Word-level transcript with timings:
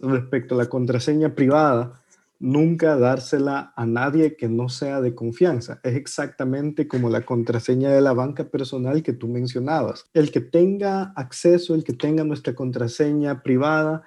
respecto 0.00 0.54
a 0.54 0.58
la 0.58 0.66
contraseña 0.66 1.34
privada, 1.34 2.00
nunca 2.38 2.96
dársela 2.96 3.72
a 3.76 3.86
nadie 3.86 4.36
que 4.36 4.48
no 4.48 4.68
sea 4.68 5.00
de 5.00 5.14
confianza. 5.14 5.80
Es 5.82 5.94
exactamente 5.94 6.86
como 6.86 7.08
la 7.08 7.22
contraseña 7.22 7.90
de 7.90 8.00
la 8.00 8.12
banca 8.12 8.44
personal 8.44 9.02
que 9.02 9.12
tú 9.12 9.28
mencionabas. 9.28 10.08
El 10.12 10.30
que 10.30 10.40
tenga 10.40 11.12
acceso, 11.16 11.74
el 11.74 11.84
que 11.84 11.94
tenga 11.94 12.24
nuestra 12.24 12.54
contraseña 12.54 13.42
privada, 13.42 14.02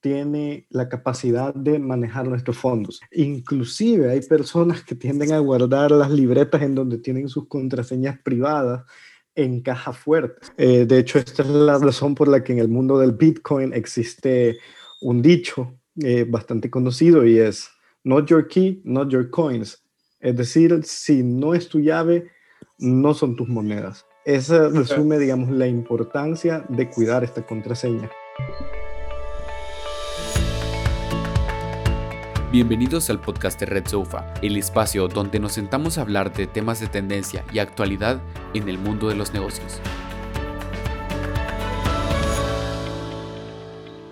tiene 0.00 0.66
la 0.70 0.88
capacidad 0.88 1.54
de 1.54 1.78
manejar 1.78 2.26
nuestros 2.26 2.58
fondos. 2.58 3.00
Inclusive 3.12 4.10
hay 4.10 4.20
personas 4.20 4.82
que 4.82 4.96
tienden 4.96 5.32
a 5.32 5.38
guardar 5.38 5.92
las 5.92 6.10
libretas 6.10 6.60
en 6.62 6.74
donde 6.74 6.98
tienen 6.98 7.28
sus 7.28 7.46
contraseñas 7.46 8.18
privadas 8.18 8.82
en 9.36 9.60
caja 9.62 9.92
fuerte. 9.92 10.48
Eh, 10.56 10.84
de 10.86 10.98
hecho, 10.98 11.18
esta 11.18 11.42
es 11.42 11.48
la 11.48 11.78
razón 11.78 12.16
por 12.16 12.26
la 12.26 12.42
que 12.42 12.52
en 12.52 12.58
el 12.58 12.68
mundo 12.68 12.98
del 12.98 13.12
Bitcoin 13.12 13.72
existe 13.72 14.58
un 15.02 15.20
dicho 15.20 15.74
eh, 15.96 16.24
bastante 16.28 16.70
conocido 16.70 17.26
y 17.26 17.38
es 17.38 17.68
not 18.04 18.26
your 18.26 18.48
key, 18.48 18.80
not 18.84 19.10
your 19.10 19.28
coins. 19.28 19.82
Es 20.20 20.36
decir, 20.36 20.80
si 20.84 21.22
no 21.22 21.54
es 21.54 21.68
tu 21.68 21.80
llave, 21.80 22.30
no 22.78 23.12
son 23.12 23.36
tus 23.36 23.48
monedas. 23.48 24.06
Eso 24.24 24.70
resume, 24.70 25.18
digamos, 25.18 25.50
la 25.50 25.66
importancia 25.66 26.64
de 26.68 26.88
cuidar 26.88 27.24
esta 27.24 27.44
contraseña. 27.44 28.08
Bienvenidos 32.52 33.10
al 33.10 33.20
podcast 33.20 33.58
de 33.58 33.66
Red 33.66 33.88
Sofa, 33.88 34.32
el 34.42 34.56
espacio 34.56 35.08
donde 35.08 35.40
nos 35.40 35.52
sentamos 35.52 35.98
a 35.98 36.02
hablar 36.02 36.32
de 36.32 36.46
temas 36.46 36.80
de 36.80 36.86
tendencia 36.86 37.44
y 37.52 37.58
actualidad 37.58 38.22
en 38.54 38.68
el 38.68 38.78
mundo 38.78 39.08
de 39.08 39.16
los 39.16 39.32
negocios. 39.32 39.80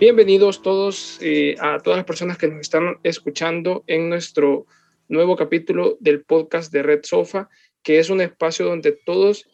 Bienvenidos 0.00 0.62
todos 0.62 1.18
eh, 1.20 1.56
a 1.60 1.78
todas 1.78 1.98
las 1.98 2.06
personas 2.06 2.38
que 2.38 2.48
nos 2.48 2.60
están 2.60 2.96
escuchando 3.02 3.84
en 3.86 4.08
nuestro 4.08 4.64
nuevo 5.08 5.36
capítulo 5.36 5.98
del 6.00 6.24
podcast 6.24 6.72
de 6.72 6.82
Red 6.82 7.00
Sofa, 7.02 7.50
que 7.82 7.98
es 7.98 8.08
un 8.08 8.22
espacio 8.22 8.64
donde 8.64 8.92
todos 8.92 9.46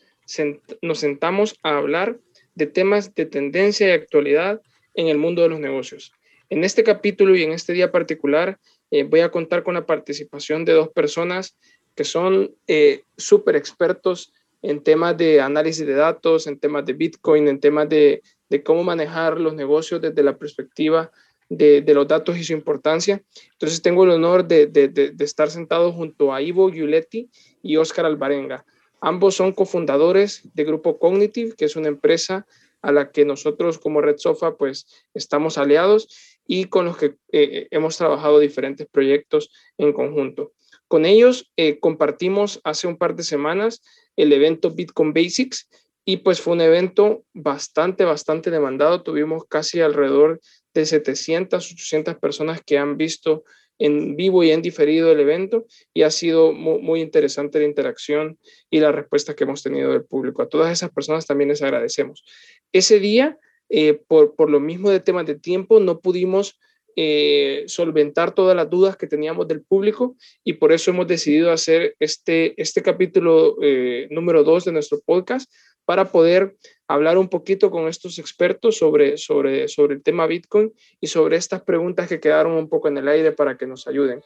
nos 0.83 1.01
sentamos 1.01 1.57
a 1.65 1.79
hablar 1.79 2.21
de 2.55 2.69
temas 2.69 3.13
de 3.17 3.27
tendencia 3.27 3.89
y 3.89 3.91
actualidad 3.91 4.63
en 4.95 5.09
el 5.09 5.19
mundo 5.19 5.43
de 5.43 5.49
los 5.49 5.59
negocios. 5.59 6.13
En 6.49 6.63
este 6.63 6.85
capítulo 6.85 7.35
y 7.35 7.43
en 7.43 7.51
este 7.51 7.73
día 7.73 7.91
particular 7.91 8.61
eh, 8.93 9.03
voy 9.03 9.21
a 9.21 9.33
contar 9.33 9.65
con 9.65 9.75
la 9.75 9.85
participación 9.85 10.65
de 10.65 10.75
dos 10.75 10.91
personas 10.91 11.59
que 11.97 12.05
son 12.05 12.55
eh, 12.69 13.03
súper 13.17 13.57
expertos 13.57 14.33
en 14.63 14.81
temas 14.81 15.17
de 15.17 15.41
análisis 15.41 15.85
de 15.85 15.95
datos, 15.95 16.47
en 16.47 16.61
temas 16.61 16.87
de 16.87 16.93
Bitcoin, 16.93 17.49
en 17.49 17.59
temas 17.59 17.89
de, 17.89 18.23
cómo 18.65 18.85
manejar 18.85 19.41
los 19.41 19.55
negocios 19.55 20.01
desde 20.01 20.23
la 20.23 20.37
perspectiva 20.37 21.11
de, 21.49 21.83
los 21.95 22.09
datos 22.09 22.37
y 22.39 22.45
su 22.45 22.53
importancia. 22.53 23.23
Entonces 23.53 23.83
tengo 23.83 24.05
el 24.05 24.11
honor 24.11 24.47
de, 24.47 24.67
de, 24.67 25.15
estar 25.21 25.51
sentado 25.51 25.93
junto 25.93 26.33
a 26.33 26.43
Ivo 26.43 26.71
Giuletti 26.71 27.31
y 27.63 27.77
Oscar 27.77 28.07
Alvarenga. 28.07 28.65
Ambos 29.01 29.35
son 29.35 29.53
cofundadores 29.53 30.43
de 30.55 30.65
Grupo 30.65 30.99
Cognitive, 30.99 31.55
que 31.57 31.67
es 31.67 31.77
una 31.77 31.89
empresa 31.89 32.47
a 32.83 32.93
la 32.93 33.11
que 33.11 33.25
nosotros 33.25 33.79
como 33.79 34.01
Red 34.01 34.19
Sofa 34.19 34.57
pues 34.57 34.87
estamos 35.15 35.59
aliados 35.59 36.09
y 36.47 36.67
con 36.67 36.85
los 36.85 36.97
que 36.97 37.07
eh, 37.07 37.15
eh, 37.33 37.69
hemos 37.71 37.97
trabajado 37.97 38.39
diferentes 38.39 38.87
proyectos 38.87 39.51
en 39.79 39.93
conjunto. 39.93 40.53
Con 40.89 41.05
ellos 41.05 41.51
eh, 41.57 41.81
compartimos 41.81 42.61
hace 42.63 42.87
un 42.87 42.97
par 42.97 43.17
de 43.17 43.25
semanas 43.25 43.83
el 44.15 44.33
evento 44.33 44.71
Bitcoin 44.71 45.13
Basics 45.13 45.69
y 46.09 46.19
pues 46.19 46.41
fue 46.41 46.55
un 46.55 46.61
evento 46.61 47.25
bastante, 47.35 48.05
bastante 48.05 48.51
demandado. 48.51 49.03
Tuvimos 49.03 49.45
casi 49.47 49.81
alrededor 49.81 50.41
de 50.73 50.87
700, 50.87 51.73
800 51.73 52.15
personas 52.17 52.63
que 52.65 52.79
han 52.79 52.97
visto 52.97 53.45
en 53.79 54.15
vivo 54.15 54.45
y 54.45 54.53
en 54.53 54.63
diferido 54.63 55.11
el 55.11 55.21
evento 55.21 55.67
y 55.93 56.03
ha 56.03 56.11
sido 56.11 56.53
muy, 56.53 56.81
muy, 56.81 57.01
interesante 57.01 57.59
la 57.59 57.67
interacción 57.67 58.39
y 58.71 58.79
la 58.81 58.93
respuesta 58.93 59.35
que 59.35 59.45
hemos 59.45 59.65
tenido 59.65 59.93
del 59.93 60.05
público. 60.05 60.43
A 60.43 60.49
todas 60.49 60.73
esas 60.73 60.91
personas 60.91 61.27
también 61.27 61.49
les 61.49 61.61
agradecemos. 61.61 62.25
Ese 62.73 63.01
día 63.01 63.37
eh, 63.69 64.01
por, 64.07 64.37
por, 64.37 64.49
lo 64.49 64.61
mismo 64.61 64.91
de 64.91 65.01
temas 65.01 65.27
de 65.27 65.35
tiempo, 65.35 65.81
no 65.81 66.01
pudimos 66.01 66.57
eh, 66.99 67.65
solventar 67.67 68.35
todas 68.35 68.57
las 68.57 68.71
dudas 68.71 68.97
que 68.97 69.07
teníamos 69.07 69.47
del 69.49 69.63
público 69.63 70.17
y 70.43 70.55
por 70.55 70.73
eso 70.73 70.93
hemos 70.93 71.07
decidido 71.07 71.53
hacer 71.53 71.95
este, 71.99 72.61
este 72.61 72.81
capítulo 72.81 73.57
eh, 73.61 74.09
número 74.11 74.45
dos 74.45 74.65
de 74.65 74.73
nuestro 74.73 75.01
podcast 75.05 75.53
para 75.87 76.13
poder 76.13 76.59
hablar 76.89 77.17
un 77.17 77.29
poquito 77.29 77.71
con 77.71 77.89
estos 77.89 78.19
expertos 78.19 78.77
sobre, 78.77 79.17
sobre, 79.17 79.69
sobre 79.69 79.95
el 79.95 80.03
tema 80.03 80.27
Bitcoin 80.27 80.75
y 81.01 81.07
sobre 81.07 81.37
estas 81.37 81.63
preguntas 81.63 82.09
que 82.09 82.21
quedaron 82.21 82.53
un 82.53 82.69
poco 82.69 82.89
en 82.89 82.99
el 82.99 83.09
aire 83.09 83.33
para 83.33 83.57
que 83.57 83.67
nos 83.67 83.89
ayuden. 83.89 84.21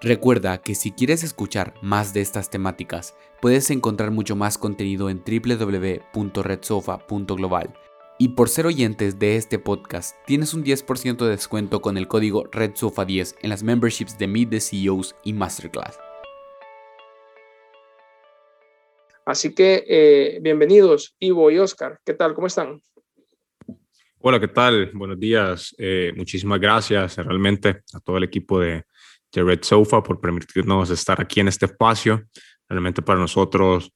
Recuerda 0.00 0.56
que 0.58 0.74
si 0.74 0.90
quieres 0.92 1.22
escuchar 1.22 1.74
más 1.82 2.14
de 2.14 2.20
estas 2.20 2.50
temáticas, 2.50 3.16
puedes 3.40 3.70
encontrar 3.70 4.10
mucho 4.10 4.36
más 4.36 4.58
contenido 4.58 5.08
en 5.08 5.22
www.redsofa.global 5.24 7.72
y 8.18 8.28
por 8.28 8.48
ser 8.48 8.66
oyentes 8.66 9.18
de 9.18 9.36
este 9.36 9.58
podcast, 9.58 10.14
tienes 10.26 10.54
un 10.54 10.64
10% 10.64 11.16
de 11.16 11.30
descuento 11.30 11.82
con 11.82 11.96
el 11.96 12.06
código 12.06 12.44
RedSofa10 12.50 13.36
en 13.42 13.50
las 13.50 13.62
memberships 13.62 14.18
de 14.18 14.28
Meet 14.28 14.50
the 14.50 14.60
CEOs 14.60 15.16
y 15.24 15.32
Masterclass. 15.32 15.98
Así 19.26 19.54
que 19.54 19.84
eh, 19.88 20.38
bienvenidos, 20.42 21.16
Ivo 21.18 21.50
y 21.50 21.58
Oscar. 21.58 21.98
¿Qué 22.04 22.12
tal? 22.12 22.34
¿Cómo 22.34 22.46
están? 22.46 22.82
Hola, 24.18 24.38
¿qué 24.38 24.48
tal? 24.48 24.90
Buenos 24.92 25.18
días. 25.18 25.74
Eh, 25.78 26.12
muchísimas 26.14 26.60
gracias 26.60 27.16
realmente 27.16 27.82
a 27.94 28.00
todo 28.00 28.18
el 28.18 28.24
equipo 28.24 28.60
de, 28.60 28.84
de 29.32 29.42
Red 29.42 29.62
Sofa 29.62 30.02
por 30.02 30.20
permitirnos 30.20 30.90
estar 30.90 31.22
aquí 31.22 31.40
en 31.40 31.48
este 31.48 31.64
espacio. 31.66 32.24
Realmente 32.68 33.00
para 33.00 33.18
nosotros 33.18 33.90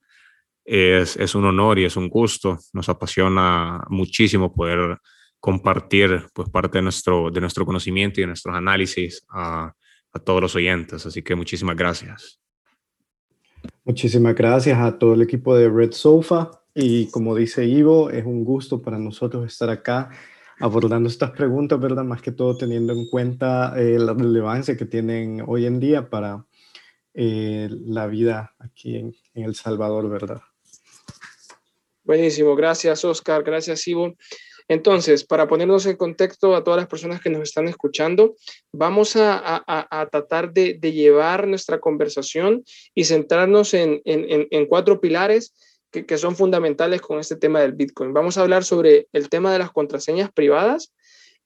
es, 0.64 1.34
un 1.34 1.44
honor 1.44 1.78
y 1.78 1.84
es 1.84 1.96
un 1.96 2.08
gusto. 2.08 2.58
Nos 2.72 2.88
apasiona 2.88 3.84
muchísimo 3.90 4.54
poder 4.54 4.96
compartir 5.40 6.24
pues, 6.32 6.48
parte 6.48 6.78
de 6.78 6.82
nuestro, 6.82 7.30
de 7.30 7.40
nuestro 7.42 7.66
conocimiento 7.66 8.20
y 8.20 8.22
de 8.22 8.28
nuestros 8.28 8.56
análisis 8.56 9.26
a, 9.28 9.74
a 10.12 10.18
todos 10.20 10.40
los 10.40 10.56
oyentes. 10.56 11.04
Así 11.04 11.22
que 11.22 11.34
muchísimas 11.34 11.76
gracias. 11.76 12.40
Muchísimas 13.84 14.34
gracias 14.34 14.78
a 14.78 14.98
todo 14.98 15.14
el 15.14 15.22
equipo 15.22 15.56
de 15.56 15.68
Red 15.68 15.92
Sofa. 15.92 16.50
Y 16.74 17.10
como 17.10 17.34
dice 17.34 17.64
Ivo, 17.64 18.10
es 18.10 18.24
un 18.24 18.44
gusto 18.44 18.82
para 18.82 18.98
nosotros 18.98 19.46
estar 19.46 19.70
acá 19.70 20.10
abordando 20.60 21.08
estas 21.08 21.30
preguntas, 21.30 21.80
¿verdad? 21.80 22.04
Más 22.04 22.22
que 22.22 22.32
todo 22.32 22.56
teniendo 22.56 22.92
en 22.92 23.08
cuenta 23.08 23.74
eh, 23.76 23.98
la 23.98 24.12
relevancia 24.12 24.76
que 24.76 24.84
tienen 24.84 25.42
hoy 25.46 25.66
en 25.66 25.80
día 25.80 26.10
para 26.10 26.44
eh, 27.14 27.68
la 27.70 28.06
vida 28.06 28.54
aquí 28.58 28.96
en, 28.96 29.14
en 29.34 29.44
El 29.44 29.54
Salvador, 29.54 30.08
¿verdad? 30.08 30.40
Buenísimo, 32.04 32.56
gracias 32.56 33.04
Oscar, 33.04 33.42
gracias 33.42 33.86
Ivo. 33.86 34.14
Entonces, 34.68 35.24
para 35.24 35.48
ponernos 35.48 35.86
en 35.86 35.96
contexto 35.96 36.54
a 36.54 36.62
todas 36.62 36.78
las 36.78 36.88
personas 36.88 37.20
que 37.22 37.30
nos 37.30 37.42
están 37.42 37.68
escuchando, 37.68 38.36
vamos 38.70 39.16
a, 39.16 40.08
tratar 40.12 40.52
de, 40.52 40.78
llevar 40.80 41.46
nuestra 41.48 41.80
conversación 41.80 42.64
y 42.94 43.04
centrarnos 43.04 43.72
en, 43.72 44.02
cuatro 44.68 45.00
pilares 45.00 45.54
que, 45.90 46.18
son 46.18 46.36
fundamentales 46.36 47.00
con 47.00 47.18
este 47.18 47.36
tema 47.36 47.60
del 47.60 47.72
Bitcoin. 47.72 48.12
Vamos 48.12 48.36
a 48.36 48.42
hablar 48.42 48.62
sobre 48.62 49.08
el 49.12 49.30
tema 49.30 49.52
de 49.52 49.58
las 49.58 49.72
contraseñas 49.72 50.30
privadas, 50.30 50.92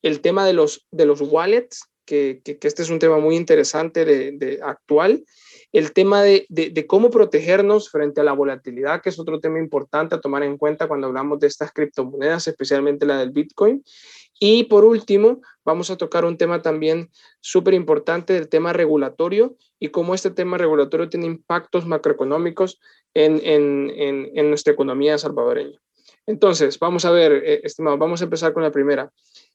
el 0.03 0.21
tema 0.21 0.44
de 0.44 0.54
los, 0.54 0.84
wallets, 0.93 1.84
que, 2.04 2.43
este 2.44 2.83
es 2.83 2.91
un 2.91 2.99
tema 2.99 3.19
muy 3.19 3.37
interesante 3.37 4.04
de 4.04 4.59
actual, 4.62 5.25
el 5.72 5.93
tema 5.93 6.22
de, 6.22 6.47
cómo 6.87 7.10
protegernos 7.10 7.91
frente 7.91 8.21
a 8.21 8.25
la 8.25 8.33
volatilidad, 8.33 9.00
que 9.00 9.09
es 9.09 9.19
otro 9.19 9.41
tema 9.41 9.59
importante 9.59 10.15
a 10.15 10.21
tomar 10.21 10.43
en 10.43 10.59
cuenta 10.59 10.87
cuando 10.87 11.06
hablamos 11.06 11.41
de 11.41 11.47
estas 11.47 11.72
criptomonedas, 11.72 12.47
especialmente 12.47 13.06
la 13.06 13.19
del 13.19 13.31
Bitcoin. 13.31 13.83
Y 14.38 14.65
por 14.65 14.84
último, 14.84 15.41
vamos 15.65 15.91
a 15.91 15.97
tocar 15.97 16.25
un 16.25 16.37
tema 16.37 16.60
también 16.60 17.10
súper 17.41 17.74
importante 17.74 18.34
del 18.34 18.48
tema 18.48 18.72
regulatorio 18.72 19.57
y 19.78 19.89
cómo 19.89 20.15
este 20.15 20.30
tema 20.30 20.59
regulatorio 20.59 21.09
tiene 21.09 21.27
impactos 21.27 21.86
macroeconómicos 21.86 22.78
en, 23.15 24.51
nuestra 24.51 24.72
economía 24.75 25.16
salvadoreña. 25.16 25.78
Entonces, 26.27 26.78
vamos 26.78 27.04
a 27.04 27.10
ver, 27.10 27.33
eh, 27.33 27.60
estimado, 27.65 27.97
vamos 27.97 28.21
a 28.21 28.25
empezar 28.25 28.53
con 28.53 28.63
la 28.63 28.71
primera. 28.71 29.10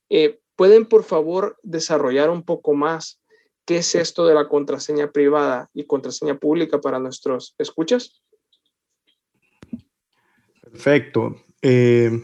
Eh, 0.10 0.40
¿Pueden, 0.56 0.86
por 0.86 1.04
favor, 1.04 1.58
desarrollar 1.62 2.30
un 2.30 2.44
poco 2.44 2.74
más 2.74 3.22
¿Qué 3.68 3.80
es 3.80 3.96
esto 3.96 4.26
de 4.26 4.34
la 4.34 4.48
contraseña 4.48 5.12
privada 5.12 5.70
y 5.74 5.84
contraseña 5.84 6.40
pública 6.40 6.80
para 6.80 7.00
nuestros 7.00 7.54
escuchas? 7.58 8.24
Perfecto. 10.62 11.36
Eh, 11.62 12.24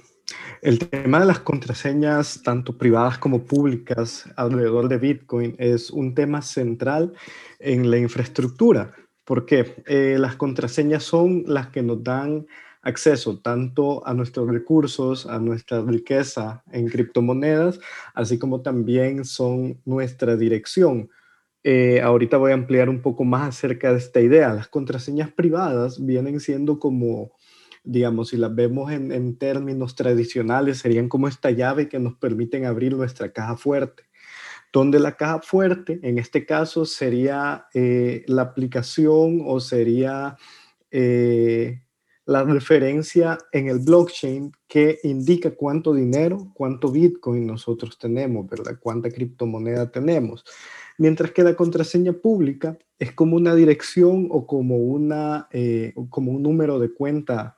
el 0.61 0.79
tema 0.79 1.19
de 1.19 1.25
las 1.25 1.39
contraseñas, 1.39 2.41
tanto 2.43 2.77
privadas 2.77 3.17
como 3.17 3.43
públicas, 3.43 4.23
alrededor 4.37 4.87
de 4.87 4.97
Bitcoin 4.97 5.55
es 5.59 5.91
un 5.91 6.15
tema 6.15 6.41
central 6.41 7.11
en 7.59 7.91
la 7.91 7.97
infraestructura, 7.97 8.95
porque 9.25 9.83
eh, 9.85 10.15
las 10.17 10.37
contraseñas 10.37 11.03
son 11.03 11.43
las 11.45 11.67
que 11.67 11.83
nos 11.83 12.01
dan 12.05 12.47
acceso 12.83 13.39
tanto 13.39 14.07
a 14.07 14.13
nuestros 14.13 14.47
recursos, 14.49 15.25
a 15.25 15.39
nuestra 15.39 15.81
riqueza 15.81 16.63
en 16.71 16.87
criptomonedas, 16.87 17.81
así 18.13 18.39
como 18.39 18.61
también 18.61 19.25
son 19.25 19.81
nuestra 19.83 20.37
dirección. 20.37 21.09
Eh, 21.63 22.01
ahorita 22.01 22.37
voy 22.37 22.51
a 22.51 22.55
ampliar 22.55 22.89
un 22.89 23.01
poco 23.01 23.23
más 23.23 23.47
acerca 23.49 23.91
de 23.91 23.99
esta 23.99 24.19
idea. 24.19 24.53
Las 24.53 24.67
contraseñas 24.67 25.31
privadas 25.31 26.03
vienen 26.05 26.39
siendo 26.39 26.79
como, 26.79 27.31
digamos, 27.83 28.29
si 28.29 28.37
las 28.37 28.53
vemos 28.53 28.91
en, 28.91 29.37
términos 29.37 29.95
tradicionales, 29.95 30.79
serían 30.79 31.07
como 31.07 31.27
esta 31.27 31.51
llave 31.51 31.87
que 31.87 31.99
nos 31.99 32.15
permiten 32.15 32.65
abrir 32.65 32.95
nuestra 32.95 33.31
caja 33.31 33.55
fuerte 33.57 34.03
donde 34.73 34.99
la 34.99 35.15
caja 35.15 35.39
fuerte, 35.39 35.99
en 36.01 36.17
este 36.17 36.47
caso, 36.47 36.85
sería 36.85 37.67
eh, 37.75 38.23
la 38.25 38.41
aplicación 38.41 39.43
o 39.45 39.59
sería 39.59 40.35
eh, 40.89 41.83
la 42.25 42.43
referencia 42.43 43.37
en 43.51 43.67
el 43.67 43.79
blockchain 43.79 44.51
que 44.67 44.99
indica 45.03 45.51
cuánto 45.51 45.93
dinero, 45.93 46.51
cuánto 46.55 46.89
Bitcoin 46.91 47.45
nosotros 47.45 47.97
tenemos, 47.99 48.47
¿verdad? 48.47 48.79
Cuánta 48.79 49.09
criptomoneda 49.09 49.91
tenemos. 49.91 50.43
Mientras 50.97 51.31
que 51.31 51.43
la 51.43 51.55
contraseña 51.55 52.13
pública 52.13 52.77
es 52.99 53.11
como 53.11 53.35
una 53.35 53.55
dirección 53.55 54.27
o 54.29 54.45
como, 54.45 54.77
una, 54.77 55.47
eh, 55.51 55.93
como 56.09 56.31
un 56.31 56.43
número 56.43 56.79
de 56.79 56.93
cuenta 56.93 57.55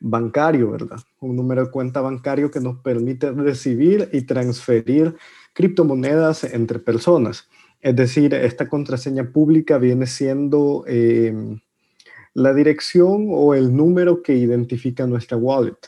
bancario, 0.00 0.70
¿verdad? 0.70 1.00
Un 1.20 1.36
número 1.36 1.64
de 1.64 1.70
cuenta 1.70 2.00
bancario 2.00 2.50
que 2.50 2.60
nos 2.60 2.78
permite 2.78 3.32
recibir 3.32 4.08
y 4.12 4.22
transferir 4.22 5.16
criptomonedas 5.52 6.44
entre 6.44 6.78
personas. 6.78 7.48
Es 7.80 7.96
decir, 7.96 8.32
esta 8.34 8.68
contraseña 8.68 9.32
pública 9.32 9.78
viene 9.78 10.06
siendo... 10.06 10.84
Eh, 10.86 11.58
la 12.38 12.54
dirección 12.54 13.26
o 13.30 13.54
el 13.54 13.74
número 13.74 14.22
que 14.22 14.34
identifica 14.34 15.06
nuestra 15.06 15.36
wallet. 15.36 15.78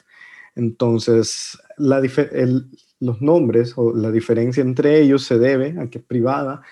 Entonces, 0.56 1.56
los 1.78 3.22
nombres 3.22 3.74
o 3.76 3.94
la 3.94 4.10
diferencia 4.10 4.60
entre 4.60 5.00
ellos 5.00 5.24
se 5.24 5.38
debe 5.38 5.76
a 5.80 5.88
que 5.88 6.00
privada 6.00 6.62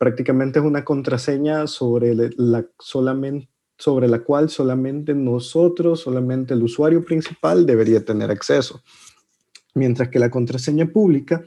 prácticamente 0.00 0.58
es 0.58 0.64
una 0.64 0.82
contraseña 0.82 1.66
sobre 1.66 2.14
la, 2.14 2.64
sobre 3.76 4.08
la 4.08 4.18
cual 4.20 4.48
solamente 4.48 5.12
nosotros, 5.12 6.00
solamente 6.00 6.54
el 6.54 6.62
usuario 6.62 7.04
principal 7.04 7.66
debería 7.66 8.02
tener 8.02 8.30
acceso. 8.30 8.82
Mientras 9.74 10.08
que 10.08 10.18
la 10.18 10.30
contraseña 10.30 10.86
pública 10.86 11.44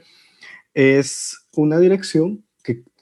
es 0.72 1.48
una 1.56 1.80
dirección 1.80 2.44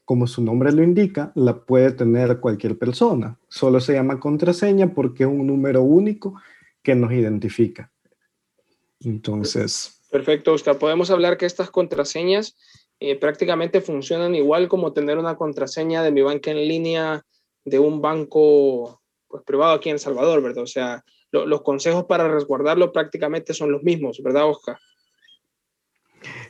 como 0.06 0.26
su 0.26 0.42
nombre 0.42 0.72
lo 0.72 0.82
indica, 0.82 1.32
la 1.34 1.64
puede 1.64 1.92
tener 1.92 2.40
cualquier 2.40 2.78
persona. 2.78 3.38
Solo 3.48 3.78
se 3.78 3.92
llama 3.92 4.20
contraseña 4.20 4.94
porque 4.94 5.24
es 5.24 5.28
un 5.28 5.46
número 5.46 5.82
único 5.82 6.34
que 6.82 6.94
nos 6.94 7.12
identifica. 7.12 7.92
Entonces. 9.00 10.02
Perfecto, 10.10 10.54
Oscar. 10.54 10.78
Podemos 10.78 11.10
hablar 11.10 11.36
que 11.36 11.46
estas 11.46 11.70
contraseñas 11.70 12.56
eh, 13.04 13.16
prácticamente 13.16 13.80
funcionan 13.80 14.36
igual 14.36 14.68
como 14.68 14.92
tener 14.92 15.18
una 15.18 15.36
contraseña 15.36 16.04
de 16.04 16.12
mi 16.12 16.22
banca 16.22 16.52
en 16.52 16.68
línea 16.68 17.24
de 17.64 17.80
un 17.80 18.00
banco 18.00 19.00
pues, 19.26 19.42
privado 19.42 19.72
aquí 19.72 19.88
en 19.88 19.94
El 19.94 20.00
Salvador, 20.00 20.40
¿verdad? 20.40 20.62
O 20.62 20.68
sea, 20.68 21.04
los 21.32 21.62
consejos 21.62 22.04
para 22.04 22.28
resguardarlo 22.28 22.92
prácticamente 22.92 23.54
son 23.54 23.72
los 23.72 23.82
mismos, 23.82 24.22
¿verdad, 24.22 24.48
Oscar? 24.48 24.78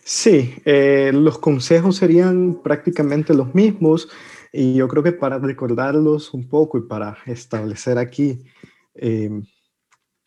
Sí, 0.05 0.55
eh, 0.67 1.11
los 1.15 1.39
consejos 1.39 1.97
serían 1.97 2.61
prácticamente 2.63 3.33
los 3.33 3.55
mismos 3.55 4.11
y 4.53 4.75
yo 4.75 4.89
creo 4.89 5.03
que 5.03 5.13
para 5.13 5.39
recordarlos 5.39 6.35
un 6.35 6.49
poco 6.49 6.77
y 6.77 6.83
para 6.83 7.17
establecer 7.25 7.97
aquí 7.97 8.41
em, 8.95 9.47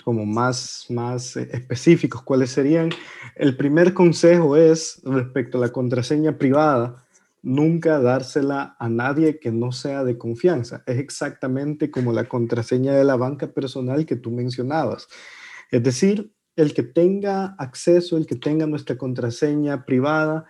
como 0.05 0.23
más, 0.27 0.85
más 0.89 1.35
específicos 1.35 2.21
cuáles 2.21 2.51
serían, 2.51 2.91
el 3.35 3.57
primer 3.57 3.95
consejo 3.95 4.55
es 4.55 5.01
respecto 5.03 5.57
a 5.57 5.61
la 5.61 5.71
contraseña 5.71 6.37
privada, 6.37 7.03
nunca 7.41 7.99
dársela 7.99 8.75
a 8.79 8.87
nadie 8.87 9.39
que 9.39 9.51
no 9.51 9.71
sea 9.71 10.03
de 10.03 10.19
confianza. 10.19 10.83
Es 10.85 10.99
exactamente 10.99 11.89
como 11.89 12.13
la 12.13 12.25
contraseña 12.25 12.93
de 12.93 13.03
la 13.03 13.15
banca 13.15 13.47
personal 13.47 14.05
que 14.05 14.15
tú 14.15 14.29
mencionabas. 14.29 15.07
Es 15.71 15.81
decir, 15.81 16.31
el 16.55 16.75
que 16.75 16.83
tenga 16.83 17.55
acceso, 17.57 18.15
el 18.15 18.27
que 18.27 18.35
tenga 18.35 18.67
nuestra 18.67 18.99
contraseña 18.99 19.85
privada, 19.85 20.45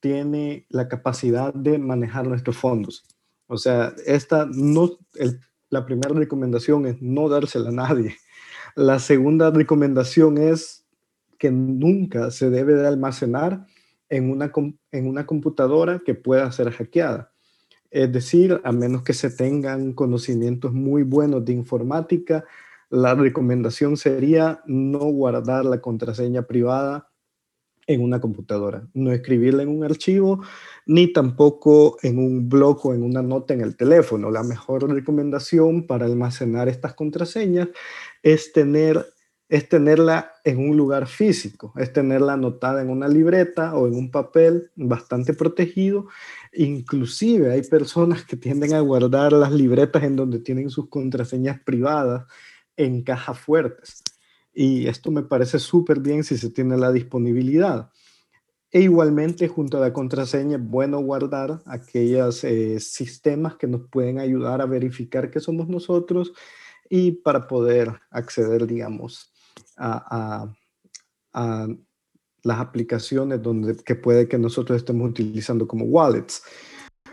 tiene 0.00 0.66
la 0.68 0.86
capacidad 0.86 1.54
de 1.54 1.78
manejar 1.78 2.26
nuestros 2.26 2.58
fondos. 2.58 3.06
O 3.46 3.56
sea, 3.56 3.94
esta 4.04 4.46
no, 4.52 4.98
la 5.70 5.86
primera 5.86 6.14
recomendación 6.14 6.84
es 6.84 7.00
no 7.00 7.30
dársela 7.30 7.70
a 7.70 7.72
nadie. 7.72 8.14
La 8.78 9.00
segunda 9.00 9.50
recomendación 9.50 10.38
es 10.38 10.86
que 11.36 11.50
nunca 11.50 12.30
se 12.30 12.48
debe 12.48 12.74
de 12.74 12.86
almacenar 12.86 13.66
en 14.08 14.30
una, 14.30 14.52
en 14.92 15.08
una 15.08 15.26
computadora 15.26 16.00
que 16.06 16.14
pueda 16.14 16.52
ser 16.52 16.70
hackeada. 16.70 17.32
Es 17.90 18.12
decir, 18.12 18.60
a 18.62 18.70
menos 18.70 19.02
que 19.02 19.14
se 19.14 19.30
tengan 19.30 19.94
conocimientos 19.94 20.72
muy 20.72 21.02
buenos 21.02 21.44
de 21.44 21.54
informática, 21.54 22.44
la 22.88 23.16
recomendación 23.16 23.96
sería 23.96 24.62
no 24.66 25.00
guardar 25.00 25.64
la 25.64 25.80
contraseña 25.80 26.42
privada 26.42 27.07
en 27.88 28.02
una 28.02 28.20
computadora, 28.20 28.86
no 28.92 29.10
escribirla 29.12 29.62
en 29.62 29.70
un 29.70 29.82
archivo, 29.82 30.44
ni 30.86 31.10
tampoco 31.12 31.96
en 32.02 32.18
un 32.18 32.48
blog 32.48 32.86
o 32.86 32.94
en 32.94 33.02
una 33.02 33.22
nota 33.22 33.54
en 33.54 33.62
el 33.62 33.76
teléfono. 33.76 34.30
La 34.30 34.42
mejor 34.42 34.88
recomendación 34.92 35.86
para 35.86 36.04
almacenar 36.04 36.68
estas 36.68 36.94
contraseñas 36.94 37.68
es 38.22 38.52
tener 38.52 39.06
es 39.50 39.66
tenerla 39.66 40.32
en 40.44 40.58
un 40.58 40.76
lugar 40.76 41.06
físico, 41.06 41.72
es 41.76 41.90
tenerla 41.90 42.34
anotada 42.34 42.82
en 42.82 42.90
una 42.90 43.08
libreta 43.08 43.74
o 43.74 43.86
en 43.86 43.94
un 43.94 44.10
papel 44.10 44.70
bastante 44.76 45.32
protegido. 45.32 46.06
Inclusive 46.52 47.50
hay 47.52 47.62
personas 47.62 48.26
que 48.26 48.36
tienden 48.36 48.74
a 48.74 48.80
guardar 48.80 49.32
las 49.32 49.50
libretas 49.50 50.02
en 50.02 50.16
donde 50.16 50.40
tienen 50.40 50.68
sus 50.68 50.90
contraseñas 50.90 51.58
privadas 51.60 52.26
en 52.76 53.02
cajas 53.02 53.38
fuertes. 53.38 54.02
Y 54.60 54.88
esto 54.88 55.12
me 55.12 55.22
parece 55.22 55.60
súper 55.60 56.00
bien 56.00 56.24
si 56.24 56.36
se 56.36 56.50
tiene 56.50 56.76
la 56.76 56.90
disponibilidad. 56.90 57.92
E 58.72 58.80
igualmente, 58.80 59.46
junto 59.46 59.76
a 59.76 59.80
la 59.80 59.92
contraseña, 59.92 60.56
es 60.56 60.68
bueno 60.68 60.98
guardar 60.98 61.62
aquellos 61.64 62.42
eh, 62.42 62.80
sistemas 62.80 63.54
que 63.54 63.68
nos 63.68 63.82
pueden 63.88 64.18
ayudar 64.18 64.60
a 64.60 64.66
verificar 64.66 65.30
que 65.30 65.38
somos 65.38 65.68
nosotros 65.68 66.32
y 66.90 67.12
para 67.12 67.46
poder 67.46 68.00
acceder, 68.10 68.66
digamos, 68.66 69.32
a, 69.76 70.52
las 72.42 72.58
aplicaciones 72.58 73.40
donde, 73.40 73.76
que 73.76 73.94
puede 73.94 74.26
que 74.26 74.38
nosotros 74.38 74.78
estemos 74.78 75.08
utilizando 75.08 75.68
como 75.68 75.84
wallets. 75.84 76.42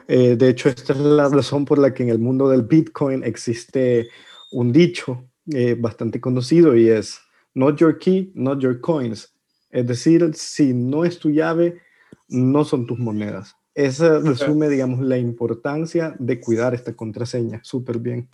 Eh, 0.07 0.35
de 0.35 0.49
hecho, 0.49 0.69
esta 0.69 0.93
es 0.93 0.99
la 0.99 1.29
razón 1.29 1.63
por 1.63 1.77
la 1.77 1.93
que 1.93 2.01
en 2.01 2.09
el 2.09 2.17
mundo 2.17 2.49
del 2.49 2.63
Bitcoin 2.63 3.23
existe 3.23 4.09
un 4.51 4.71
dicho 4.71 5.29
eh, 5.53 5.75
bastante 5.75 6.19
conocido 6.19 6.75
y 6.75 6.89
es 6.89 7.19
not 7.55 7.79
your 7.79 7.97
key, 7.97 8.31
not 8.35 8.59
your 8.59 8.79
coins. 8.79 9.33
Es 9.71 9.87
decir, 9.87 10.31
si 10.35 10.73
no 10.73 11.03
es 11.03 11.17
tu 11.17 11.31
llave, 11.31 11.81
no 12.27 12.63
son 12.63 12.85
tus 12.85 12.99
monedas. 12.99 13.55
Eso 13.73 14.21
resume, 14.21 14.69
digamos, 14.69 15.01
la 15.01 15.17
importancia 15.17 16.15
de 16.19 16.39
cuidar 16.39 16.73
esta 16.73 16.95
contraseña. 16.95 17.59
Súper 17.63 17.99
bien. 17.99 18.29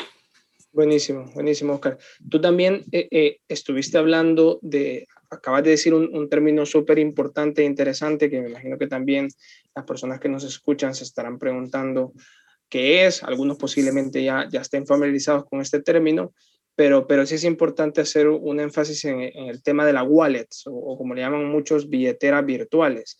Buenísimo, 0.73 1.25
buenísimo, 1.33 1.73
Oscar. 1.73 1.97
Tú 2.29 2.39
también 2.39 2.85
eh, 2.91 3.07
eh, 3.11 3.39
estuviste 3.47 3.97
hablando 3.97 4.59
de, 4.61 5.07
acabas 5.29 5.63
de 5.63 5.71
decir 5.71 5.93
un, 5.93 6.15
un 6.15 6.29
término 6.29 6.65
súper 6.65 6.99
importante 6.99 7.61
e 7.61 7.65
interesante 7.65 8.29
que 8.29 8.39
me 8.39 8.49
imagino 8.49 8.77
que 8.77 8.87
también 8.87 9.29
las 9.75 9.85
personas 9.85 10.19
que 10.19 10.29
nos 10.29 10.43
escuchan 10.43 10.95
se 10.95 11.03
estarán 11.03 11.39
preguntando 11.39 12.13
qué 12.69 13.05
es. 13.05 13.21
Algunos 13.23 13.57
posiblemente 13.57 14.23
ya, 14.23 14.47
ya 14.49 14.61
estén 14.61 14.87
familiarizados 14.87 15.45
con 15.45 15.61
este 15.61 15.81
término, 15.81 16.33
pero, 16.81 17.05
pero 17.05 17.27
sí 17.27 17.35
es 17.35 17.43
importante 17.43 18.01
hacer 18.01 18.27
un 18.27 18.59
énfasis 18.59 19.05
en, 19.05 19.21
el 19.21 19.61
tema 19.61 19.85
de 19.85 19.93
la 19.93 20.01
wallet 20.01 20.47
o, 20.65 20.97
como 20.97 21.13
le 21.13 21.21
llaman 21.21 21.45
muchos, 21.45 21.87
billeteras 21.87 22.43
virtuales. 22.43 23.19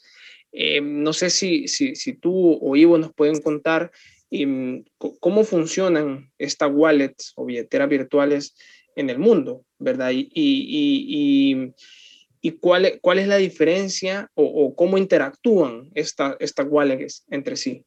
Eh, 0.51 0.81
no 0.81 1.13
sé 1.13 1.29
si, 1.29 1.67
si, 1.67 1.95
si, 1.95 2.13
tú 2.13 2.57
o 2.59 2.75
Ivo 2.75 2.97
nos 2.97 3.13
pueden 3.13 3.39
contar 3.39 3.91
em, 4.31 4.83
cómo 4.97 5.43
funcionan 5.43 6.31
estas 6.39 6.71
wallets 6.73 7.33
o 7.35 7.45
billeteras 7.45 7.87
virtuales 7.87 8.55
en 8.95 9.11
el 9.11 9.19
mundo, 9.19 9.63
¿verdad? 9.77 10.09
Y, 10.09 10.31
y, 10.33 11.53
y, 11.53 11.73
y 12.41 12.51
cuál, 12.53 12.97
cuál, 12.99 13.19
es 13.19 13.27
la 13.27 13.37
diferencia 13.37 14.31
o, 14.33 14.43
o 14.43 14.75
cómo 14.75 14.97
interactúan 14.97 15.91
esta, 15.93 16.35
estas 16.39 16.65
wallets 16.67 17.25
entre 17.29 17.55
sí. 17.55 17.85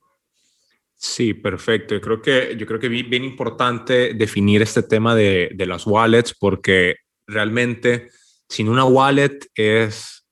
Sí, 1.06 1.34
perfecto. 1.34 1.94
Yo 1.94 2.00
creo 2.00 2.22
que, 2.22 2.56
yo 2.56 2.66
creo 2.66 2.80
que 2.80 2.88
bien, 2.88 3.24
importante 3.24 4.14
definir 4.14 4.62
este 4.62 4.82
tema 4.82 5.14
de, 5.14 5.50
de 5.54 5.66
las 5.66 5.86
wallets 5.86 6.34
porque 6.34 6.96
realmente 7.26 8.08
sin 8.48 8.70
una 8.70 8.86
wallet 8.86 9.38
es, 9.54 10.26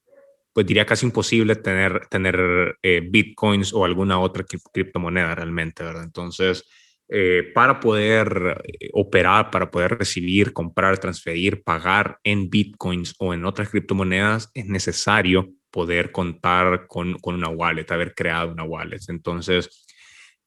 pues 0.54 0.66
diría 0.66 0.86
casi 0.86 1.04
imposible 1.04 1.56
tener, 1.56 2.06
tener 2.08 2.78
eh, 2.82 3.02
bitcoins 3.06 3.74
o 3.74 3.84
alguna 3.84 4.18
otra 4.18 4.46
criptomoneda 4.72 5.34
realmente, 5.34 5.84
¿verdad? 5.84 6.04
Entonces, 6.04 6.64
eh, 7.10 7.50
para 7.54 7.78
poder 7.78 8.62
eh, 8.64 8.88
operar, 8.94 9.50
para 9.50 9.70
poder 9.70 9.98
recibir, 9.98 10.54
comprar, 10.54 10.96
transferir, 10.98 11.62
pagar 11.62 12.18
en 12.24 12.48
bitcoins 12.48 13.14
o 13.18 13.34
en 13.34 13.44
otras 13.44 13.68
criptomonedas, 13.68 14.50
es 14.54 14.64
necesario 14.64 15.50
poder 15.70 16.12
contar 16.12 16.86
con, 16.86 17.18
con 17.18 17.34
una 17.34 17.50
wallet, 17.50 17.90
haber 17.90 18.14
creado 18.14 18.52
una 18.52 18.64
wallet. 18.64 19.00
Entonces, 19.08 19.84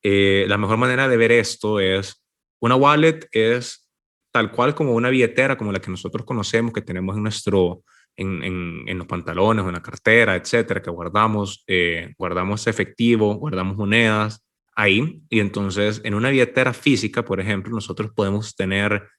eh, 0.07 0.45
la 0.47 0.59
mejor 0.59 0.77
manera 0.77 1.07
de 1.07 1.17
ver 1.17 1.31
esto 1.31 1.79
es, 1.79 2.23
una 2.61 2.75
wallet 2.75 3.27
es 3.31 3.89
tal 4.31 4.51
cual 4.51 4.75
como 4.75 4.93
una 4.93 5.09
billetera, 5.09 5.57
como 5.57 5.71
la 5.71 5.79
que 5.79 5.89
nosotros 5.89 6.27
conocemos, 6.27 6.73
que 6.73 6.83
tenemos 6.83 7.15
en 7.15 7.23
nuestro, 7.23 7.81
en, 8.15 8.43
en, 8.87 8.97
los 8.99 9.07
pantalones 9.07 9.65
o 9.65 9.69
en 9.69 9.73
la 9.73 9.81
cartera, 9.81 10.35
etcétera, 10.35 10.83
que 10.83 10.91
guardamos, 10.91 11.63
eh, 11.65 12.13
guardamos 12.19 12.67
efectivo, 12.67 13.33
guardamos 13.33 13.77
monedas 13.77 14.45
ahí. 14.75 15.23
Y 15.27 15.39
entonces, 15.39 16.01
en 16.03 16.13
una 16.13 16.29
billetera 16.29 16.71
física, 16.73 17.25
por 17.25 17.39
ejemplo, 17.39 17.73
nosotros 17.73 18.11
podemos 18.15 18.55
tener 18.55 19.09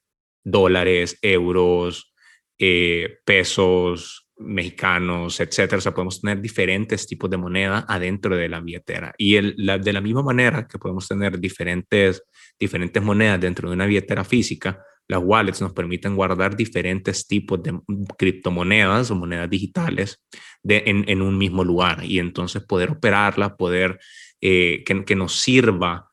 dólares, 0.45 1.19
euros, 1.21 2.13
eh, 2.59 3.17
pesos, 3.25 4.26
mexicanos, 4.39 5.39
etcétera. 5.39 5.77
O 5.77 5.81
sea, 5.81 5.93
podemos 5.93 6.21
tener 6.21 6.41
diferentes 6.41 7.07
tipos 7.07 7.29
de 7.29 7.37
moneda 7.37 7.85
adentro 7.87 8.35
de 8.35 8.49
la 8.49 8.59
billetera. 8.59 9.13
Y 9.17 9.35
el, 9.35 9.55
de 9.55 9.93
la 9.93 10.01
misma 10.01 10.23
manera 10.23 10.67
que 10.67 10.77
podemos 10.77 11.07
tener 11.07 11.39
diferentes, 11.39 12.23
diferentes 12.59 13.01
monedas 13.01 13.39
dentro 13.39 13.69
de 13.69 13.75
una 13.75 13.85
billetera 13.85 14.23
física, 14.23 14.83
las 15.07 15.21
wallets 15.23 15.61
nos 15.61 15.73
permiten 15.73 16.15
guardar 16.15 16.55
diferentes 16.55 17.27
tipos 17.27 17.63
de 17.63 17.79
criptomonedas 18.17 19.09
o 19.09 19.15
monedas 19.15 19.49
digitales 19.49 20.21
de, 20.61 20.83
en, 20.85 21.21
un 21.21 21.37
mismo 21.37 21.63
lugar 21.63 22.03
y 22.03 22.19
entonces 22.19 22.63
poder 22.63 22.91
operarla, 22.91 23.55
poder 23.55 23.99
eh, 24.41 24.83
que, 24.85 25.05
que, 25.05 25.15
nos 25.15 25.39
sirva 25.39 26.09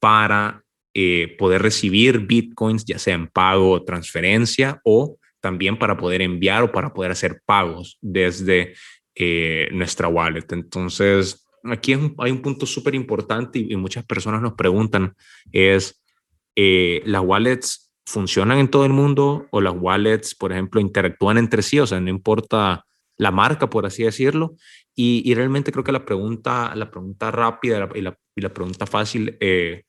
para 0.00 0.64
eh, 0.94 1.36
poder 1.38 1.60
recibir 1.62 2.20
bitcoins, 2.20 2.84
ya 2.86 2.98
sea 2.98 3.14
en 3.14 3.28
pago 3.28 3.70
o 3.70 3.84
transferencia 3.84 4.80
o 4.82 5.18
también 5.40 5.78
para 5.78 5.96
poder 5.96 6.22
enviar 6.22 6.62
o 6.62 6.72
para 6.72 6.92
poder 6.92 7.12
hacer 7.12 7.40
pagos 7.44 7.98
desde 8.00 8.74
eh, 9.14 9.68
nuestra 9.72 10.08
wallet. 10.08 10.46
Entonces, 10.52 11.48
aquí 11.64 11.92
hay 11.92 12.30
un 12.30 12.42
punto 12.42 12.66
súper 12.66 12.94
importante 12.94 13.58
y, 13.58 13.76
muchas 13.76 14.04
personas 14.04 14.42
nos 14.42 14.54
preguntan, 14.54 15.14
es, 15.52 16.02
eh, 16.56 17.02
¿las 17.04 17.22
wallets 17.22 17.92
funcionan 18.06 18.58
en 18.58 18.68
todo 18.68 18.84
el 18.84 18.92
mundo 18.92 19.46
o 19.50 19.60
las 19.60 19.74
wallets, 19.76 20.34
por 20.34 20.52
ejemplo, 20.52 20.80
interactúan 20.80 21.38
entre 21.38 21.62
sí? 21.62 21.78
O 21.80 21.86
sea, 21.86 22.00
no 22.00 22.10
importa 22.10 22.84
la 23.16 23.30
marca, 23.30 23.68
por 23.68 23.86
así 23.86 24.04
decirlo. 24.04 24.54
Y, 24.94 25.32
realmente 25.34 25.70
creo 25.70 25.84
que 25.84 25.92
la 25.92 26.04
pregunta, 26.04 26.74
la 26.74 26.90
pregunta 26.90 27.30
rápida 27.30 27.88
y 27.94 28.00
la, 28.00 28.18
y 28.34 28.40
la 28.40 28.52
pregunta 28.52 28.86
fácil, 28.86 29.36
eh, 29.40 29.84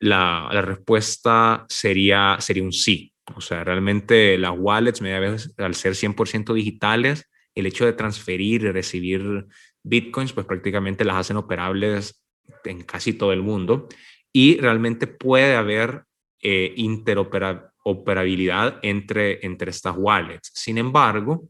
la, 0.00 0.48
la, 0.50 0.62
respuesta 0.62 1.66
sería, 1.68 2.36
sería 2.40 2.62
un 2.62 2.72
sí. 2.72 3.09
O 3.34 3.40
sea, 3.40 3.64
realmente 3.64 4.38
las 4.38 4.52
wallets, 4.56 5.02
media 5.02 5.20
vez, 5.20 5.52
al 5.58 5.74
ser 5.74 5.94
100% 5.94 6.54
digitales, 6.54 7.28
el 7.54 7.66
hecho 7.66 7.84
de 7.84 7.92
transferir 7.92 8.62
y 8.62 8.72
recibir 8.72 9.46
bitcoins, 9.82 10.32
pues 10.32 10.46
prácticamente 10.46 11.04
las 11.04 11.16
hacen 11.16 11.36
operables 11.36 12.22
en 12.64 12.82
casi 12.82 13.12
todo 13.12 13.32
el 13.32 13.42
mundo. 13.42 13.88
Y 14.32 14.58
realmente 14.58 15.06
puede 15.06 15.56
haber 15.56 16.04
eh, 16.42 16.72
interoperabilidad 16.76 18.78
entre, 18.82 19.44
entre 19.44 19.70
estas 19.70 19.94
wallets. 19.96 20.50
Sin 20.54 20.78
embargo, 20.78 21.48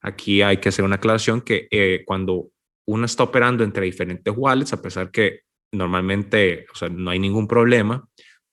aquí 0.00 0.42
hay 0.42 0.56
que 0.58 0.70
hacer 0.70 0.84
una 0.84 0.96
aclaración 0.96 1.40
que 1.40 1.68
eh, 1.70 2.02
cuando 2.04 2.50
uno 2.86 3.06
está 3.06 3.22
operando 3.22 3.64
entre 3.64 3.86
diferentes 3.86 4.34
wallets, 4.36 4.72
a 4.72 4.82
pesar 4.82 5.10
que 5.10 5.40
normalmente 5.72 6.66
o 6.72 6.74
sea, 6.74 6.88
no 6.88 7.10
hay 7.10 7.18
ningún 7.18 7.46
problema, 7.46 8.08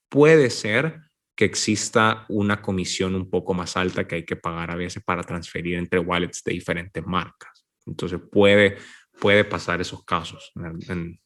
puede 0.09 0.49
ser 0.49 0.99
que 1.39 1.45
exista 1.45 2.25
una 2.27 2.61
comisión 2.61 3.15
un 3.15 3.29
poco 3.29 3.53
más 3.53 3.77
alta 3.77 4.05
que 4.05 4.15
hay 4.15 4.25
que 4.25 4.35
pagar 4.35 4.71
a 4.71 4.75
veces 4.75 5.01
para 5.01 5.23
transferir 5.23 5.77
entre 5.77 5.97
wallets 5.97 6.43
de 6.43 6.51
diferentes 6.51 7.01
marcas. 7.05 7.65
Entonces 7.85 8.19
puede, 8.29 8.75
puede 9.21 9.45
pasar 9.45 9.79
esos 9.79 10.03
casos. 10.03 10.51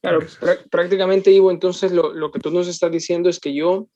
claro, 0.01 0.19
prácticamente, 0.69 1.31
Ivo, 1.31 1.49
entonces 1.49 1.91
lo, 1.91 2.13
lo, 2.13 2.31
que 2.31 2.39
tú 2.39 2.51
nos 2.51 2.67
estás 2.67 2.91
diciendo 2.91 3.27
es 3.27 3.39
que 3.39 3.55
yo 3.55 3.89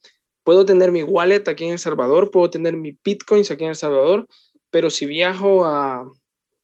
puedo 0.43 0.65
tener 0.65 0.91
mi 0.91 1.03
wallet 1.03 1.47
aquí 1.47 1.65
en 1.65 1.74
El 1.74 1.79
Salvador, 1.79 2.31
puedo 2.31 2.50
tener 2.50 2.75
mi 2.75 2.97
bitcoins 3.03 3.51
aquí 3.51 3.65
en 3.65 3.69
El 3.69 3.75
Salvador, 3.75 4.25
pero 4.71 4.89
si 4.89 5.05
viajo 5.05 5.65
a 5.65 6.03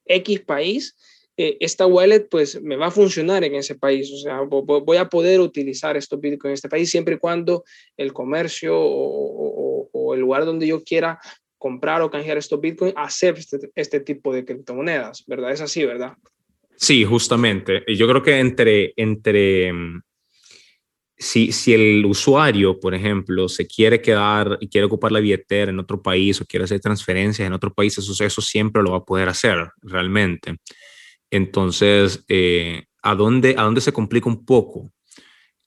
X 0.06 0.42
país, 0.42 0.96
eh, 1.36 1.58
esta 1.60 1.88
wallet 1.88 2.28
pues 2.30 2.62
me 2.62 2.76
va 2.76 2.88
a 2.88 2.92
funcionar 2.92 3.44
en 3.44 3.56
ese 3.56 3.74
país, 3.74 4.12
o 4.14 4.18
sea, 4.18 4.42
voy 4.42 4.98
a 4.98 5.10
poder 5.10 5.40
utilizar 5.40 5.98
estos 5.98 6.20
bitcoins 6.20 6.46
en 6.46 6.54
este 6.54 6.70
país 6.70 6.92
siempre 6.92 7.16
y 7.16 7.18
cuando 7.18 7.64
el 7.98 8.14
comercio 8.14 8.76
o, 8.76 10.14
el 10.14 10.20
lugar 10.20 10.46
donde 10.46 10.68
yo 10.68 10.84
quiera 10.84 11.20
comprar 11.58 12.04
o 12.04 12.12
canjear 12.12 12.38
estos 12.38 12.62
bitcoins 12.62 12.94
acepte 12.96 13.42
este, 13.42 13.72
este, 13.74 14.00
tipo 14.02 14.32
de 14.32 14.46
criptomonedas, 14.46 15.24
¿verdad? 15.26 15.52
Es 15.52 15.62
así, 15.62 15.84
¿verdad? 15.84 16.14
Sí, 16.76 17.04
justamente. 17.04 17.84
Yo 17.88 18.08
creo 18.08 18.22
que 18.22 18.38
entre, 18.38 18.94
entre 18.96 19.74
mm, 19.74 20.02
si, 21.18 21.52
si 21.52 21.74
el 21.74 22.06
usuario, 22.06 22.80
por 22.80 22.94
ejemplo, 22.94 23.48
se 23.50 23.66
quiere 23.66 24.02
quedar 24.02 24.58
y 24.60 24.68
quiere 24.68 24.86
ocupar 24.86 25.12
la 25.12 25.20
billetera 25.20 25.72
en 25.72 25.80
otro 25.80 26.02
país 26.02 26.40
o 26.42 26.46
quiere 26.46 26.66
hacer 26.66 26.80
transferencias 26.80 27.48
en 27.48 27.54
otro 27.54 27.74
país, 27.74 27.98
eso, 27.98 28.24
eso 28.24 28.42
siempre 28.42 28.84
lo 28.84 28.92
va 28.92 28.98
a 28.98 29.06
poder 29.06 29.30
hacer 29.30 29.70
realmente. 29.82 30.58
Entonces, 31.34 32.24
eh, 32.28 32.86
¿a, 33.02 33.16
dónde, 33.16 33.56
¿a 33.58 33.64
dónde 33.64 33.82
se 33.82 33.92
complica 33.92 34.30
un 34.30 34.46
poco? 34.46 34.92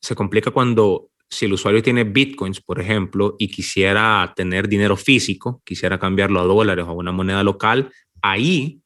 Se 0.01 0.15
complica 0.15 0.53
cuando 0.53 1.11
si 1.29 1.47
el 1.47 1.55
usuario 1.55 1.83
tiene 1.83 2.05
bitcoins, 2.05 2.61
por 2.61 2.81
ejemplo, 2.81 3.35
y 3.37 3.49
quisiera 3.49 4.33
tener 4.37 4.69
dinero 4.69 4.97
físico, 4.97 5.61
quisiera 5.65 5.99
cambiarlo 5.99 6.39
a 6.39 6.45
dólares 6.45 6.85
o 6.87 6.91
a 6.91 6.95
una 6.95 7.11
moneda 7.11 7.43
local, 7.43 7.91
ahí 8.23 8.81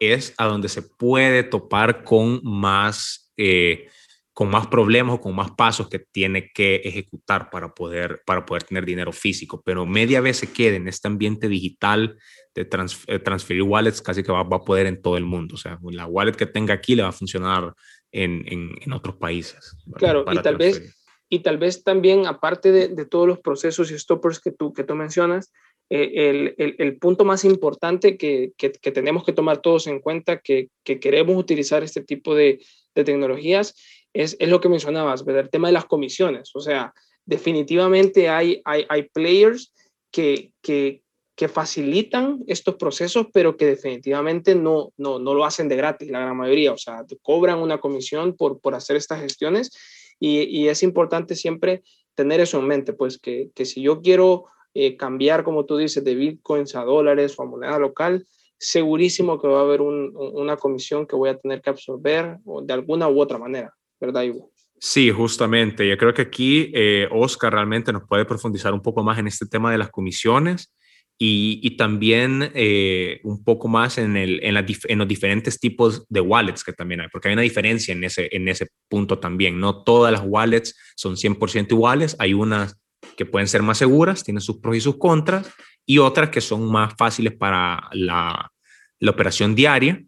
es 0.00 0.34
a 0.36 0.46
donde 0.46 0.68
se 0.68 0.82
puede 0.82 1.44
topar 1.44 2.02
con 2.02 2.40
más, 2.42 3.32
eh, 3.36 3.88
con 4.36 4.50
más 4.50 4.66
problemas 4.66 5.14
o 5.14 5.20
con 5.22 5.34
más 5.34 5.52
pasos 5.52 5.88
que 5.88 5.98
tiene 5.98 6.50
que 6.52 6.74
ejecutar 6.84 7.48
para 7.48 7.72
poder, 7.72 8.20
para 8.26 8.44
poder 8.44 8.64
tener 8.64 8.84
dinero 8.84 9.10
físico. 9.10 9.62
Pero 9.64 9.86
media 9.86 10.20
vez 10.20 10.36
se 10.36 10.52
quede 10.52 10.76
en 10.76 10.88
este 10.88 11.08
ambiente 11.08 11.48
digital 11.48 12.18
de 12.54 12.68
eh, 13.06 13.18
transferir 13.18 13.62
wallets 13.62 14.02
casi 14.02 14.22
que 14.22 14.32
va, 14.32 14.40
a 14.40 14.60
poder 14.62 14.88
en 14.88 15.00
todo 15.00 15.16
el 15.16 15.24
mundo. 15.24 15.54
O 15.54 15.56
sea, 15.56 15.78
la 15.84 16.04
wallet 16.04 16.34
que 16.34 16.44
tenga 16.44 16.74
aquí 16.74 16.94
le 16.94 17.02
va 17.02 17.08
a 17.08 17.12
funcionar 17.12 17.72
en, 18.12 18.44
en, 18.46 18.92
otros 18.92 19.16
países. 19.16 19.74
Claro, 19.94 20.26
y 20.30 20.38
tal, 20.42 20.58
vez, 20.58 20.94
y 21.30 21.38
tal 21.38 21.56
vez 21.56 21.82
también, 21.82 22.26
aparte 22.26 22.72
de, 22.72 22.88
de, 22.88 23.06
todos 23.06 23.26
los 23.26 23.38
procesos 23.40 23.90
y 23.90 23.98
stoppers 23.98 24.38
que 24.38 24.52
tú, 24.52 24.74
que 24.74 24.84
tú 24.84 24.94
mencionas, 24.94 25.50
eh, 25.88 26.28
el, 26.28 26.54
el, 26.58 26.76
el, 26.78 26.98
punto 26.98 27.24
más 27.24 27.42
importante 27.46 28.18
que, 28.18 28.52
que, 28.58 28.72
que, 28.72 28.92
tenemos 28.92 29.24
que 29.24 29.32
tomar 29.32 29.62
todos 29.62 29.86
en 29.86 30.00
cuenta 30.00 30.40
que, 30.40 30.68
que 30.84 31.00
queremos 31.00 31.36
utilizar 31.36 31.82
este 31.82 32.02
tipo 32.02 32.34
de, 32.34 32.60
de 32.94 33.04
tecnologías 33.04 33.74
es, 34.22 34.36
es, 34.38 34.48
lo 34.48 34.60
que 34.60 34.68
mencionabas, 34.68 35.24
el 35.26 35.50
tema 35.50 35.68
de 35.68 35.74
las 35.74 35.84
comisiones. 35.84 36.50
O 36.54 36.60
sea, 36.60 36.92
definitivamente 37.24 38.28
hay, 38.28 38.62
hay, 38.64 38.86
hay 38.88 39.02
players 39.04 39.72
que, 40.10 40.52
que, 40.62 41.02
que 41.34 41.48
facilitan 41.48 42.42
estos 42.46 42.76
procesos, 42.76 43.26
pero 43.32 43.56
que 43.56 43.66
definitivamente 43.66 44.54
no, 44.54 44.92
no, 44.96 45.18
no 45.18 45.34
lo 45.34 45.44
hacen 45.44 45.68
de 45.68 45.76
gratis, 45.76 46.10
la 46.10 46.20
gran 46.20 46.36
mayoría. 46.36 46.72
O 46.72 46.78
sea, 46.78 47.04
cobran 47.22 47.58
una 47.58 47.78
comisión 47.78 48.34
por, 48.34 48.60
por 48.60 48.74
hacer 48.74 48.96
estas 48.96 49.20
gestiones 49.20 49.70
y, 50.18 50.42
y, 50.42 50.68
es 50.68 50.82
importante 50.82 51.34
siempre 51.34 51.82
tener 52.14 52.40
eso 52.40 52.58
en 52.58 52.66
mente, 52.66 52.94
pues 52.94 53.18
que, 53.18 53.50
que 53.54 53.66
si 53.66 53.82
yo 53.82 54.00
quiero 54.00 54.46
eh, 54.72 54.96
cambiar, 54.96 55.44
como 55.44 55.66
tú 55.66 55.76
dices, 55.76 56.02
de 56.04 56.14
bitcoins 56.14 56.74
a 56.74 56.84
dólares 56.84 57.34
o 57.36 57.42
a 57.42 57.46
moneda 57.46 57.78
local, 57.78 58.26
segurísimo 58.58 59.38
que 59.40 59.48
va 59.48 59.60
a 59.60 59.62
haber 59.62 59.82
un, 59.82 60.12
una 60.16 60.56
comisión 60.56 61.06
que 61.06 61.16
voy 61.16 61.28
a 61.28 61.38
tener 61.38 61.60
que 61.60 61.70
absorber 61.70 62.38
de 62.62 62.72
alguna 62.72 63.08
u 63.08 63.20
otra 63.20 63.38
manera, 63.38 63.74
¿verdad, 64.00 64.22
Ivo? 64.22 64.52
Sí, 64.78 65.10
justamente. 65.10 65.88
Yo 65.88 65.96
creo 65.96 66.12
que 66.12 66.22
aquí 66.22 66.70
eh, 66.74 67.08
Oscar 67.10 67.52
realmente 67.52 67.92
nos 67.92 68.04
puede 68.06 68.24
profundizar 68.24 68.74
un 68.74 68.82
poco 68.82 69.02
más 69.02 69.18
en 69.18 69.26
este 69.26 69.46
tema 69.46 69.72
de 69.72 69.78
las 69.78 69.90
comisiones 69.90 70.72
y, 71.18 71.76
también 71.76 72.50
eh, 72.54 73.20
un 73.24 73.42
poco 73.42 73.68
más 73.68 73.96
en, 73.96 74.18
el, 74.18 74.38
en, 74.42 74.56
en, 74.56 74.98
los 74.98 75.08
diferentes 75.08 75.58
tipos 75.58 76.04
de 76.08 76.20
wallets 76.20 76.62
que 76.62 76.74
también 76.74 77.00
hay, 77.00 77.08
porque 77.10 77.28
hay 77.28 77.32
una 77.32 77.42
diferencia 77.42 77.92
en 77.92 78.04
ese, 78.04 78.28
en 78.32 78.48
ese 78.48 78.68
punto 78.88 79.18
también. 79.18 79.58
No 79.58 79.82
todas 79.82 80.12
las 80.12 80.22
wallets 80.24 80.76
son 80.94 81.16
100% 81.16 81.72
iguales, 81.72 82.16
hay 82.18 82.34
unas 82.34 82.78
que 83.16 83.24
pueden 83.24 83.48
ser 83.48 83.62
más 83.62 83.78
seguras, 83.78 84.24
tienen 84.24 84.42
sus 84.42 84.58
pros 84.58 84.76
y 84.76 84.80
sus 84.80 84.98
contras, 84.98 85.50
y 85.86 85.98
otras 85.98 86.28
que 86.28 86.42
son 86.42 86.70
más 86.70 86.94
fáciles 86.98 87.34
para 87.34 87.88
la, 87.92 88.52
la 88.98 89.10
operación 89.10 89.54
diaria, 89.54 90.02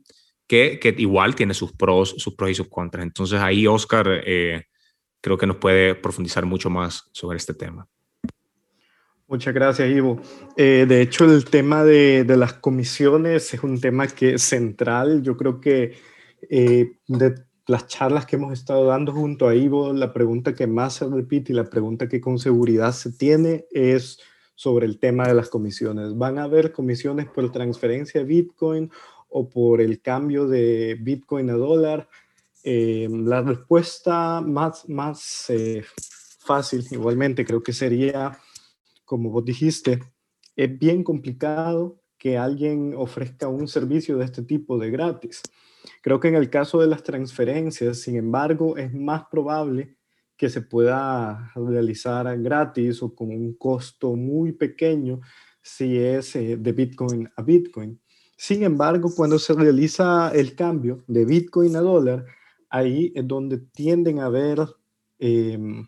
que, 0.49 0.81
que, 0.81 0.95
igual 0.99 1.35
tiene 1.35 1.55
sus 1.55 1.73
pros, 1.73 2.15
sus 2.19 2.35
pros 2.35 2.51
y 2.51 2.55
sus 2.55 2.69
contras. 2.69 3.05
Entonces 3.05 3.39
ahí 3.39 3.67
Oscar 3.67 4.23
eh, 4.27 4.65
creo 5.21 5.37
que 5.37 5.47
nos 5.47 5.59
puede 5.59 5.95
profundizar 5.95 6.47
mucho 6.47 6.71
más 6.71 7.09
sobre 7.13 7.37
este 7.37 7.55
tema. 7.55 7.87
Muchas 9.29 9.53
gracias, 9.53 9.91
Ivo. 9.91 10.21
Eh, 10.57 10.87
de 10.89 11.03
hecho, 11.03 11.27
el 11.27 11.45
tema 11.45 11.85
de, 11.85 12.25
de, 12.25 12.37
las 12.39 12.55
comisiones 12.55 13.53
es 13.53 13.63
un 13.63 13.79
tema 13.79 14.07
que 14.07 14.35
es 14.35 14.43
central. 14.43 15.23
Yo 15.23 15.37
creo 15.37 15.61
que 15.61 15.99
eh, 16.49 16.93
de 17.07 17.35
las 17.67 17.87
charlas 17.87 18.25
que 18.25 18.37
hemos 18.37 18.55
estado 18.55 18.87
dando 18.87 19.13
junto 19.13 19.47
a 19.47 19.55
Ivo, 19.55 19.93
la 19.93 20.15
pregunta 20.15 20.55
que 20.55 20.67
más 20.67 20.95
se 20.95 21.07
repite 21.07 21.53
y 21.53 21.57
la 21.57 21.65
pregunta 21.65 22.09
que 22.09 22.23
con 22.23 22.39
seguridad 22.39 22.93
se 22.93 23.13
tiene 23.13 23.67
es 23.71 24.19
sobre 24.55 24.87
el 24.87 24.99
tema 24.99 25.29
de 25.29 25.35
las 25.35 25.51
comisiones. 25.51 26.17
¿Van 26.17 26.39
a 26.39 26.45
haber 26.45 26.73
comisiones 26.73 27.27
por 27.27 27.53
transferencia 27.53 28.23
de 28.23 28.27
Bitcoin 28.27 28.91
o 29.29 29.49
por 29.49 29.81
el 29.81 30.01
cambio 30.01 30.47
de 30.47 30.97
Bitcoin 31.01 31.51
a 31.51 31.55
dólar? 31.55 32.09
Eh, 32.65 33.09
la 33.11 33.43
respuesta 33.43 34.41
más, 34.41 34.89
más 34.89 35.49
eh, 35.51 35.85
fácil, 36.41 36.85
igualmente, 36.91 37.45
creo 37.45 37.63
que 37.63 37.73
sería, 37.73 38.39
como 39.05 39.31
vos 39.31 39.45
dijiste, 39.45 40.01
es 40.57 40.79
bien 40.79 41.05
complicado 41.05 42.01
que 42.19 42.37
alguien 42.37 42.95
ofrezca 42.97 43.49
un 43.49 43.69
servicio 43.69 44.19
de 44.19 44.25
este 44.25 44.43
tipo 44.43 44.77
de 44.77 44.91
gratis. 44.91 45.43
Creo 46.03 46.19
que 46.21 46.29
en 46.29 46.35
el 46.35 46.51
caso 46.51 46.81
de 46.81 46.89
las 46.89 47.03
transferencias, 47.03 48.01
sin 48.01 48.17
embargo, 48.17 48.77
es 48.77 48.93
más 48.93 49.25
probable 49.31 49.97
que 50.37 50.49
se 50.49 50.63
pueda 50.63 51.53
realizar 51.55 52.41
gratis 52.41 53.03
o 53.03 53.15
con 53.15 53.31
un 53.31 53.55
costo 53.55 54.15
muy 54.15 54.53
pequeño 54.53 55.21
si 55.61 55.99
es 55.99 56.35
eh, 56.37 56.57
de 56.57 56.73
Bitcoin 56.73 57.29
a 57.37 57.43
Bitcoin. 57.43 58.01
Sin 58.41 58.63
embargo, 58.63 59.13
cuando 59.17 59.37
se 59.41 59.53
realiza 59.53 60.31
el 60.33 60.55
cambio 60.55 61.03
de 61.09 61.25
Bitcoin 61.25 61.75
a 61.75 61.81
dólar, 61.81 62.25
ahí 62.71 63.13
es 63.17 63.27
donde 63.27 63.59
tienden 63.59 64.21
a 64.21 64.27
haber, 64.27 64.61
em, 65.19 65.85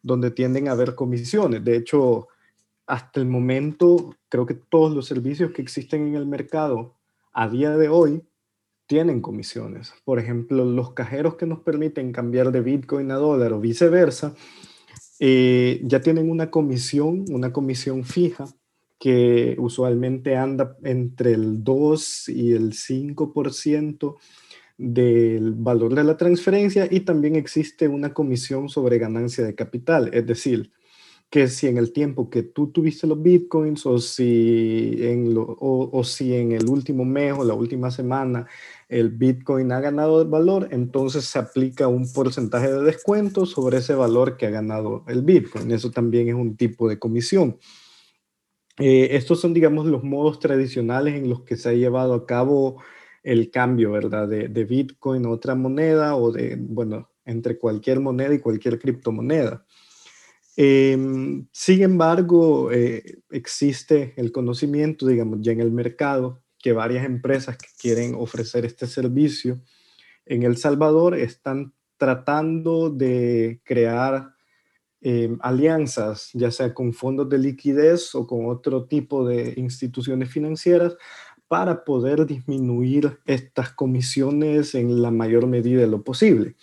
donde 0.00 0.30
tienden 0.30 0.68
a 0.68 0.72
haber 0.72 0.94
comisiones. 0.94 1.64
De 1.64 1.76
hecho, 1.76 2.28
hasta 2.86 3.18
el 3.18 3.26
momento, 3.26 4.14
creo 4.28 4.46
que 4.46 4.54
todos 4.54 4.94
los 4.94 5.06
servicios 5.06 5.50
que 5.50 5.60
existen 5.60 6.06
en 6.06 6.14
el 6.14 6.26
mercado 6.26 6.94
a 7.32 7.48
día 7.48 7.76
de 7.76 7.88
hoy 7.88 8.22
tienen 8.86 9.20
comisiones. 9.20 9.92
Por 10.04 10.20
ejemplo, 10.20 10.64
los 10.64 10.92
cajeros 10.92 11.34
que 11.34 11.46
nos 11.46 11.60
permiten 11.62 12.12
cambiar 12.12 12.52
de 12.52 12.60
Bitcoin 12.60 13.10
a 13.10 13.16
dólar 13.16 13.52
o 13.52 13.60
viceversa, 13.60 14.36
eh, 15.18 15.80
ya 15.82 16.00
tienen 16.00 16.30
una 16.30 16.48
comisión, 16.48 17.24
una 17.28 17.52
comisión 17.52 18.04
fija 18.04 18.46
que 18.98 19.56
usualmente 19.58 20.36
anda 20.36 20.76
entre 20.82 21.32
el 21.32 21.62
2 21.62 22.28
y 22.30 22.52
el 22.52 22.72
5% 22.72 24.16
del 24.76 25.54
valor 25.54 25.94
de 25.94 26.04
la 26.04 26.16
transferencia 26.16 26.88
y 26.90 27.00
también 27.00 27.36
existe 27.36 27.88
una 27.88 28.14
comisión 28.14 28.68
sobre 28.68 28.98
ganancia 28.98 29.44
de 29.44 29.54
capital, 29.54 30.10
es 30.12 30.26
decir, 30.26 30.72
que 31.30 31.48
si 31.48 31.66
en 31.66 31.76
el 31.76 31.92
tiempo 31.92 32.30
que 32.30 32.42
tú 32.42 32.68
tuviste 32.68 33.06
los 33.06 33.22
bitcoins 33.22 33.84
o 33.84 33.98
si 33.98 34.96
en, 35.00 35.34
o 35.36 36.02
si 36.02 36.34
en 36.34 36.52
el 36.52 36.68
último 36.68 37.04
mes 37.04 37.34
o 37.36 37.44
la 37.44 37.52
última 37.52 37.90
semana 37.90 38.46
el 38.88 39.10
Bitcoin 39.10 39.70
ha 39.72 39.80
ganado 39.80 40.26
valor, 40.26 40.68
entonces 40.70 41.26
se 41.26 41.38
aplica 41.38 41.88
un 41.88 42.10
porcentaje 42.10 42.72
de 42.72 42.82
descuento 42.82 43.44
sobre 43.44 43.78
ese 43.78 43.94
valor 43.94 44.36
que 44.36 44.46
ha 44.46 44.50
ganado 44.50 45.04
el 45.06 45.22
Bitcoin. 45.22 45.70
Eso 45.70 45.90
también 45.90 46.28
es 46.28 46.34
un 46.34 46.56
tipo 46.56 46.88
de 46.88 46.98
comisión. 46.98 47.58
Eh, 48.78 49.08
estos 49.16 49.40
son, 49.40 49.54
digamos, 49.54 49.86
los 49.86 50.04
modos 50.04 50.38
tradicionales 50.38 51.14
en 51.14 51.28
los 51.28 51.42
que 51.42 51.56
se 51.56 51.70
ha 51.70 51.72
llevado 51.72 52.14
a 52.14 52.26
cabo 52.26 52.82
el 53.22 53.50
cambio, 53.50 53.92
¿verdad? 53.92 54.28
De, 54.28 54.64
Bitcoin 54.64 55.26
a 55.26 55.30
otra 55.30 55.54
moneda 55.54 56.16
o 56.16 56.30
de, 56.32 56.56
bueno, 56.58 57.10
entre 57.24 57.58
cualquier 57.58 58.00
moneda 58.00 58.34
y 58.34 58.38
cualquier 58.38 58.78
criptomoneda. 58.78 59.66
Em, 60.56 61.46
sin 61.52 61.82
embargo, 61.82 62.72
eh, 62.72 63.20
existe 63.30 64.14
el 64.16 64.32
conocimiento, 64.32 65.06
digamos, 65.06 65.40
ya 65.42 65.52
en 65.52 65.60
el 65.60 65.70
mercado 65.70 66.42
que 66.58 66.72
varias 66.72 67.04
empresas 67.04 67.56
que 67.56 67.68
quieren 67.78 68.14
ofrecer 68.16 68.64
este 68.64 68.86
servicio 68.86 69.60
en 70.26 70.42
El 70.42 70.56
Salvador 70.56 71.16
están 71.16 71.74
tratando 71.96 72.90
de 72.90 73.60
crear 73.64 74.34
em, 75.00 75.38
alianzas, 75.40 76.30
ya 76.34 76.50
sea 76.50 76.74
con 76.74 76.92
fondos 76.92 77.28
de 77.28 77.38
liquidez 77.38 78.14
o 78.14 78.26
con 78.26 78.46
otro 78.46 78.84
tipo 78.84 79.26
de 79.26 79.54
instituciones 79.56 80.30
financieras, 80.30 80.96
para 81.48 81.84
poder 81.84 82.26
disminuir 82.26 83.18
estas 83.24 83.72
comisiones 83.72 84.74
en 84.74 85.00
la 85.00 85.10
mayor 85.10 85.46
medida 85.46 85.80
de 85.80 85.86
lo 85.86 86.02
posible. 86.02 86.56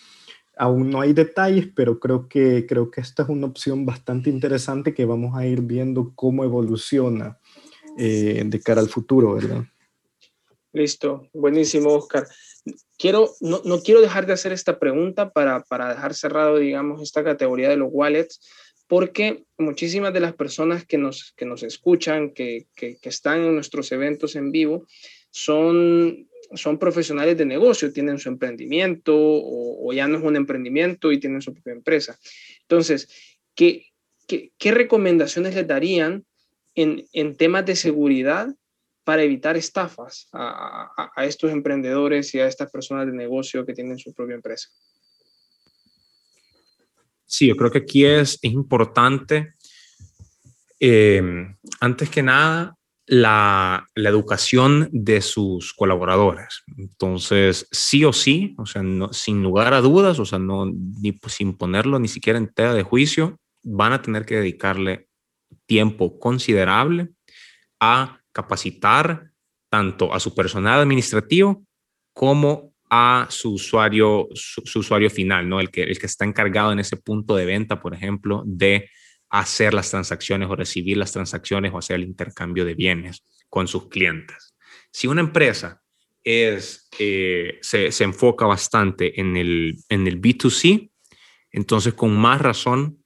Aún 0.58 0.92
no 0.92 1.02
hay 1.02 1.12
detalles, 1.12 1.68
pero 1.76 2.00
creo 2.00 2.30
que, 2.30 2.66
creo 2.68 2.92
que 2.92 3.02
esta 3.02 3.24
es 3.24 3.30
una 3.30 3.48
opción 3.48 3.86
bastante 3.86 4.30
interesante 4.30 4.94
que 4.94 5.06
vamos 5.06 5.36
a 5.36 5.46
ir 5.46 5.62
viendo 5.62 6.14
cómo 6.16 6.44
evoluciona 6.44 7.40
eh, 7.98 8.44
de 8.46 8.62
cara 8.62 8.80
al 8.80 8.88
futuro, 8.88 9.34
¿verdad? 9.34 9.66
Listo, 10.72 11.30
buenísimo, 11.34 11.94
Oscar. 11.94 12.28
Quiero, 12.98 13.32
no, 13.42 13.62
no, 13.66 13.82
quiero 13.82 14.02
dejar 14.02 14.26
de 14.26 14.34
hacer 14.34 14.52
esta 14.52 14.80
pregunta 14.80 15.30
para, 15.30 15.62
para 15.64 15.90
dejar 15.90 16.14
cerrado, 16.14 16.58
digamos, 16.58 17.02
esta 17.02 17.24
categoría 17.24 17.70
de 17.70 17.78
los 17.78 17.90
wallets, 17.92 18.40
porque 18.88 19.44
muchísimas 19.58 20.14
de 20.14 20.20
las 20.20 20.34
personas 20.34 20.86
que 20.86 20.98
nos, 20.98 21.34
que 21.36 21.46
nos 21.46 21.64
escuchan, 21.64 22.32
que, 22.32 22.68
que, 22.76 22.98
están 23.04 23.42
en 23.42 23.56
nuestros 23.56 23.92
eventos 23.92 24.36
en 24.36 24.52
vivo, 24.52 24.86
son, 25.32 26.30
son 26.54 26.78
profesionales 26.78 27.38
de 27.38 27.46
negocio, 27.46 27.92
tienen 27.92 28.20
su 28.20 28.30
emprendimiento 28.30 29.14
o, 29.16 29.92
ya 29.94 30.08
no 30.08 30.18
es 30.18 30.24
un 30.24 30.36
emprendimiento 30.36 31.12
y 31.12 31.20
tienen 31.20 31.42
su 31.42 31.54
propia 31.54 31.74
empresa. 31.74 32.18
Entonces, 32.62 33.10
¿qué, 33.56 33.88
qué, 34.28 34.72
recomendaciones 34.72 35.56
les 35.56 35.68
darían 35.68 36.26
en, 36.76 37.08
en 37.12 37.36
temas 37.36 37.66
de 37.66 37.76
seguridad 37.76 38.54
para 39.06 39.22
evitar 39.22 39.56
estafas 39.56 40.28
a, 40.34 40.90
estos 41.18 41.52
emprendedores 41.52 42.34
y 42.34 42.40
a 42.40 42.48
estas 42.48 42.70
personas 42.72 43.06
de 43.06 43.14
negocio 43.14 43.66
que 43.66 43.74
tienen 43.74 44.00
su 44.00 44.14
propia 44.14 44.36
empresa? 44.36 44.68
Sí, 47.26 47.48
yo 47.48 47.56
creo 47.56 47.72
que 47.72 47.78
aquí 47.80 48.04
es, 48.04 48.40
importante, 48.42 49.54
em, 50.80 51.56
antes 51.80 52.10
que 52.10 52.24
nada, 52.24 52.76
la, 53.06 53.88
educación 53.96 54.90
de 54.92 55.22
sus 55.22 55.74
colaboradores. 55.74 56.64
Entonces, 56.78 57.68
sí 57.72 58.04
o 58.06 58.14
sí, 58.14 58.56
o 58.58 58.66
sea, 58.66 58.82
sin 59.12 59.44
lugar 59.44 59.76
a 59.76 59.82
dudas, 59.82 60.18
o 60.18 60.26
sea, 60.26 60.40
no, 60.40 60.66
ni, 60.66 61.18
sin 61.28 61.56
ponerlo 61.56 62.00
ni 62.00 62.08
siquiera 62.08 62.40
en 62.40 62.52
tela 62.52 62.74
de 62.74 62.84
juicio, 62.84 63.40
van 63.64 63.94
a 63.94 64.02
tener 64.02 64.26
que 64.26 64.38
dedicarle 64.38 65.08
tiempo 65.68 66.20
considerable 66.20 67.10
a 67.80 68.22
capacitar 68.36 69.32
tanto 69.70 70.14
a 70.14 70.20
su 70.20 70.36
personal 70.36 70.82
administrativo 70.82 71.66
como 72.14 72.74
a 72.90 73.28
su 73.30 73.54
usuario, 73.54 74.28
su, 74.34 74.80
usuario 74.80 75.10
final, 75.10 75.48
¿no? 75.48 75.62
El 75.62 75.72
que, 75.72 75.84
el 75.84 75.98
que 75.98 76.06
está 76.06 76.26
encargado 76.26 76.74
en 76.74 76.80
ese 76.80 76.98
punto 76.98 77.36
de 77.36 77.46
venta, 77.46 77.82
por 77.82 77.94
ejemplo, 77.94 78.44
de 78.46 78.90
hacer 79.30 79.74
las 79.74 79.90
transacciones 79.90 80.50
o 80.50 80.56
recibir 80.56 80.98
las 80.98 81.14
transacciones 81.14 81.72
o 81.74 81.78
hacer 81.78 81.96
el 81.96 82.04
intercambio 82.04 82.66
de 82.66 82.76
bienes 82.76 83.24
con 83.50 83.70
sus 83.70 83.88
clientes. 83.88 84.54
Si 84.92 85.08
una 85.08 85.22
empresa 85.22 85.82
es, 86.22 86.90
eh, 87.00 87.58
se, 87.62 87.92
se, 87.92 88.04
enfoca 88.04 88.46
bastante 88.46 89.20
en 89.20 89.38
el, 89.38 89.78
en 89.88 90.08
el 90.08 90.22
B2C, 90.22 90.92
entonces 91.52 91.94
con 91.94 92.16
más 92.16 92.42
razón 92.42 93.05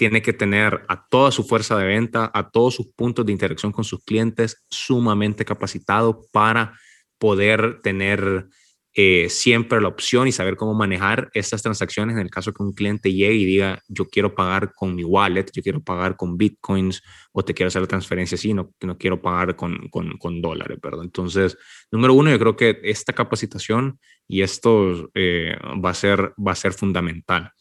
tiene 0.00 0.22
que 0.22 0.32
tener 0.32 0.80
a 0.88 1.06
toda 1.10 1.30
su 1.30 1.44
fuerza 1.44 1.76
de 1.76 1.84
venta, 1.84 2.30
a 2.32 2.48
todos 2.48 2.74
sus 2.74 2.86
puntos 2.86 3.26
de 3.26 3.32
interacción 3.32 3.70
con 3.70 3.84
sus 3.84 4.02
clientes 4.02 4.64
sumamente 4.70 5.44
capacitado 5.44 6.22
para 6.32 6.72
poder 7.18 7.82
tener 7.82 8.46
eh, 8.94 9.26
siempre 9.28 9.78
la 9.78 9.88
opción 9.88 10.26
y 10.26 10.32
saber 10.32 10.56
cómo 10.56 10.72
manejar 10.72 11.28
estas 11.34 11.60
transacciones 11.60 12.16
en 12.16 12.22
el 12.22 12.30
caso 12.30 12.54
que 12.54 12.62
un 12.62 12.72
cliente 12.72 13.12
llegue 13.12 13.34
y 13.34 13.44
diga, 13.44 13.82
yo 13.88 14.06
quiero 14.06 14.34
pagar 14.34 14.72
con 14.72 14.94
mi 14.94 15.04
wallet, 15.04 15.44
yo 15.52 15.62
quiero 15.62 15.82
pagar 15.82 16.16
con 16.16 16.38
bitcoins 16.38 17.02
o 17.32 17.44
te 17.44 17.52
quiero 17.52 17.68
hacer 17.68 17.82
la 17.82 17.88
transferencia 17.88 18.36
así, 18.36 18.54
no, 18.54 18.72
no 18.80 18.96
quiero 18.96 19.20
pagar 19.20 19.54
con, 19.54 19.90
con, 19.90 20.40
dólares, 20.40 20.78
perdón. 20.80 21.04
Entonces, 21.04 21.58
número 21.92 22.14
uno, 22.14 22.30
yo 22.30 22.38
creo 22.38 22.56
que 22.56 22.80
esta 22.84 23.12
capacitación 23.12 24.00
y 24.26 24.40
esto 24.40 25.10
eh, 25.12 25.58
va, 25.84 25.90
a 25.90 25.94
ser, 25.94 26.32
va 26.38 26.52
a 26.52 26.56
ser 26.56 26.72
fundamental. 26.72 27.52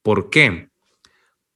¿Por 0.00 0.30
qué? 0.30 0.68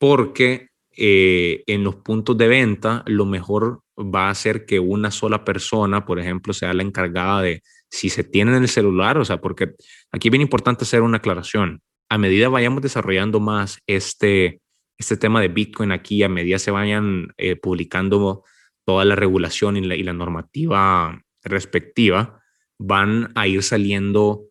Porque 0.02 0.70
eh, 0.96 1.62
en 1.68 1.84
los 1.84 1.94
puntos 1.94 2.36
de 2.36 2.48
venta 2.48 3.04
lo 3.06 3.24
mejor 3.24 3.84
va 3.96 4.30
a 4.30 4.34
ser 4.34 4.66
que 4.66 4.80
una 4.80 5.12
sola 5.12 5.44
persona, 5.44 6.04
por 6.04 6.18
ejemplo, 6.18 6.52
sea 6.52 6.74
la 6.74 6.82
encargada 6.82 7.40
de 7.40 7.62
si 7.88 8.08
se 8.08 8.24
tiene 8.24 8.56
en 8.56 8.64
el 8.64 8.68
celular, 8.68 9.16
o 9.16 9.24
sea, 9.24 9.40
porque 9.40 9.74
aquí 10.10 10.26
es 10.26 10.32
bien 10.32 10.42
importante 10.42 10.82
hacer 10.82 11.02
una 11.02 11.18
aclaración. 11.18 11.82
A 12.08 12.18
medida 12.18 12.48
vayamos 12.48 12.82
desarrollando 12.82 13.38
más 13.38 13.78
este, 13.86 14.60
este 14.98 15.16
tema 15.16 15.40
de 15.40 15.46
Bitcoin 15.46 15.92
aquí, 15.92 16.24
a 16.24 16.28
medida 16.28 16.58
se 16.58 16.72
vayan 16.72 17.28
eh, 17.36 17.54
publicando 17.54 18.42
toda 18.84 19.04
la 19.04 19.14
regulación 19.14 19.76
y 19.76 19.82
la, 19.82 19.94
y 19.94 20.02
la 20.02 20.14
normativa 20.14 21.22
respectiva, 21.44 22.42
van 22.76 23.30
a 23.36 23.46
ir 23.46 23.62
saliendo 23.62 24.46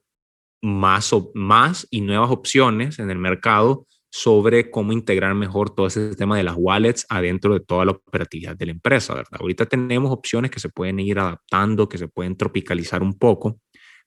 más, 0.61 1.13
más 1.33 1.89
y 1.91 1.99
nuevas 1.99 2.31
opciones 2.31 2.99
en 2.99 3.11
el 3.11 3.17
mercado 3.17 3.85
sobre 4.13 4.69
cómo 4.69 4.91
integrar 4.91 5.33
mejor 5.35 5.73
todo 5.73 5.87
ese 5.87 6.15
tema 6.15 6.35
de 6.35 6.43
las 6.43 6.55
wallets 6.57 7.05
adentro 7.07 7.53
de 7.53 7.61
toda 7.61 7.85
la 7.85 7.91
operatividad 7.93 8.57
de 8.57 8.65
la 8.65 8.73
empresa, 8.73 9.13
¿verdad? 9.13 9.39
Ahorita 9.39 9.65
tenemos 9.65 10.11
opciones 10.11 10.51
que 10.51 10.59
se 10.59 10.67
pueden 10.67 10.99
ir 10.99 11.17
adaptando, 11.17 11.87
que 11.87 11.97
se 11.97 12.09
pueden 12.09 12.35
tropicalizar 12.35 13.01
un 13.01 13.17
poco, 13.17 13.61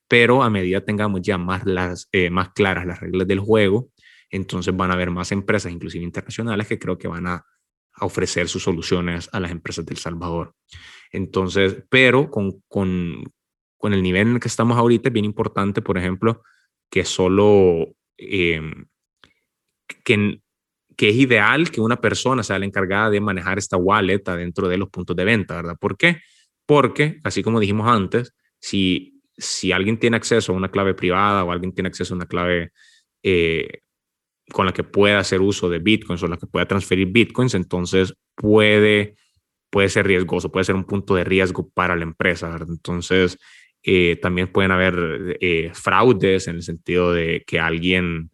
pero 0.06 0.42
a 0.42 0.50
medida 0.50 0.84
tengamos 0.84 1.22
ya 1.22 1.38
más, 1.38 1.64
las, 1.64 2.08
eh, 2.12 2.28
más 2.28 2.50
claras 2.50 2.86
las 2.86 3.00
reglas 3.00 3.26
del 3.26 3.40
juego, 3.40 3.88
entonces 4.30 4.76
van 4.76 4.90
a 4.90 4.94
haber 4.94 5.10
más 5.10 5.32
empresas, 5.32 5.72
inclusive 5.72 6.04
internacionales, 6.04 6.66
que 6.66 6.78
creo 6.78 6.98
que 6.98 7.08
van 7.08 7.26
a, 7.26 7.44
ofrecer 8.00 8.48
sus 8.48 8.64
soluciones 8.64 9.28
a 9.30 9.38
las 9.38 9.52
empresas 9.52 9.86
del 9.86 9.98
Salvador. 9.98 10.56
Entonces, 11.12 11.84
pero 11.88 12.28
con, 12.28 12.60
con, 12.66 13.22
con, 13.78 13.92
el 13.94 14.02
nivel 14.02 14.26
en 14.26 14.34
el 14.34 14.40
que 14.40 14.48
estamos 14.48 14.76
ahorita 14.76 15.10
es 15.10 15.12
bien 15.12 15.24
importante, 15.24 15.80
por 15.80 15.96
ejemplo, 15.96 16.42
que 16.90 17.04
solo, 17.04 17.94
em, 18.16 18.86
que, 20.04 20.40
que 20.96 21.08
es 21.08 21.16
ideal 21.16 21.70
que 21.70 21.80
una 21.80 22.00
persona 22.00 22.42
sea 22.42 22.58
la 22.58 22.66
encargada 22.66 23.10
de 23.10 23.20
manejar 23.20 23.58
esta 23.58 23.76
wallet 23.76 24.22
dentro 24.24 24.68
de 24.68 24.78
los 24.78 24.88
puntos 24.88 25.16
de 25.16 25.24
venta, 25.24 25.56
¿verdad? 25.56 25.76
¿Por 25.80 25.96
qué? 25.96 26.20
Porque, 26.66 27.20
así 27.24 27.42
como 27.42 27.60
dijimos 27.60 27.88
antes, 27.88 28.34
si, 28.58 29.20
si 29.36 29.72
alguien 29.72 29.98
tiene 29.98 30.16
acceso 30.16 30.52
a 30.52 30.56
una 30.56 30.70
clave 30.70 30.94
privada 30.94 31.44
o 31.44 31.52
alguien 31.52 31.72
tiene 31.72 31.88
acceso 31.88 32.14
a 32.14 32.16
una 32.16 32.26
clave 32.26 32.72
eh, 33.22 33.80
con 34.52 34.66
la 34.66 34.72
que 34.72 34.84
pueda 34.84 35.18
hacer 35.18 35.40
uso 35.40 35.68
de 35.68 35.78
bitcoins 35.78 36.22
o 36.22 36.28
la 36.28 36.36
que 36.36 36.46
pueda 36.46 36.66
transferir 36.66 37.08
bitcoins, 37.08 37.54
entonces 37.54 38.14
puede, 38.34 39.16
puede 39.70 39.88
ser 39.88 40.06
riesgoso, 40.06 40.52
puede 40.52 40.64
ser 40.64 40.74
un 40.74 40.84
punto 40.84 41.14
de 41.14 41.24
riesgo 41.24 41.68
para 41.70 41.96
la 41.96 42.04
empresa. 42.04 42.48
¿verdad? 42.48 42.68
Entonces, 42.70 43.38
eh, 43.82 44.16
también 44.22 44.50
pueden 44.50 44.70
haber 44.70 45.36
eh, 45.40 45.70
fraudes 45.74 46.48
en 46.48 46.56
el 46.56 46.62
sentido 46.62 47.12
de 47.12 47.44
que 47.46 47.60
alguien 47.60 48.30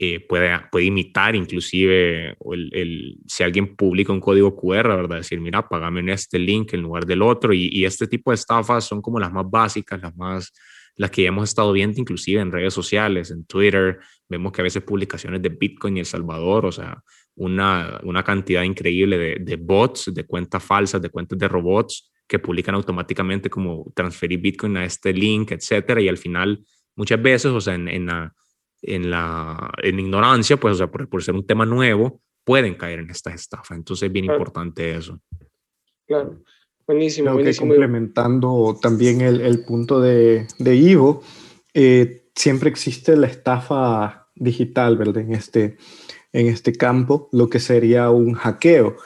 eh, 0.00 0.20
puede, 0.20 0.58
puede 0.70 0.86
imitar 0.86 1.36
inclusive 1.36 2.36
el, 2.52 2.70
el, 2.72 3.18
si 3.26 3.42
alguien 3.42 3.76
publica 3.76 4.12
un 4.12 4.20
código 4.20 4.56
QR, 4.56 4.88
¿verdad? 4.88 5.18
Decir, 5.18 5.40
mira, 5.40 5.68
pagame 5.68 6.00
en 6.00 6.08
este 6.08 6.38
link 6.38 6.72
en 6.74 6.82
lugar 6.82 7.06
del 7.06 7.22
otro. 7.22 7.52
Y, 7.52 7.68
y 7.72 7.84
este 7.84 8.06
tipo 8.06 8.30
de 8.30 8.36
estafas 8.36 8.84
son 8.84 9.00
como 9.00 9.20
las 9.20 9.32
más 9.32 9.44
básicas, 9.48 10.00
las 10.00 10.16
más 10.16 10.52
las 10.96 11.10
que 11.10 11.26
hemos 11.26 11.50
estado 11.50 11.72
viendo 11.72 12.00
inclusive 12.00 12.40
en 12.40 12.50
redes 12.50 12.72
sociales, 12.72 13.30
en 13.30 13.44
Twitter, 13.44 13.98
vemos 14.28 14.52
que 14.52 14.62
a 14.62 14.64
veces 14.64 14.82
publicaciones 14.82 15.42
de 15.42 15.50
Bitcoin 15.50 15.96
y 15.96 16.00
El 16.00 16.06
Salvador, 16.06 16.66
o 16.66 16.72
sea, 16.72 17.02
una, 17.36 18.00
una 18.02 18.22
cantidad 18.22 18.62
increíble 18.62 19.18
de, 19.18 19.36
de, 19.40 19.56
bots, 19.56 20.10
de 20.12 20.24
cuentas 20.24 20.64
falsas, 20.64 21.02
de 21.02 21.10
cuentas 21.10 21.38
de 21.38 21.48
robots 21.48 22.10
que 22.26 22.38
publican 22.38 22.74
automáticamente 22.74 23.50
como 23.50 23.92
transferir 23.94 24.40
Bitcoin 24.40 24.78
a 24.78 24.84
este 24.86 25.12
link, 25.12 25.52
etcétera, 25.52 26.00
y 26.00 26.08
al 26.08 26.16
final 26.16 26.64
muchas 26.96 27.20
veces, 27.20 27.52
o 27.52 27.60
sea, 27.60 27.74
en, 27.74 27.88
en 27.88 28.06
la, 28.06 28.34
en 28.82 29.10
la 29.10 29.70
en 29.82 29.98
ignorancia, 29.98 30.56
pues, 30.56 30.74
o 30.74 30.76
sea, 30.76 30.90
por, 30.90 31.08
por, 31.08 31.22
ser 31.22 31.34
un 31.34 31.46
tema 31.46 31.66
nuevo, 31.66 32.20
pueden 32.44 32.74
caer 32.74 33.00
en 33.00 33.10
esta 33.10 33.32
estafa. 33.32 33.74
Entonces 33.74 34.06
es 34.06 34.12
bien 34.12 34.26
claro. 34.26 34.38
importante 34.38 34.94
eso. 34.94 35.20
Claro. 36.06 36.40
Buenísimo, 36.86 37.24
Creo 37.26 37.34
buenísimo. 37.34 37.66
que 37.66 37.68
complementando 37.68 38.78
también 38.80 39.20
el, 39.20 39.40
el 39.40 39.64
punto 39.64 40.00
de, 40.00 40.46
de 40.58 40.76
Ivo, 40.76 41.22
eh, 41.74 42.28
siempre 42.34 42.70
existe 42.70 43.16
la 43.16 43.26
estafa 43.26 44.28
digital, 44.36 44.96
¿verdad? 44.96 45.18
En 45.18 45.32
este, 45.32 45.78
en 46.32 46.46
este 46.46 46.72
campo, 46.72 47.28
lo 47.32 47.48
que 47.48 47.58
sería 47.58 48.10
un 48.10 48.34
hackeo. 48.34 48.96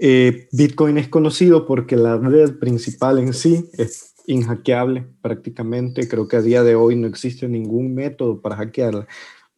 Eh, 0.00 0.48
Bitcoin 0.50 0.98
es 0.98 1.08
conocido 1.08 1.66
porque 1.66 1.94
la 1.94 2.16
red 2.16 2.58
principal 2.58 3.18
en 3.18 3.32
sí 3.32 3.70
es 3.74 4.09
inhackeable 4.30 5.06
prácticamente. 5.20 6.08
Creo 6.08 6.28
que 6.28 6.36
a 6.36 6.42
día 6.42 6.62
de 6.62 6.74
hoy 6.74 6.96
no 6.96 7.06
existe 7.06 7.48
ningún 7.48 7.94
método 7.94 8.40
para 8.40 8.56
hackearla. 8.56 9.06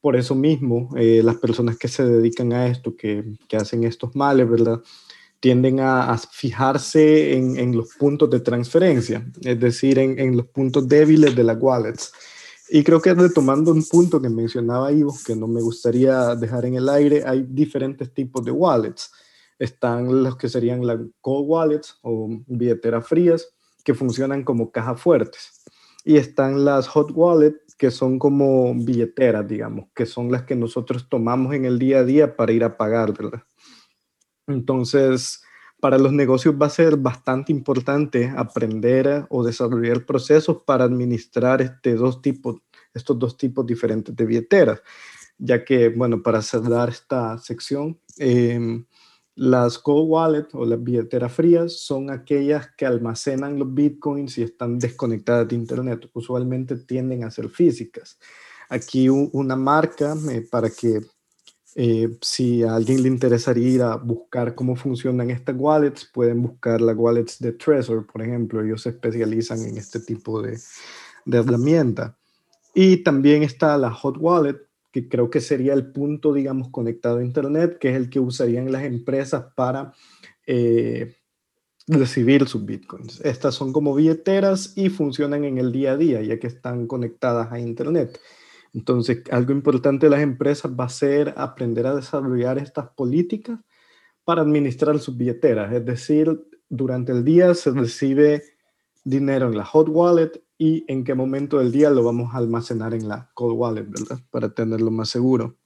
Por 0.01 0.17
eso 0.17 0.35
mismo, 0.35 0.89
eh, 0.97 1.23
las 1.23 1.37
personas 1.37 1.77
que 1.79 1.89
se 1.89 2.05
dedican 2.05 2.53
a 2.53 2.67
esto, 2.67 2.97
que, 2.97 3.25
que 3.49 3.57
hacen 3.57 3.85
estos 3.85 4.17
males, 4.17 4.49
¿verdad? 4.49 4.81
tienden 5.39 5.81
a, 5.81 6.13
a 6.13 6.19
fijarse 6.19 7.35
en, 7.37 7.59
en, 7.59 7.77
los 7.77 7.97
puntos 7.97 8.31
de 8.31 8.39
transferencia, 8.39 9.27
es 9.41 9.59
decir, 9.59 9.99
en, 9.99 10.17
en, 10.21 10.37
los 10.37 10.47
puntos 10.47 10.87
débiles 10.87 11.35
de 11.35 11.43
las 11.43 11.61
wallets. 11.61 12.13
Y 12.71 12.85
creo 12.85 13.03
que 13.03 13.13
retomando 13.13 13.73
un 13.73 13.85
punto 13.85 14.23
que 14.23 14.29
mencionaba 14.29 14.93
Ivo, 14.93 15.13
que 15.27 15.35
no 15.35 15.49
me 15.49 15.61
gustaría 15.61 16.37
dejar 16.37 16.65
en 16.67 16.77
el 16.77 16.89
aire, 16.89 17.25
hay 17.27 17.45
diferentes 17.49 18.15
tipos 18.15 18.45
de 18.45 18.53
wallets. 18.53 19.11
Están 19.59 20.23
los 20.23 20.37
que 20.37 20.49
serían 20.49 20.87
las 20.87 21.01
cold 21.21 21.49
wallets 21.49 21.99
o 22.03 22.29
billeteras 22.47 23.05
frías, 23.05 23.49
que 23.83 23.95
funcionan 23.95 24.45
como 24.45 24.71
cajas 24.71 25.01
fuertes. 25.01 25.62
Y 26.05 26.16
están 26.16 26.64
las 26.64 26.88
hot 26.88 27.12
wallets, 27.14 27.75
que 27.77 27.90
son 27.90 28.18
como 28.18 28.75
billeteras, 28.75 29.47
digamos, 29.47 29.87
que 29.95 30.07
son 30.07 30.31
las 30.31 30.42
que 30.42 30.57
nosotros 30.57 31.09
tomamos 31.09 31.55
en 31.55 31.64
el 31.64 31.79
día 31.79 31.99
a 31.99 32.05
día 32.05 32.37
para 32.37 32.53
ir 32.53 32.64
a 32.64 32.77
pagar, 32.77 33.16
¿verdad? 33.16 33.42
Entonces, 34.47 35.42
para 35.81 35.99
los 35.99 36.12
negocios 36.12 36.55
va 36.61 36.66
a 36.66 36.71
ser 36.71 36.97
bastante 36.97 37.51
importante 37.51 38.33
aprender 38.37 39.27
o 39.31 39.42
desarrollar 39.42 40.07
procesos 40.07 40.62
para 40.64 40.85
administrar 40.85 41.61
este 41.61 41.95
dos 41.95 42.23
tipos, 42.23 42.62
estos 42.95 43.18
dos 43.18 43.37
tipos 43.37 43.66
diferentes 43.66 44.14
de 44.14 44.25
billeteras, 44.25 44.81
ya 45.38 45.64
que, 45.64 45.88
bueno, 45.88 46.23
para 46.23 46.40
cerrar 46.40 46.88
esta 46.88 47.37
sección, 47.38 47.99
eh, 48.18 48.85
las 49.35 49.79
cold 49.79 50.11
wallet 50.11 50.47
o 50.53 50.66
las 50.66 50.83
billeteras 50.83 51.33
frías 51.33 51.81
son 51.81 52.11
aquellas 52.11 52.68
que 52.77 52.85
almacenan 52.85 53.59
los 53.59 53.73
bitcoins 53.73 54.37
y 54.38 54.42
están 54.42 54.79
desconectadas 54.79 55.49
de 55.49 55.57
internet. 55.57 56.11
Usualmente 56.12 56.77
tienden 56.77 57.25
a 57.25 57.31
ser 57.31 57.49
físicas. 57.49 58.18
Aquí 58.68 59.09
una 59.09 59.57
marca 59.57 60.14
eh, 60.31 60.47
para 60.51 60.71
que 60.71 61.01
eh, 61.75 62.09
si 62.21 62.62
a 62.62 62.75
alguien 62.75 63.03
le 63.03 63.09
interesaría 63.09 63.68
ir 63.68 63.83
a 63.83 63.97
buscar 63.97 64.55
cómo 64.55 64.77
funcionan 64.77 65.31
estas 65.31 65.57
wallets, 65.59 66.11
pueden 66.12 66.42
buscar 66.42 66.81
las 66.83 66.97
wallets 66.97 67.38
de 67.38 67.53
Trezor, 67.53 68.07
por 68.07 68.23
ejemplo. 68.23 68.62
Ellos 68.62 68.83
se 68.83 68.90
especializan 68.90 69.62
en 69.62 69.79
este 69.79 70.01
tipo 70.01 70.42
de, 70.42 70.59
de 71.25 71.38
herramienta. 71.38 72.16
Y 72.75 72.99
también 72.99 73.42
está 73.42 73.77
la 73.79 73.90
Hot 73.90 74.16
Wallet, 74.18 74.59
que 74.93 75.09
creo 75.09 75.31
que 75.31 75.41
sería 75.41 75.73
el 75.73 75.91
punto, 75.91 76.33
digamos, 76.33 76.69
conectado 76.69 77.19
a 77.19 77.25
Internet, 77.25 77.79
que 77.79 77.91
es 77.91 77.97
el 77.97 78.11
que 78.11 78.21
usarían 78.21 78.71
las 78.71 78.85
empresas 78.85 79.47
para 79.57 79.95
eh, 80.47 81.17
recibir 81.87 82.47
sus 82.47 82.65
bitcoins. 82.65 83.21
Estas 83.23 83.55
son 83.55 83.73
como 83.73 83.95
billeteras 83.95 84.75
y 84.77 84.91
funcionan 84.91 85.45
en 85.45 85.59
el 85.59 85.73
día 85.73 85.93
a 85.93 85.97
día, 85.97 86.23
ya 86.23 86.39
que 86.39 86.47
están 86.47 86.87
conectadas 86.87 87.51
a 87.51 87.59
Internet. 87.59 88.21
Entonces, 88.75 89.23
algo 89.31 89.53
importante 89.53 90.07
de 90.07 90.11
las 90.11 90.23
empresas 90.23 90.71
va 90.79 90.85
a 90.85 90.91
ser 90.91 91.35
aprender 91.37 91.87
a 91.87 91.95
desarrollar 91.95 92.59
estas 92.59 92.89
políticas 92.91 93.59
para 94.25 94.43
administrar 94.43 94.99
sus 94.99 95.17
billeteras. 95.17 95.73
Es 95.73 95.85
decir, 95.85 96.49
durante 96.69 97.13
el 97.13 97.25
día 97.25 97.55
se 97.55 97.71
recibe 97.71 98.43
dinero 99.05 99.49
en 99.49 99.57
la 99.57 99.65
hot 99.65 99.89
wallet 99.89 100.43
y 100.62 100.85
en 100.87 101.03
qué 101.03 101.14
momento 101.14 101.59
del 101.59 101.72
día 101.72 101.90
lo 101.90 102.05
vamos 102.05 102.33
a 102.33 102.38
almacenar 102.38 102.94
en 102.94 103.09
la 103.09 103.29
cold 103.35 103.59
wallet, 103.59 103.85
¿verdad? 103.88 104.20
Para 104.31 104.55
tenerlo 104.55 104.92
más 104.92 105.09
seguro. 105.09 105.57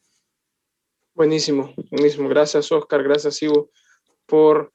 Buenísimo, 1.14 1.74
buenísimo. 1.90 2.30
Gracias, 2.30 2.72
Oscar. 2.72 3.02
Gracias, 3.02 3.42
Ivo, 3.42 3.68
por 4.24 4.72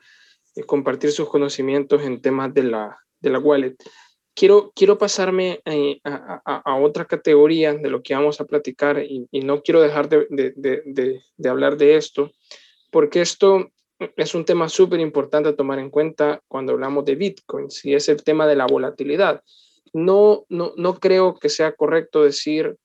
eh, 0.55 0.63
compartir 0.63 1.11
sus 1.11 1.27
conocimientos 1.27 2.03
en 2.03 2.21
temas 2.21 2.53
de 2.53 2.61
la, 2.61 2.99
de 3.19 3.29
la 3.31 3.39
wallet 3.39 3.75
quiero, 4.35 4.71
quiero 4.75 4.99
pasarme 4.99 5.59
eh, 5.65 5.99
a, 6.03 6.39
a, 6.45 6.71
a, 6.71 6.75
otra 6.75 7.05
categoría 7.05 7.73
de 7.73 7.89
lo 7.89 8.03
que 8.03 8.13
vamos 8.13 8.39
a 8.39 8.45
platicar 8.45 9.03
y, 9.03 9.27
no 9.41 9.63
quiero 9.63 9.81
dejar 9.81 10.07
de, 10.07 10.27
de, 10.29 11.19
de, 11.35 11.49
hablar 11.49 11.77
de 11.77 11.95
esto, 11.95 12.31
porque 12.91 13.21
esto 13.21 13.71
es 14.15 14.35
un 14.35 14.45
tema 14.45 14.69
súper 14.69 14.99
importante 14.99 15.49
a 15.49 15.55
tomar 15.55 15.79
en 15.79 15.89
cuenta 15.89 16.43
cuando 16.47 16.73
hablamos 16.73 17.05
de 17.05 17.15
Bitcoin, 17.15 17.69
y 17.83 17.95
es 17.95 18.07
el 18.07 18.23
tema 18.23 18.45
de 18.45 18.55
la 18.55 18.67
volatilidad. 18.67 19.41
No, 19.93 20.45
no, 20.49 20.73
no 20.77 20.99
creo 20.99 21.37
que 21.37 21.49
sea 21.49 21.73
correcto 21.73 22.23
decir 22.23 22.77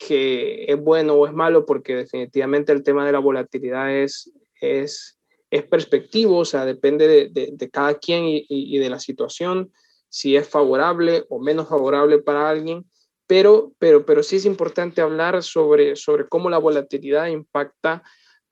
que 0.00 0.64
es 0.66 0.80
bueno 0.80 1.12
o 1.14 1.26
es 1.26 1.32
malo, 1.34 1.66
porque 1.66 1.94
definitivamente 1.94 2.72
el 2.72 2.82
tema 2.82 3.04
de 3.04 3.12
la 3.12 3.18
volatilidad 3.18 3.94
es, 3.94 4.32
es, 4.60 5.18
es 5.50 5.62
perspectivo, 5.64 6.38
o 6.38 6.44
sea, 6.46 6.64
depende 6.64 7.06
de, 7.06 7.28
de, 7.28 7.50
de 7.52 7.70
cada 7.70 7.94
quien 7.98 8.24
y, 8.26 8.78
de 8.78 8.88
la 8.88 8.98
situación 8.98 9.70
si 10.08 10.36
es 10.36 10.48
favorable 10.48 11.26
o 11.28 11.38
menos 11.38 11.68
favorable 11.68 12.18
para 12.18 12.48
alguien, 12.48 12.84
pero, 13.26 13.72
pero, 13.78 14.06
pero 14.06 14.22
sí 14.22 14.36
es 14.36 14.46
importante 14.46 15.02
hablar 15.02 15.42
sobre, 15.42 15.94
sobre 15.94 16.26
cómo 16.28 16.48
la 16.50 16.58
volatilidad 16.58 17.28
impacta 17.28 18.02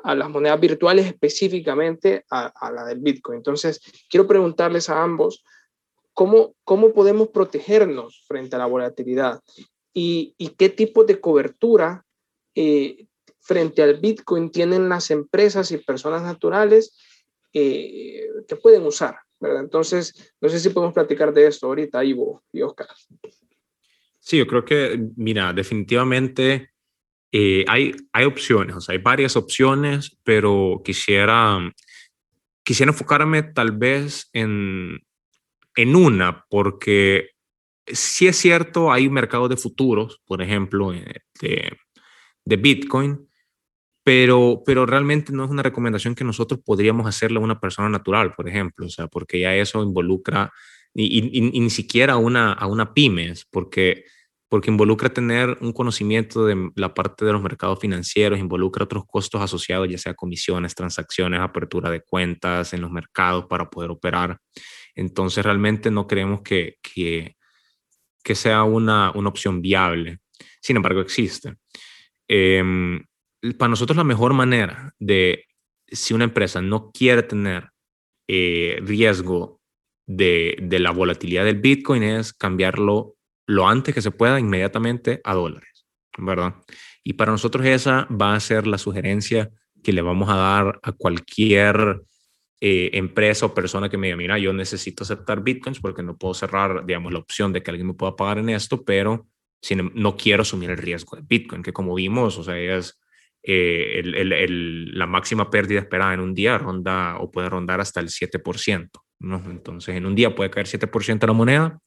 a 0.04 0.14
las 0.14 0.30
monedas 0.30 0.60
virtuales, 0.60 1.06
específicamente 1.06 2.24
a 2.30 2.70
la 2.70 2.84
del 2.84 3.00
Bitcoin. 3.00 3.38
Entonces, 3.38 3.80
quiero 4.08 4.28
preguntarles 4.28 4.88
a 4.88 5.02
ambos, 5.02 5.42
¿cómo, 6.18 6.56
cómo 6.64 6.92
podemos 6.92 7.28
protegernos 7.28 8.24
frente 8.26 8.56
a 8.56 8.58
la 8.58 8.66
volatilidad? 8.66 9.40
¿Y, 9.94 10.34
y 10.36 10.48
qué 10.48 10.68
tipo 10.68 11.04
de 11.04 11.20
cobertura 11.20 12.04
eh, 12.56 13.06
frente 13.38 13.82
al 13.84 14.00
Bitcoin 14.00 14.50
tienen 14.50 14.88
las 14.88 15.12
empresas 15.12 15.70
y 15.70 15.78
personas 15.78 16.22
naturales 16.22 16.98
eh, 17.52 18.26
que 18.48 18.56
pueden 18.56 18.84
usar? 18.84 19.16
¿verdad? 19.38 19.62
Entonces, 19.62 20.34
no 20.40 20.48
sé 20.48 20.58
si 20.58 20.70
podemos 20.70 20.92
platicar 20.92 21.32
de 21.32 21.46
esto 21.46 21.68
ahorita, 21.68 22.04
Ivo 22.04 22.42
y 22.52 22.62
Oscar. 22.62 22.88
Sí, 24.18 24.38
yo 24.38 24.46
creo 24.48 24.64
que, 24.64 25.00
mira, 25.14 25.52
definitivamente 25.52 26.70
eh, 27.30 27.64
hay, 27.68 27.94
hay 28.12 28.24
opciones, 28.24 28.74
o 28.74 28.80
sea, 28.80 28.94
hay 28.94 28.98
varias 29.00 29.36
opciones, 29.36 30.18
pero 30.24 30.82
quisiera, 30.84 31.60
quisiera 32.64 32.90
enfocarme 32.90 33.44
tal 33.44 33.70
vez 33.70 34.28
en, 34.32 34.98
en 35.78 35.94
una, 35.94 36.44
porque 36.50 37.30
sí 37.86 38.26
es 38.26 38.36
cierto, 38.36 38.90
hay 38.90 39.08
mercados 39.08 39.48
de 39.48 39.56
futuros, 39.56 40.20
por 40.26 40.42
ejemplo, 40.42 40.92
eh, 40.92 41.20
de, 41.40 41.70
de 42.44 42.56
Bitcoin, 42.56 43.28
pero, 44.02 44.64
pero 44.66 44.86
realmente 44.86 45.32
no 45.32 45.44
es 45.44 45.50
una 45.50 45.62
recomendación 45.62 46.16
que 46.16 46.24
nosotros 46.24 46.60
podríamos 46.64 47.06
hacerle 47.06 47.38
a 47.38 47.42
una 47.42 47.60
persona 47.60 47.88
natural, 47.88 48.34
por 48.34 48.48
ejemplo, 48.48 48.86
o 48.86 48.90
sea, 48.90 49.06
porque 49.06 49.38
ya 49.38 49.54
eso 49.54 49.80
involucra, 49.84 50.52
y, 50.92 51.20
ni 51.40 51.70
siquiera 51.70 52.14
a 52.14 52.16
una, 52.16 52.54
a 52.54 52.66
una 52.66 52.92
pymes, 52.92 53.46
porque, 53.48 54.04
porque 54.48 54.72
involucra 54.72 55.10
tener 55.10 55.58
un 55.60 55.72
conocimiento 55.72 56.44
de 56.44 56.72
la 56.74 56.92
parte 56.92 57.24
de 57.24 57.32
los 57.32 57.40
mercados 57.40 57.78
financieros, 57.78 58.40
involucra 58.40 58.82
otros 58.82 59.04
costos 59.06 59.40
asociados, 59.40 59.88
ya 59.88 59.98
sea 59.98 60.14
comisiones, 60.14 60.74
transacciones, 60.74 61.38
apertura 61.38 61.88
de 61.88 62.00
cuentas 62.00 62.72
en 62.72 62.80
los 62.80 62.90
mercados 62.90 63.46
para 63.46 63.70
poder 63.70 63.92
operar. 63.92 64.40
Entonces, 64.98 65.44
realmente 65.44 65.90
no 65.90 66.06
creemos 66.06 66.42
que, 66.42 66.78
que, 66.82 67.36
que 68.24 68.34
sea 68.34 68.64
una, 68.64 69.12
una 69.12 69.28
opción 69.28 69.62
viable. 69.62 70.18
Sin 70.60 70.76
embargo, 70.76 71.00
existe. 71.00 71.54
Eh, 72.26 73.00
para 73.56 73.70
nosotros 73.70 73.96
la 73.96 74.04
mejor 74.04 74.34
manera 74.34 74.92
de, 74.98 75.44
si 75.86 76.14
una 76.14 76.24
empresa 76.24 76.60
no 76.60 76.90
quiere 76.90 77.22
tener 77.22 77.70
eh, 78.26 78.78
riesgo 78.82 79.60
de, 80.06 80.56
de, 80.60 80.78
la 80.80 80.90
volatilidad 80.90 81.44
del 81.44 81.60
Bitcoin 81.60 82.02
es 82.02 82.32
cambiarlo 82.32 83.14
lo 83.46 83.68
antes 83.68 83.94
que 83.94 84.02
se 84.02 84.10
pueda 84.10 84.40
inmediatamente 84.40 85.20
a 85.22 85.34
dólares, 85.34 85.86
¿verdad? 86.18 86.56
Y 87.04 87.12
para 87.12 87.30
nosotros 87.32 87.64
esa 87.64 88.06
va 88.10 88.34
a 88.34 88.40
ser 88.40 88.66
la 88.66 88.78
sugerencia 88.78 89.50
que 89.82 89.92
le 89.92 90.02
vamos 90.02 90.28
a 90.28 90.36
dar 90.36 90.80
a 90.82 90.92
cualquier 90.92 92.02
eh, 92.60 92.90
empresa 92.94 93.46
o 93.46 93.54
persona 93.54 93.88
que 93.88 93.96
me 93.96 94.08
diga, 94.08 94.16
mira, 94.16 94.38
yo 94.38 94.52
necesito 94.52 95.04
aceptar 95.04 95.42
Bitcoins 95.42 95.80
porque 95.80 96.02
no 96.02 96.16
puedo 96.16 96.34
cerrar, 96.34 96.84
digamos, 96.84 97.12
la 97.12 97.20
opción 97.20 97.52
de 97.52 97.62
que 97.62 97.70
alguien 97.70 97.86
me 97.86 97.94
pueda 97.94 98.16
pagar 98.16 98.38
en 98.38 98.48
esto, 98.48 98.84
pero 98.84 99.28
si 99.60 99.76
no, 99.76 100.16
quiero 100.16 100.42
asumir 100.42 100.70
el 100.70 100.76
riesgo 100.76 101.16
de 101.16 101.22
Bitcoin, 101.26 101.62
que 101.62 101.72
como 101.72 101.94
vimos, 101.94 102.38
o 102.38 102.44
sea, 102.44 102.58
es 102.58 103.00
eh, 103.42 104.02
la 104.04 105.06
máxima 105.06 105.50
pérdida 105.50 105.80
esperada 105.80 106.14
en 106.14 106.20
un 106.20 106.34
día 106.34 106.58
ronda 106.58 107.18
o 107.18 107.30
puede 107.30 107.48
rondar 107.48 107.80
hasta 107.80 108.00
el 108.00 108.08
7%. 108.08 108.90
¿no? 109.20 109.42
Entonces, 109.50 109.96
en 109.96 110.06
un 110.06 110.14
día 110.14 110.34
puede 110.34 110.50
caer 110.50 110.66
7% 110.66 111.26
la 111.26 111.32
moneda 111.32 111.80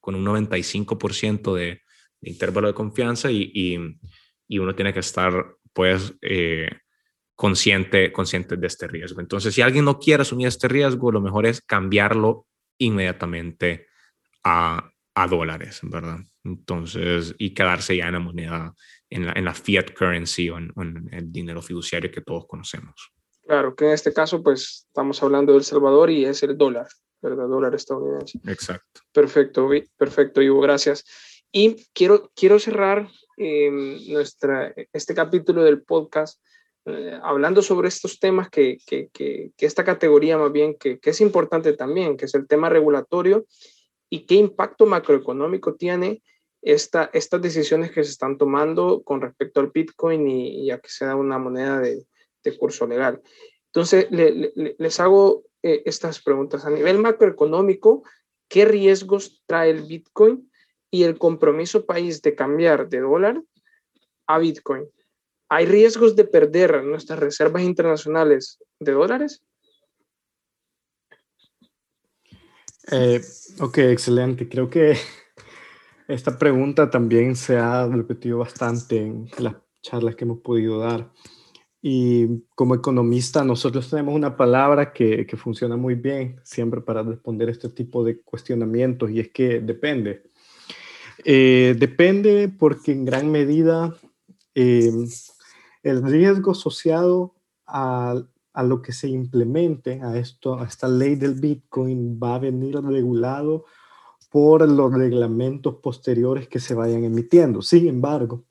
con 0.00 0.14
un 0.14 0.24
95% 0.24 1.54
de, 1.54 1.82
de, 2.20 2.30
intervalo 2.30 2.68
de 2.68 2.74
confianza 2.74 3.30
y, 3.30 3.50
y, 3.54 4.58
uno 4.58 4.74
tiene 4.74 4.92
que 4.92 5.00
estar, 5.00 5.56
pues, 5.72 6.14
eh, 6.22 6.70
consciente, 7.38 8.10
consciente 8.10 8.56
de 8.56 8.66
este 8.66 8.88
riesgo. 8.88 9.20
Entonces, 9.20 9.54
si 9.54 9.62
alguien 9.62 9.84
no 9.84 10.00
quiere 10.00 10.22
asumir 10.22 10.48
este 10.48 10.66
riesgo, 10.66 11.12
lo 11.12 11.20
mejor 11.20 11.46
es 11.46 11.60
cambiarlo 11.60 12.46
inmediatamente 12.78 13.86
a, 14.42 14.90
a 15.14 15.26
dólares, 15.28 15.78
¿verdad? 15.84 16.18
Entonces, 16.42 17.36
y 17.38 17.54
quedarse 17.54 17.96
ya 17.96 18.08
en 18.08 18.14
la 18.14 18.18
moneda 18.18 18.74
en 19.08 19.26
la, 19.26 19.32
en 19.34 19.44
la 19.44 19.54
fiat 19.54 19.94
currency 19.96 20.50
o 20.50 20.58
en, 20.58 21.08
el 21.12 21.30
dinero 21.30 21.62
fiduciario 21.62 22.10
que 22.10 22.22
todos 22.22 22.44
conocemos. 22.48 23.12
Claro, 23.46 23.76
que 23.76 23.86
en 23.86 23.92
este 23.92 24.12
caso 24.12 24.42
pues 24.42 24.86
estamos 24.88 25.22
hablando 25.22 25.52
del 25.52 25.62
Salvador 25.62 26.10
y 26.10 26.24
es 26.24 26.42
el 26.42 26.58
dólar, 26.58 26.88
¿verdad? 27.22 27.46
Dólar 27.46 27.72
estadounidense. 27.72 28.40
Exacto. 28.48 29.02
Perfecto, 29.12 29.68
perfecto, 29.96 30.42
Ivo, 30.42 30.60
gracias. 30.60 31.04
Y 31.52 31.86
quiero, 31.94 32.32
quiero 32.34 32.58
cerrar 32.58 33.08
eh, 33.36 33.70
nuestra, 34.08 34.74
este 34.92 35.14
capítulo 35.14 35.62
del 35.62 35.82
podcast 35.82 36.42
eh, 36.86 37.18
hablando 37.22 37.62
sobre 37.62 37.88
estos 37.88 38.18
temas 38.18 38.48
que, 38.50 38.78
que, 38.86 39.08
que, 39.12 39.50
que, 39.56 39.66
esta 39.66 39.84
categoría 39.84 40.38
más 40.38 40.52
bien 40.52 40.74
que, 40.74 40.98
es 41.02 41.20
importante 41.20 41.72
también, 41.74 42.16
que 42.16 42.24
es 42.26 42.34
el 42.34 42.46
tema 42.46 42.68
regulatorio 42.68 43.46
y 44.10 44.26
qué 44.26 44.36
impacto 44.36 44.86
macroeconómico 44.86 45.74
tiene 45.74 46.22
esta, 46.62 47.10
estas 47.12 47.42
decisiones 47.42 47.90
que 47.90 48.04
se 48.04 48.10
están 48.10 48.38
tomando 48.38 49.02
con 49.02 49.20
respecto 49.20 49.60
al 49.60 49.70
Bitcoin 49.70 50.26
y, 50.28 50.70
a 50.70 50.78
que 50.78 50.88
sea 50.88 51.14
una 51.14 51.38
moneda 51.38 51.80
de, 51.80 52.06
de 52.42 52.58
curso 52.58 52.86
legal. 52.86 53.20
Entonces, 53.66 54.08
les 54.10 55.00
hago 55.00 55.44
eh, 55.62 55.82
estas 55.86 56.22
preguntas. 56.22 56.64
A 56.64 56.70
nivel 56.70 56.98
macroeconómico, 56.98 58.02
¿qué 58.48 58.64
riesgos 58.64 59.42
trae 59.46 59.70
el 59.70 59.82
Bitcoin 59.82 60.50
y 60.90 61.02
el 61.02 61.18
compromiso 61.18 61.84
país 61.84 62.22
de 62.22 62.34
cambiar 62.34 62.88
de 62.88 63.00
dólar 63.00 63.42
a 64.26 64.38
Bitcoin? 64.38 64.88
¿Hay 65.48 65.66
riesgos 65.66 66.14
de 66.14 66.24
perder 66.24 66.84
nuestras 66.84 67.18
reservas 67.18 67.62
internacionales 67.62 68.58
de 68.80 68.92
dólares? 68.92 69.42
Eh, 72.90 73.20
ok, 73.60 73.78
excelente. 73.78 74.48
Creo 74.48 74.68
que 74.68 74.96
esta 76.08 76.38
pregunta 76.38 76.90
también 76.90 77.36
se 77.36 77.56
ha 77.56 77.86
repetido 77.86 78.38
bastante 78.38 78.98
en 78.98 79.28
las 79.38 79.56
charlas 79.82 80.16
que 80.16 80.24
hemos 80.24 80.40
podido 80.40 80.80
dar. 80.80 81.10
Y 81.80 82.42
como 82.54 82.74
economista, 82.74 83.44
nosotros 83.44 83.88
tenemos 83.88 84.14
una 84.14 84.36
palabra 84.36 84.92
que, 84.92 85.26
que 85.26 85.36
funciona 85.36 85.76
muy 85.76 85.94
bien 85.94 86.40
siempre 86.42 86.80
para 86.80 87.02
responder 87.02 87.48
este 87.48 87.68
tipo 87.68 88.02
de 88.02 88.20
cuestionamientos 88.20 89.10
y 89.10 89.20
es 89.20 89.30
que 89.30 89.60
depende. 89.60 90.24
Eh, 91.24 91.76
depende 91.78 92.48
porque 92.48 92.92
en 92.92 93.04
gran 93.04 93.30
medida 93.30 93.94
eh, 94.54 94.90
el 95.90 96.02
riesgo 96.02 96.52
asociado 96.52 97.34
a, 97.66 98.22
a, 98.52 98.62
lo 98.62 98.82
que 98.82 98.92
se 98.92 99.08
implemente, 99.08 100.00
a, 100.02 100.18
esto, 100.18 100.58
a 100.58 100.64
esta 100.64 100.88
ley 100.88 101.14
del 101.16 101.34
Bitcoin, 101.34 102.18
va 102.22 102.36
a 102.36 102.38
venir 102.38 102.80
regulado 102.80 103.64
por 104.30 104.68
los 104.68 104.92
reglamentos 104.92 105.76
posteriores 105.76 106.48
que 106.48 106.60
se 106.60 106.74
vayan 106.74 107.04
emitiendo. 107.04 107.62
Sin 107.62 107.88
embargo, 107.88 108.44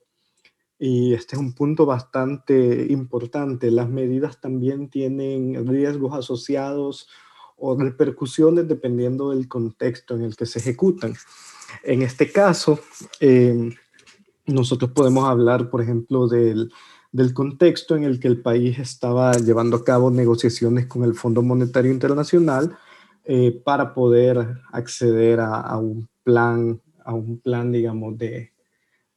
y 0.78 1.12
este 1.14 1.34
es 1.34 1.40
un 1.40 1.54
punto 1.54 1.86
bastante 1.86 2.86
importante, 2.90 3.70
las 3.70 3.88
medidas 3.88 4.40
también 4.40 4.88
tienen 4.88 5.66
riesgos 5.66 6.14
asociados 6.14 7.08
o 7.56 7.76
repercusiones 7.76 8.68
dependiendo 8.68 9.30
del 9.30 9.48
contexto 9.48 10.14
en 10.14 10.22
el 10.22 10.36
que 10.36 10.46
se 10.46 10.60
ejecutan. 10.60 11.14
En 11.82 12.02
este 12.02 12.30
caso, 12.30 12.78
eh, 13.18 13.70
nosotros 14.46 14.92
podemos 14.92 15.24
hablar, 15.28 15.68
por 15.68 15.82
ejemplo, 15.82 16.28
del, 16.28 16.72
del 17.10 17.32
contexto 17.32 17.96
en 17.96 18.04
el 18.04 18.20
que 18.20 18.28
el 18.28 18.42
país 18.42 18.78
estaba 18.78 19.32
llevando 19.32 19.78
a 19.78 19.84
cabo 19.84 20.10
negociaciones 20.10 20.86
con 20.86 21.04
el 21.04 21.14
Fondo 21.14 21.42
Monetario 21.42 21.90
Internacional 21.90 22.76
eh, 23.24 23.60
para 23.64 23.94
poder 23.94 24.58
acceder 24.72 25.40
a, 25.40 25.76
un 25.78 26.08
plan, 26.22 26.80
a 27.04 27.14
un 27.14 27.40
plan, 27.40 27.72
digamos, 27.72 28.16
de, 28.18 28.52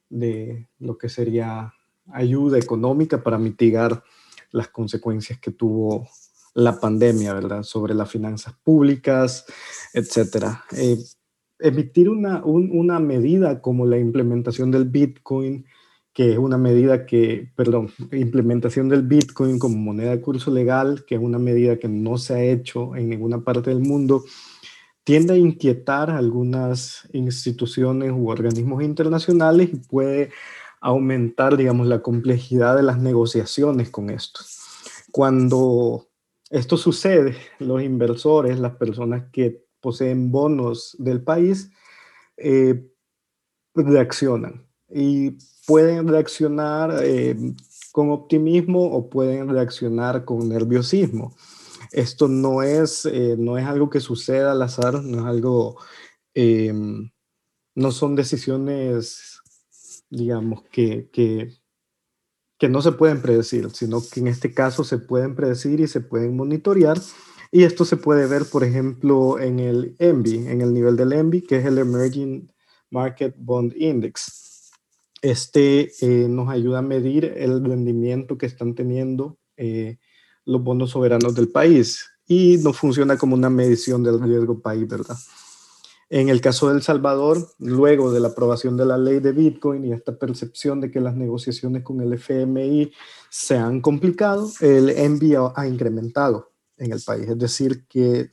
de 0.09 0.67
lo 0.79 0.97
que 0.97 1.09
sería 1.09 1.73
ayuda 2.11 2.57
económica 2.57 3.23
para 3.23 3.37
mitigar 3.37 4.03
las 4.51 4.69
consecuencias 4.69 5.39
que 5.39 5.51
tuvo 5.51 6.07
la 6.53 6.79
pandemia, 6.79 7.33
¿verdad? 7.33 7.63
Sobre 7.63 7.93
las 7.93 8.09
finanzas 8.09 8.53
públicas, 8.63 9.45
etcétera. 9.93 10.65
Eh, 10.75 10.97
emitir 11.59 12.09
una, 12.09 12.43
una 12.43 12.99
medida 12.99 13.61
como 13.61 13.85
la 13.85 13.97
implementación 13.97 14.71
del 14.71 14.85
Bitcoin 14.85 15.65
que 16.13 16.33
es 16.33 16.37
una 16.37 16.57
medida 16.57 17.05
que, 17.05 17.51
perdón, 17.55 17.91
implementación 18.11 18.89
del 18.89 19.03
Bitcoin 19.03 19.59
como 19.59 19.77
moneda 19.77 20.11
de 20.11 20.21
curso 20.21 20.51
legal, 20.51 21.05
que 21.05 21.15
es 21.15 21.21
una 21.21 21.39
medida 21.39 21.79
que 21.79 21.87
no 21.87 22.17
se 22.17 22.33
ha 22.33 22.43
hecho 22.43 22.95
en 22.95 23.09
ninguna 23.09 23.43
parte 23.43 23.69
del 23.69 23.79
mundo, 23.79 24.23
tiende 25.03 25.33
a 25.33 25.37
inquietar 25.37 26.09
a 26.09 26.17
algunas 26.17 27.07
instituciones 27.13 28.11
u 28.11 28.29
organismos 28.29 28.83
internacionales 28.83 29.69
y 29.71 29.77
puede 29.77 30.31
aumentar, 30.81 31.57
digamos, 31.57 31.87
la 31.87 32.01
complejidad 32.01 32.75
de 32.75 32.83
las 32.83 32.99
negociaciones 32.99 33.89
con 33.89 34.09
esto. 34.09 34.41
Cuando 35.11 36.09
esto 36.49 36.75
sucede, 36.75 37.37
los 37.59 37.81
inversores, 37.81 38.59
las 38.59 38.75
personas 38.75 39.29
que 39.31 39.63
poseen 39.79 40.31
bonos 40.31 40.95
del 40.99 41.23
país, 41.23 41.71
eh, 42.37 42.85
reaccionan 43.73 44.70
y 44.93 45.31
pueden 45.65 46.07
reaccionar 46.07 46.99
eh, 47.03 47.35
con 47.91 48.11
optimismo 48.11 48.83
o 48.83 49.09
pueden 49.09 49.49
reaccionar 49.49 50.25
con 50.25 50.49
nerviosismo. 50.49 51.35
Esto 51.91 52.27
no 52.27 52.63
es, 52.63 53.05
eh, 53.05 53.35
no 53.37 53.57
es 53.57 53.65
algo 53.65 53.89
que 53.89 53.99
suceda 53.99 54.53
al 54.53 54.61
azar, 54.61 55.03
no 55.03 55.19
es 55.19 55.25
algo, 55.25 55.77
em, 56.33 57.11
no 57.75 57.91
son 57.91 58.15
decisiones, 58.15 59.41
digamos, 60.09 60.63
que, 60.71 61.09
que, 61.11 61.53
que 62.57 62.69
no 62.69 62.81
se 62.81 62.93
pueden 62.93 63.21
predecir, 63.21 63.69
sino 63.71 64.01
que 64.01 64.21
en 64.21 64.27
este 64.27 64.53
caso 64.53 64.83
se 64.83 64.99
pueden 64.99 65.35
predecir 65.35 65.79
y 65.81 65.87
se 65.87 66.01
pueden 66.01 66.35
monitorear. 66.35 66.97
Y 67.51 67.63
esto 67.63 67.83
se 67.83 67.97
puede 67.97 68.27
ver, 68.27 68.45
por 68.45 68.63
ejemplo, 68.63 69.37
en 69.37 69.59
el 69.59 69.95
ENVI, 69.99 70.47
en 70.47 70.61
el 70.61 70.73
nivel 70.73 70.95
del 70.95 71.11
ENVI, 71.11 71.41
que 71.41 71.57
es 71.57 71.65
el 71.65 71.77
Emerging 71.77 72.49
Market 72.89 73.35
Bond 73.37 73.73
Index. 73.75 74.50
Este 75.21 75.91
eh, 76.01 76.27
nos 76.27 76.49
ayuda 76.49 76.79
a 76.79 76.83
medir 76.83 77.25
el 77.37 77.63
rendimiento 77.63 78.37
que 78.37 78.45
están 78.45 78.75
teniendo 78.75 79.37
eh, 79.57 79.97
los 80.45 80.63
bonos 80.63 80.91
soberanos 80.91 81.35
del 81.35 81.49
país 81.49 82.09
y 82.27 82.57
no 82.57 82.73
funciona 82.73 83.17
como 83.17 83.35
una 83.35 83.49
medición 83.49 84.03
del 84.03 84.21
riesgo 84.21 84.59
país, 84.59 84.87
¿verdad? 84.87 85.17
En 86.09 86.27
el 86.27 86.41
caso 86.41 86.67
de 86.67 86.75
El 86.75 86.81
Salvador, 86.81 87.47
luego 87.59 88.11
de 88.11 88.19
la 88.19 88.29
aprobación 88.29 88.75
de 88.75 88.85
la 88.85 88.97
ley 88.97 89.19
de 89.19 89.31
Bitcoin 89.31 89.85
y 89.85 89.93
esta 89.93 90.17
percepción 90.17 90.81
de 90.81 90.91
que 90.91 90.99
las 90.99 91.15
negociaciones 91.15 91.83
con 91.83 92.01
el 92.01 92.13
FMI 92.13 92.91
se 93.29 93.57
han 93.57 93.79
complicado, 93.79 94.51
el 94.59 94.89
envío 94.89 95.53
ha 95.55 95.65
incrementado 95.67 96.51
en 96.77 96.91
el 96.91 97.01
país. 97.01 97.29
Es 97.29 97.37
decir, 97.37 97.85
que 97.87 98.29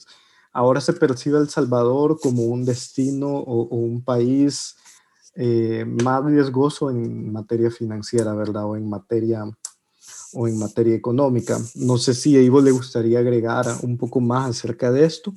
ahora 0.53 0.81
se 0.81 0.92
percibe 0.92 1.38
El 1.38 1.51
Salvador 1.51 2.18
como 2.20 2.46
un 2.46 2.64
destino 2.64 3.29
o, 3.29 3.62
un 3.77 4.03
país 4.03 4.74
eh, 5.38 5.85
más 5.85 6.24
riesgoso 6.24 6.90
en 6.90 7.33
materia 7.33 7.70
financiera, 7.70 8.35
¿verdad? 8.35 8.66
O 8.66 8.77
en 8.77 8.88
materia, 8.88 9.44
o 10.35 10.48
en 10.48 10.59
materia 10.59 10.94
económica. 10.94 11.59
No 11.77 11.96
sé 11.96 12.12
si 12.12 12.37
a 12.37 12.42
Ivo 12.42 12.61
le 12.61 12.72
gustaría 12.72 13.20
agregar 13.20 13.66
un 13.83 13.96
poco 13.96 14.20
más 14.20 14.51
acerca 14.51 14.90
de 14.92 15.05
esto 15.05 15.33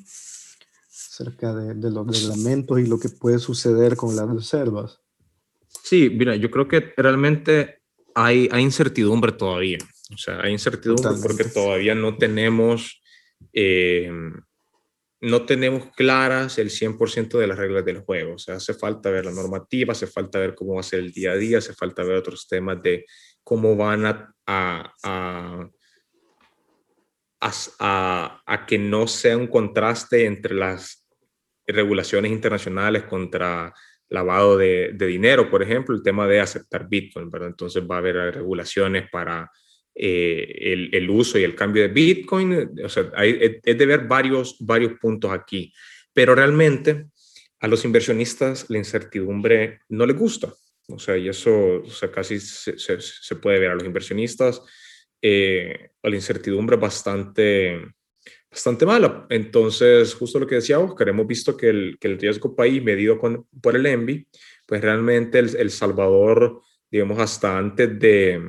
acerca 1.21 1.53
de, 1.53 1.91
los 1.91 2.07
reglamentos 2.07 2.79
y 2.79 2.85
lo 2.85 2.99
que 2.99 3.09
puede 3.09 3.39
suceder 3.39 3.95
con 3.95 4.15
las 4.15 4.29
reservas. 4.29 4.99
Sí, 5.83 6.09
mira, 6.09 6.35
yo 6.35 6.49
creo 6.49 6.67
que 6.67 6.93
realmente 6.97 7.81
hay, 8.15 8.49
hay 8.51 8.63
incertidumbre 8.63 9.31
todavía. 9.33 9.79
O 10.13 10.17
sea, 10.17 10.41
hay 10.41 10.51
incertidumbre 10.51 11.11
porque 11.21 11.45
todavía 11.45 11.95
no 11.95 12.17
tenemos, 12.17 13.01
eh, 13.53 14.09
no 15.21 15.45
tenemos 15.45 15.91
claras 15.95 16.57
el 16.57 16.69
100% 16.69 17.38
de 17.38 17.47
las 17.47 17.57
reglas 17.57 17.86
del 17.86 17.99
juego. 17.99 18.36
O 18.36 18.39
sea, 18.39 18.55
hace 18.55 18.73
falta 18.73 19.12
ver 19.12 19.25
la 19.25 19.31
normativa, 19.31 19.91
hace 19.91 20.07
falta 20.07 20.39
ver 20.39 20.55
cómo 20.55 20.73
va 20.75 20.79
a 20.81 20.84
ser 20.84 20.99
el 20.99 21.12
día 21.12 21.31
a 21.31 21.38
día, 21.38 21.60
hace 21.60 21.73
falta 21.73 22.03
ver 22.03 22.17
otros 22.17 22.47
temas 22.47 22.81
de 22.81 23.05
cómo 23.43 23.75
van 23.75 24.05
a, 24.05 24.34
a 24.47 25.69
a, 27.41 28.65
que 28.67 28.77
no 28.77 29.07
sea 29.07 29.38
un 29.38 29.47
contraste 29.47 30.25
entre 30.25 30.53
las 30.53 31.07
regulaciones 31.65 32.31
internacionales 32.31 33.03
contra 33.03 33.73
lavado 34.10 34.57
de, 34.57 34.93
dinero, 34.99 35.49
por 35.49 35.63
ejemplo, 35.63 35.95
el 35.95 36.03
tema 36.03 36.27
de 36.27 36.41
aceptar 36.41 36.88
Bitcoin, 36.88 37.29
¿verdad? 37.29 37.49
Entonces 37.49 37.84
va 37.89 37.95
a 37.95 37.99
haber 37.99 38.15
regulaciones 38.36 39.10
para 39.10 39.49
eh, 39.93 40.89
el, 40.91 41.10
uso 41.10 41.38
y 41.38 41.43
el 41.43 41.56
cambio 41.56 41.84
de 41.84 41.89
Bitcoin, 41.89 42.80
o 42.84 42.89
sea, 42.89 43.12
hay, 43.15 43.60
es 43.63 43.77
de 43.77 43.86
ver 43.86 44.08
varios, 44.08 44.56
varios 44.60 44.93
puntos 44.99 45.32
aquí, 45.32 45.73
pero 46.13 46.34
realmente 46.34 47.08
a 47.60 47.67
los 47.67 47.84
inversionistas 47.86 48.69
la 48.69 48.77
incertidumbre 48.77 49.82
no 49.89 50.06
les 50.06 50.15
gusta, 50.15 50.54
o 50.88 50.97
sea, 50.97 51.17
y 51.17 51.27
eso 51.27 51.82
o 51.82 51.89
sea, 51.89 52.12
casi 52.12 52.39
se, 52.39 52.77
se, 52.77 53.36
puede 53.36 53.60
ver 53.60 53.71
a 53.71 53.75
los 53.75 53.84
inversionistas, 53.84 54.62
eh, 55.21 55.91
la 56.01 56.15
incertidumbre 56.15 56.77
bastante 56.77 57.80
bastante 58.49 58.86
mala. 58.86 59.25
Entonces, 59.30 60.13
justo 60.13 60.38
lo 60.38 60.45
que 60.45 60.56
decía 60.56 60.80
Oscar, 60.80 61.08
hemos 61.08 61.25
visto 61.25 61.56
que 61.56 61.69
el, 61.69 61.97
que 61.99 62.10
el 62.10 62.19
riesgo 62.19 62.54
país 62.54 62.84
medido 62.84 63.17
con, 63.17 63.47
por 63.62 63.77
el 63.77 63.86
ENVI, 63.86 64.27
pues 64.65 64.82
realmente 64.82 65.39
el, 65.39 65.56
el, 65.56 65.71
Salvador, 65.71 66.62
digamos, 66.89 67.17
hasta 67.19 67.58
antes 67.58 67.97
de, 67.97 68.41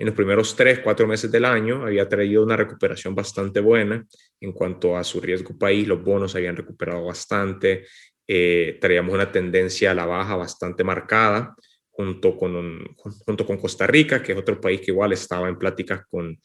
en 0.00 0.06
los 0.06 0.14
primeros 0.14 0.56
tres, 0.56 0.78
cuatro 0.78 1.06
meses 1.06 1.30
del 1.30 1.44
año, 1.44 1.84
había 1.84 2.08
traído 2.08 2.42
una 2.42 2.56
recuperación 2.56 3.14
bastante 3.14 3.60
buena 3.60 4.02
en 4.40 4.52
cuanto 4.52 4.96
a 4.96 5.04
su 5.04 5.20
riesgo 5.20 5.58
país, 5.58 5.86
los 5.86 6.02
bonos 6.02 6.34
habían 6.34 6.56
recuperado 6.56 7.04
bastante, 7.04 7.84
eh, 8.26 8.78
traíamos 8.80 9.12
una 9.12 9.30
tendencia 9.30 9.90
a 9.90 9.94
la 9.94 10.06
baja 10.06 10.36
bastante 10.36 10.84
marcada, 10.84 11.54
junto 11.90 12.34
con, 12.34 12.96
junto 12.96 13.44
con 13.44 13.58
Costa 13.58 13.86
Rica, 13.86 14.22
que 14.22 14.32
es 14.32 14.38
otro 14.38 14.58
país 14.58 14.80
que 14.80 14.90
igual 14.90 15.12
estaba 15.12 15.48
en 15.50 15.58
pláticas 15.58 16.00
con... 16.08 16.40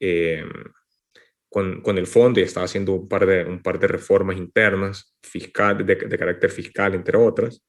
Eh, 0.00 0.44
con, 1.48 1.96
el 1.96 2.06
fondo 2.06 2.38
y 2.38 2.42
estaba 2.42 2.66
haciendo 2.66 2.92
un 2.92 3.08
par 3.08 3.24
de, 3.24 3.42
un 3.44 3.62
par 3.62 3.78
de 3.78 3.86
reformas 3.86 4.36
internas 4.36 5.16
fiscal, 5.22 5.86
de, 5.86 5.96
carácter 6.18 6.50
fiscal, 6.50 6.94
entre 6.94 7.16
otras. 7.16 7.64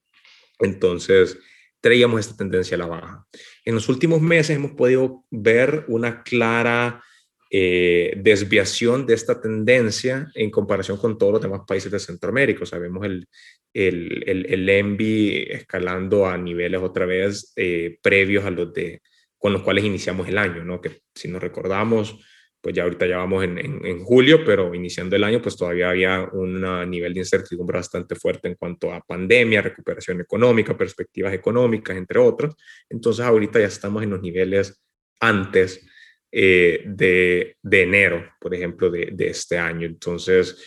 Entonces, 0.59 1.37
traíamos 1.81 2.19
esta 2.19 2.35
tendencia 2.35 2.75
a 2.75 2.79
la 2.79 2.87
baja. 2.87 3.25
En 3.65 3.75
los 3.75 3.89
últimos 3.89 4.21
meses 4.21 4.55
hemos 4.55 4.71
podido 4.71 5.23
ver 5.29 5.85
una 5.87 6.23
clara 6.23 7.03
eh, 7.49 8.13
desviación 8.17 9.05
de 9.05 9.13
esta 9.13 9.39
tendencia 9.39 10.27
en 10.35 10.51
comparación 10.51 10.97
con 10.97 11.17
todos 11.17 11.33
los 11.33 11.41
demás 11.41 11.61
países 11.67 11.91
de 11.91 11.99
Centroamérica. 11.99 12.65
Sabemos 12.65 13.05
el, 13.05 13.27
el, 13.73 14.23
el, 14.27 14.45
el 14.47 14.69
ENVI 14.69 15.47
escalando 15.49 16.25
a 16.25 16.37
niveles 16.37 16.81
otra 16.81 17.05
vez 17.05 17.53
eh, 17.55 17.99
previos 18.01 18.43
a 18.45 18.51
los 18.51 18.73
de 18.73 19.01
con 19.37 19.53
los 19.53 19.61
cuales 19.61 19.83
iniciamos 19.83 20.27
el 20.27 20.37
año, 20.37 20.63
¿no? 20.63 20.81
que 20.81 21.01
si 21.13 21.27
nos 21.27 21.41
recordamos, 21.41 22.17
pues 22.67 22.75
ya 22.75 22.83
ahorita 22.83 23.07
ya 23.07 23.15
vamos 23.15 23.45
en, 23.45 23.57
en, 23.57 24.03
julio, 24.03 24.43
pero 24.43 24.75
iniciando 24.75 25.15
el 25.15 25.23
año, 25.23 25.41
pues 25.41 25.55
todavía 25.55 25.89
había 25.89 26.27
un 26.33 26.59
nivel 26.89 27.13
de 27.13 27.21
incertidumbre 27.21 27.77
bastante 27.77 28.13
fuerte 28.13 28.49
en 28.49 28.55
cuanto 28.55 28.93
a 28.93 28.99
pandemia, 28.99 29.61
recuperación 29.61 30.19
económica, 30.19 30.75
perspectivas 30.75 31.33
económicas, 31.33 31.95
entre 31.95 32.19
otros. 32.19 32.55
Entonces 32.89 33.25
ahorita 33.25 33.61
ya 33.61 33.67
estamos 33.67 34.03
en 34.03 34.09
los 34.09 34.21
niveles 34.21 34.83
antes 35.21 35.87
eh, 36.29 36.83
de, 36.87 37.55
de, 37.61 37.81
enero, 37.83 38.33
por 38.37 38.53
ejemplo, 38.53 38.89
de, 38.89 39.11
de 39.13 39.29
este 39.29 39.57
año. 39.57 39.87
Entonces, 39.87 40.61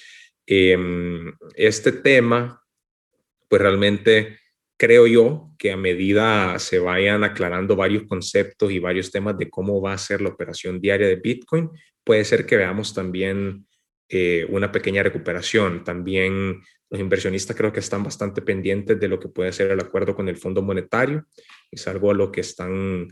em, 0.47 1.31
este 1.55 1.93
tema, 1.93 2.65
pues 3.47 3.61
realmente 3.61 4.39
creo 4.81 5.07
yo 5.07 5.51
que 5.59 5.73
a 5.73 5.77
medida 5.77 6.59
se 6.59 6.79
vayan 6.79 7.23
aclarando 7.23 7.77
varios 7.77 8.05
conceptos 8.05 8.73
y 8.73 8.79
varios 8.79 9.11
temas 9.11 9.37
de 9.37 9.51
cómo 9.51 9.83
va 9.83 9.93
a 9.93 9.99
ser 9.99 10.23
la 10.23 10.31
operación 10.31 10.81
diaria 10.81 11.07
de 11.07 11.17
Bitcoin, 11.17 11.69
puede 12.05 12.25
ser 12.25 12.47
que 12.47 12.57
veamos 12.57 12.95
también 12.95 13.67
eh, 14.09 14.47
una 14.49 14.73
pequeña 14.73 15.03
recuperación. 15.03 15.85
También 15.85 16.61
los 16.91 17.01
inversionistas 17.01 17.57
creo 17.57 17.73
que 17.73 17.81
están 17.81 18.03
bastante 18.03 18.43
pendientes 18.43 18.99
de 18.99 19.09
lo 19.09 19.21
que 19.21 19.29
puede 19.29 19.53
ser 19.53 19.71
el 19.71 19.81
acuerdo 19.81 20.15
con 20.15 20.29
el 20.29 20.37
Fondo 20.37 20.63
Monetario. 20.63 21.27
Es 21.71 21.87
algo 21.87 22.11
a 22.11 22.15
lo 22.15 22.33
que 22.33 22.41
están 22.41 23.09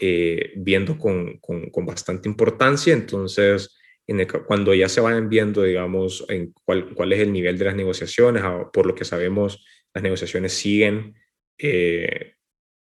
eh, 0.00 0.52
viendo 0.56 0.96
con, 0.96 1.38
con, 1.38 1.86
bastante 1.86 2.28
importancia. 2.28 2.94
Entonces, 2.94 3.76
en 4.06 4.26
cuando 4.46 4.72
ya 4.72 4.88
se 4.88 5.02
vayan 5.02 5.28
viendo, 5.28 5.62
digamos, 5.62 6.26
cuál, 6.64 6.94
cuál 6.94 7.12
es 7.12 7.20
el 7.20 7.32
nivel 7.32 7.58
de 7.58 7.66
las 7.66 7.76
negociaciones, 7.76 8.42
por 8.72 8.86
lo 8.86 8.94
que 8.94 9.04
sabemos, 9.04 9.62
las 9.92 10.02
negociaciones 10.02 10.54
siguen, 10.54 11.14
eh, 11.58 12.34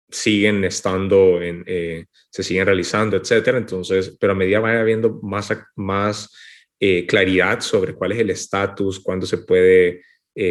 siguen 0.09 0.65
estando, 0.65 1.43
en, 1.43 1.65
eh, 1.67 2.07
se 2.31 2.43
siguen 2.43 2.67
realizando, 2.67 3.17
etcétera. 3.17 3.59
Entonces, 3.59 4.17
pero 4.21 4.33
a 4.33 4.37
medida 4.37 4.61
vaya 4.61 4.81
habiendo 4.81 5.21
más, 5.23 5.53
más 5.75 6.35
eh, 6.81 7.07
claridad 7.07 7.61
sobre 7.61 7.95
cuál 7.95 8.13
es 8.13 8.19
el 8.19 8.31
estatus, 8.31 9.01
cuándo 9.01 9.27
se 9.27 9.39
puede 9.39 10.03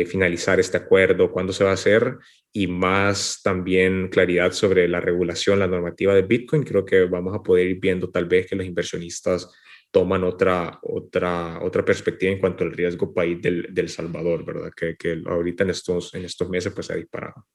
finalizar 0.08 0.60
este 0.60 0.78
acuerdo, 0.78 1.32
cuándo 1.32 1.54
se 1.54 1.64
va 1.64 1.70
a 1.70 1.76
hacer 1.76 2.18
y 2.58 2.68
más 2.68 3.42
también 3.44 4.08
claridad 4.08 4.54
sobre 4.54 4.88
la 4.88 5.02
regulación, 5.02 5.60
la 5.60 5.68
normativa 5.68 6.16
de 6.16 6.22
Bitcoin, 6.22 6.64
creo 6.64 6.86
que 6.86 7.04
vamos 7.04 7.36
a 7.36 7.44
poder 7.44 7.68
ir 7.68 7.80
viendo 7.82 8.10
tal 8.10 8.26
vez 8.26 8.48
que 8.48 8.56
los 8.56 8.66
inversionistas 8.66 9.52
toman 9.92 10.24
otra, 10.24 10.80
otra, 10.82 11.60
otra 11.62 11.84
perspectiva 11.84 12.32
en 12.32 12.40
cuanto 12.40 12.64
al 12.64 12.72
riesgo 12.72 13.14
país 13.14 13.42
del, 13.42 13.74
del 13.74 13.90
Salvador, 13.90 14.46
¿verdad? 14.46 14.72
Que, 14.74 14.96
que, 14.96 15.22
ahorita 15.26 15.66
en 15.66 15.72
estos, 15.72 16.14
en 16.16 16.24
estos 16.24 16.50
meses 16.50 16.74
pues 16.74 16.88
se 16.88 16.94
ha 16.94 16.96
disparado. 16.96 17.46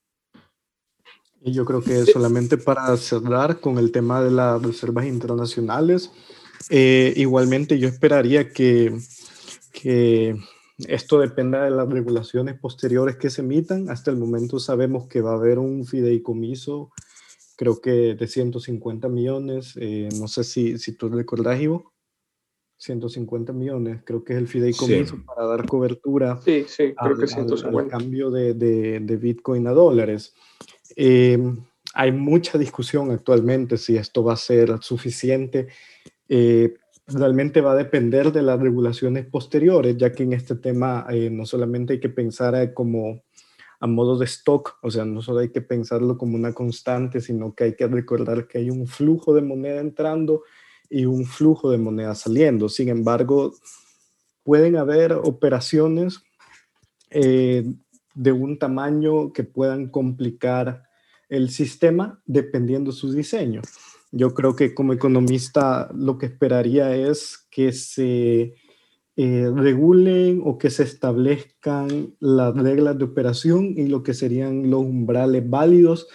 Y 1.43 1.53
yo 1.53 1.65
creo 1.65 1.81
que 1.81 2.05
solamente 2.05 2.57
para 2.57 2.95
cerrar 2.97 3.59
con 3.59 3.79
el 3.79 3.91
tema 3.91 4.21
de 4.21 4.31
las 4.31 4.61
reservas 4.61 5.05
internacionales, 5.07 6.11
eh, 6.69 7.13
igualmente 7.15 7.79
yo 7.79 7.87
esperaría 7.87 8.49
que, 8.49 8.95
que 9.71 10.35
esto 10.87 11.19
dependa 11.19 11.63
de 11.63 11.71
las 11.71 11.89
regulaciones 11.89 12.59
posteriores 12.59 13.17
que 13.17 13.29
se 13.29 13.41
emitan. 13.41 13.89
Hasta 13.89 14.11
el 14.11 14.17
momento 14.17 14.59
sabemos 14.59 15.07
que 15.07 15.21
va 15.21 15.31
a 15.31 15.35
haber 15.35 15.57
un 15.57 15.85
fideicomiso, 15.85 16.91
creo 17.55 17.81
que 17.81 18.15
de 18.15 18.27
150 18.27 19.09
millones. 19.09 19.73
Eh, 19.77 20.09
no 20.19 20.27
sé 20.27 20.43
si, 20.43 20.77
si 20.77 20.93
tú 20.93 21.09
recordás, 21.09 21.59
Ivo. 21.59 21.91
150 22.81 23.53
millones, 23.53 24.01
creo 24.03 24.23
que 24.23 24.33
es 24.33 24.39
el 24.39 24.47
fideicomiso 24.47 25.23
para 25.23 25.45
dar 25.45 25.67
cobertura 25.67 26.41
sí, 26.43 26.65
sí, 26.67 26.95
creo 26.95 27.15
que 27.15 27.25
al, 27.77 27.87
cambio 27.87 28.31
de, 28.31 28.55
de, 28.55 29.17
Bitcoin 29.17 29.67
a 29.67 29.71
dólares. 29.71 30.33
Em, 30.95 31.57
hay 31.93 32.11
mucha 32.11 32.57
discusión 32.57 33.11
actualmente 33.11 33.77
si 33.77 33.97
esto 33.97 34.23
va 34.23 34.33
a 34.33 34.37
ser 34.37 34.81
suficiente. 34.81 35.67
Eh, 36.29 36.75
realmente 37.07 37.61
va 37.61 37.73
a 37.73 37.75
depender 37.75 38.31
de 38.31 38.41
las 38.41 38.59
regulaciones 38.59 39.25
posteriores, 39.25 39.97
ya 39.97 40.11
que 40.11 40.23
en 40.23 40.33
este 40.33 40.55
tema 40.55 41.05
eh, 41.09 41.29
no 41.29 41.45
solamente 41.45 41.93
hay 41.93 41.99
que 41.99 42.09
pensar 42.09 42.73
como 42.73 43.23
a 43.79 43.87
modo 43.87 44.17
de 44.17 44.25
stock, 44.25 44.77
o 44.83 44.91
sea, 44.91 45.05
no 45.05 45.23
solo 45.23 45.39
hay 45.39 45.49
que 45.49 45.61
pensarlo 45.61 46.17
como 46.17 46.35
una 46.35 46.53
constante, 46.53 47.19
sino 47.19 47.55
que 47.55 47.63
hay 47.63 47.75
que 47.75 47.87
recordar 47.87 48.47
que 48.47 48.59
hay 48.59 48.69
un 48.69 48.85
flujo 48.85 49.33
de 49.33 49.41
moneda 49.41 49.81
entrando 49.81 50.43
y 50.87 51.05
un 51.05 51.25
flujo 51.25 51.71
de 51.71 51.79
moneda 51.79 52.13
saliendo. 52.13 52.69
Sin 52.69 52.89
embargo, 52.89 53.53
pueden 54.43 54.75
haber 54.75 55.13
operaciones 55.13 56.19
eh, 57.09 57.65
de 58.13 58.31
un 58.31 58.59
tamaño 58.59 59.33
que 59.33 59.43
puedan 59.43 59.89
complicar 59.89 60.83
el 61.29 61.49
sistema 61.49 62.21
dependiendo 62.25 62.91
su 62.91 63.11
diseño. 63.11 63.61
Yo 64.11 64.33
creo 64.33 64.55
que 64.55 64.73
como 64.73 64.93
economista 64.93 65.89
lo 65.95 66.17
que 66.17 66.25
esperaría 66.25 66.93
es 66.95 67.47
que 67.49 67.71
se 67.71 68.55
eh, 69.15 69.51
regulen 69.55 70.41
o 70.43 70.57
que 70.57 70.69
se 70.69 70.83
establezcan 70.83 72.15
las 72.19 72.55
reglas 72.55 72.97
de 72.97 73.05
operación 73.05 73.73
y 73.77 73.87
lo 73.87 74.03
que 74.03 74.13
serían 74.13 74.69
los 74.69 74.81
umbrales 74.81 75.49
válidos 75.49 76.07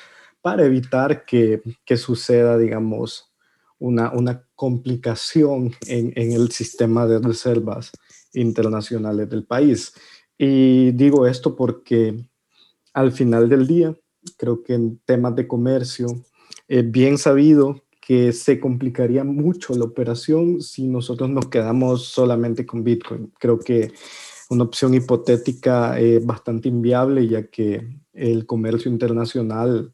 para 0.43 0.65
evitar 0.65 1.25
que, 1.25 1.63
que 1.85 1.97
suceda, 1.97 2.59
digamos, 2.59 3.33
una, 3.79 4.13
una 4.13 4.47
complicación 4.55 5.75
en, 5.87 6.13
en, 6.17 6.33
el 6.33 6.51
sistema 6.51 7.07
de 7.07 7.19
reservas 7.19 7.93
internacionales 8.33 9.29
del 9.29 9.45
país. 9.45 9.93
Y 10.39 10.93
digo 10.93 11.26
esto 11.26 11.57
porque 11.57 12.24
al 12.93 13.12
final 13.12 13.49
del 13.49 13.66
día, 13.66 13.95
creo 14.37 14.62
que 14.62 14.74
en 14.74 14.99
temas 15.05 15.37
de 15.37 15.47
comercio, 15.47 16.07
es 16.68 16.91
bien 16.91 17.18
sabido 17.18 17.82
que 18.01 18.32
se 18.32 18.61
complicaría 18.61 19.24
mucho 19.24 19.74
la 19.74 19.84
operación 19.84 20.62
si 20.62 20.87
nosotros 20.87 21.28
nos 21.28 21.49
quedamos 21.49 22.07
solamente 22.07 22.64
con 22.64 22.84
Bitcoin. 22.84 23.32
Creo 23.39 23.59
que 23.59 23.93
una 24.49 24.64
opción 24.64 24.95
hipotética 24.95 25.99
es 25.99 26.24
bastante 26.24 26.68
inviable 26.68 27.26
ya 27.26 27.49
que 27.49 27.87
el 28.12 28.47
comercio 28.47 28.91
internacional 28.91 29.93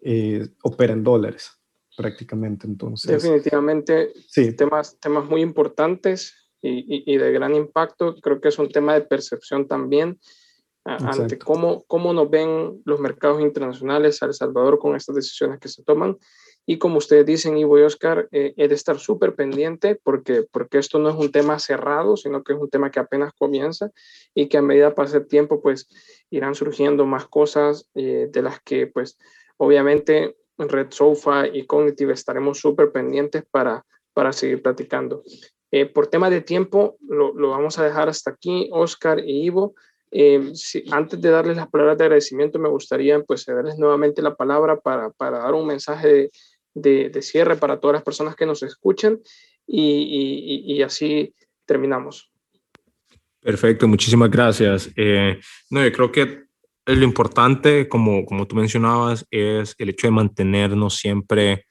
eh, 0.00 0.48
opera 0.62 0.94
en 0.94 1.04
dólares 1.04 1.52
prácticamente. 1.96 2.66
Entonces, 2.66 3.22
Definitivamente, 3.22 4.12
sí. 4.26 4.52
temas, 4.52 4.98
temas 4.98 5.28
muy 5.28 5.42
importantes 5.42 6.34
y, 6.68 7.12
y, 7.12 7.16
de 7.16 7.32
gran 7.32 7.54
impacto. 7.54 8.16
Creo 8.22 8.40
que 8.40 8.48
es 8.48 8.58
un 8.58 8.70
tema 8.70 8.94
de 8.94 9.02
percepción 9.02 9.68
también 9.68 10.18
ante 10.84 11.38
cómo, 11.38 11.84
cómo 11.86 12.12
nos 12.12 12.28
ven 12.28 12.82
los 12.84 13.00
mercados 13.00 13.40
internacionales 13.40 14.22
a 14.22 14.26
El 14.26 14.34
Salvador 14.34 14.78
con 14.78 14.94
estas 14.94 15.16
decisiones 15.16 15.58
que 15.58 15.68
se 15.68 15.82
toman 15.82 16.18
y 16.66 16.78
como 16.78 16.98
ustedes 16.98 17.26
dicen, 17.26 17.58
Ivo 17.58 17.78
y 17.78 17.82
Oscar, 17.82 18.28
eh, 18.32 18.54
he 18.56 18.68
de 18.68 18.74
estar 18.74 18.98
súper 18.98 19.34
pendiente 19.34 20.00
porque, 20.02 20.46
porque 20.50 20.78
esto 20.78 20.98
no 20.98 21.10
es 21.10 21.16
un 21.16 21.30
tema 21.30 21.58
cerrado, 21.58 22.16
sino 22.16 22.42
que 22.42 22.54
es 22.54 22.58
un 22.58 22.70
tema 22.70 22.90
que 22.90 23.00
apenas 23.00 23.32
comienza 23.34 23.90
y 24.34 24.48
que 24.48 24.56
a 24.56 24.62
medida 24.62 24.94
pase 24.94 25.18
el 25.18 25.26
tiempo, 25.26 25.60
pues 25.60 25.88
irán 26.30 26.54
surgiendo 26.54 27.04
más 27.04 27.26
cosas 27.26 27.90
eh, 27.94 28.28
de 28.30 28.42
las 28.42 28.60
que, 28.60 28.86
pues, 28.86 29.18
obviamente, 29.58 30.36
Red 30.56 30.88
Sofa 30.90 31.46
y 31.46 31.66
Cognitive 31.66 32.14
estaremos 32.14 32.60
súper 32.60 32.92
pendientes 32.92 33.44
para, 33.50 33.84
para 34.14 34.32
seguir 34.32 34.62
platicando. 34.62 35.22
Eh, 35.76 35.86
por 35.86 36.06
tema 36.06 36.30
de 36.30 36.40
tiempo, 36.40 36.96
lo, 37.00 37.34
vamos 37.34 37.80
a 37.80 37.84
dejar 37.84 38.08
hasta 38.08 38.30
aquí, 38.30 38.68
Oscar 38.70 39.18
y 39.18 39.46
Ivo. 39.46 39.74
Si, 40.52 40.84
antes 40.92 41.20
de 41.20 41.30
darles 41.30 41.56
las 41.56 41.66
palabras 41.66 41.98
de 41.98 42.04
agradecimiento, 42.04 42.60
me 42.60 42.68
gustaría 42.68 43.20
pues 43.24 43.44
darles 43.44 43.76
nuevamente 43.76 44.22
la 44.22 44.36
palabra 44.36 44.78
para, 44.78 45.10
para 45.10 45.40
dar 45.40 45.52
un 45.52 45.66
mensaje 45.66 46.30
de, 46.74 47.10
de, 47.10 47.22
cierre 47.22 47.56
para 47.56 47.80
todas 47.80 47.94
las 47.94 48.04
personas 48.04 48.36
que 48.36 48.46
nos 48.46 48.62
escuchen 48.62 49.20
y, 49.66 50.80
así 50.82 51.34
terminamos. 51.66 52.30
Perfecto, 53.40 53.88
muchísimas 53.88 54.30
gracias. 54.30 54.92
Eh, 54.94 55.40
no, 55.70 55.82
yo 55.82 55.90
creo 55.90 56.12
que 56.12 56.44
lo 56.86 57.02
importante, 57.02 57.88
como, 57.88 58.24
como 58.26 58.46
tú 58.46 58.54
mencionabas, 58.54 59.26
es 59.28 59.74
el 59.78 59.88
hecho 59.88 60.06
de 60.06 60.12
mantenernos 60.12 60.98
siempre 60.98 61.66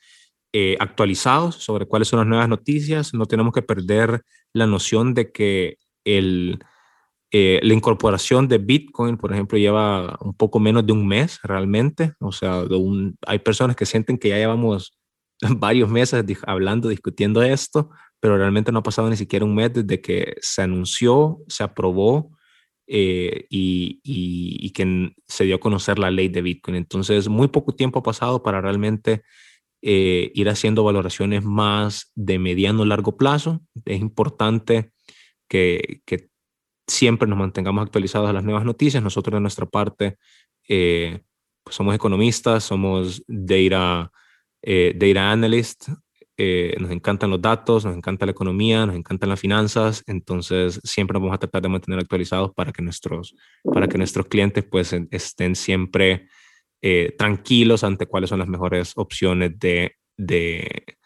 eh, 0.56 0.78
actualizados 0.80 1.56
sobre 1.56 1.88
cuáles 1.88 2.08
son 2.08 2.20
las 2.20 2.28
nuevas 2.28 2.48
noticias. 2.48 3.14
No 3.14 3.26
tenemos 3.26 3.54
que 3.54 3.64
perder 3.64 4.24
la 4.54 4.68
noción 4.68 5.16
de 5.16 5.32
que 5.32 5.78
el, 6.06 6.60
eh, 7.32 7.60
la 7.64 7.74
incorporación 7.74 8.48
de 8.48 8.60
Bitcoin, 8.60 9.18
por 9.18 9.34
ejemplo, 9.34 9.58
lleva 9.58 10.16
un 10.22 10.36
poco 10.36 10.60
menos 10.60 10.86
de 10.86 10.94
un 10.94 11.08
mes 11.08 11.40
realmente. 11.42 12.14
O 12.20 12.32
sea, 12.32 12.64
hay 13.26 13.40
personas 13.40 13.76
que 13.76 13.88
sienten 13.88 14.20
que 14.20 14.30
ya 14.30 14.38
llevamos 14.38 14.96
varios 15.58 15.90
meses 15.90 16.24
hablando, 16.46 16.90
discutiendo 16.90 17.42
esto, 17.42 17.90
pero 18.20 18.38
realmente 18.38 18.72
no 18.72 18.80
ha 18.80 18.84
pasado 18.84 19.10
ni 19.10 19.18
siquiera 19.18 19.46
un 19.46 19.56
mes 19.56 19.74
desde 19.74 20.00
que 20.02 20.36
se 20.40 20.62
anunció, 20.62 21.40
se 21.48 21.64
aprobó 21.64 22.30
eh, 22.86 23.48
y, 23.50 24.02
y, 24.04 24.70
que 24.70 25.16
se 25.26 25.46
dio 25.46 25.56
a 25.56 25.60
conocer 25.60 25.98
la 25.98 26.12
ley 26.12 26.28
de 26.28 26.44
Bitcoin. 26.44 26.76
Entonces, 26.76 27.28
muy 27.28 27.48
poco 27.48 27.74
tiempo 27.74 28.00
ha 28.00 28.04
pasado 28.04 28.44
para 28.44 28.62
realmente 28.62 29.24
eh, 29.84 30.32
ir 30.34 30.50
haciendo 30.50 30.84
valoraciones 30.84 31.44
más 31.44 32.12
de 32.16 32.40
mediano 32.40 32.86
largo 32.86 33.18
plazo. 33.18 33.62
Es 33.86 34.00
importante 34.00 34.92
que, 35.50 36.02
que 36.06 36.30
siempre 36.88 37.28
nos 37.28 37.38
mantengamos 37.38 37.84
actualizados 37.84 38.30
a 38.30 38.34
las 38.34 38.44
nuevas 38.44 38.66
noticias. 38.66 39.04
Nosotros 39.04 39.36
de 39.36 39.42
nuestra 39.42 39.66
parte 39.66 40.18
eh, 40.68 41.22
pues 41.64 41.76
somos 41.76 41.96
economistas, 41.96 42.64
somos 42.64 43.24
data, 43.28 44.12
eh, 44.62 44.94
data 44.96 45.32
analyst, 45.32 45.90
eh, 46.38 46.76
nos 46.80 46.92
encantan 46.92 47.30
los 47.30 47.42
datos, 47.42 47.86
nos 47.86 47.96
encanta 47.96 48.26
la 48.26 48.32
economía, 48.32 48.86
nos 48.86 48.96
encantan 48.96 49.30
las 49.30 49.40
finanzas, 49.40 50.04
entonces 50.08 50.80
siempre 50.84 51.20
vamos 51.20 51.34
a 51.34 51.38
tratar 51.38 51.62
de 51.62 51.70
mantener 51.70 52.00
actualizados 52.00 52.52
para 52.54 52.72
que 52.72 52.82
nuestros, 52.82 53.36
para 53.64 53.88
que 53.88 53.98
nuestros 53.98 54.28
clientes 54.28 54.64
pues 54.64 54.94
estén 55.12 55.56
siempre 55.56 56.28
tranquilos 57.18 57.84
ante 57.84 58.08
cuáles 58.08 58.30
son 58.30 58.40
las 58.40 58.48
mejores 58.48 58.94
opciones 58.96 59.58
de, 59.58 59.96
de, 60.18 60.98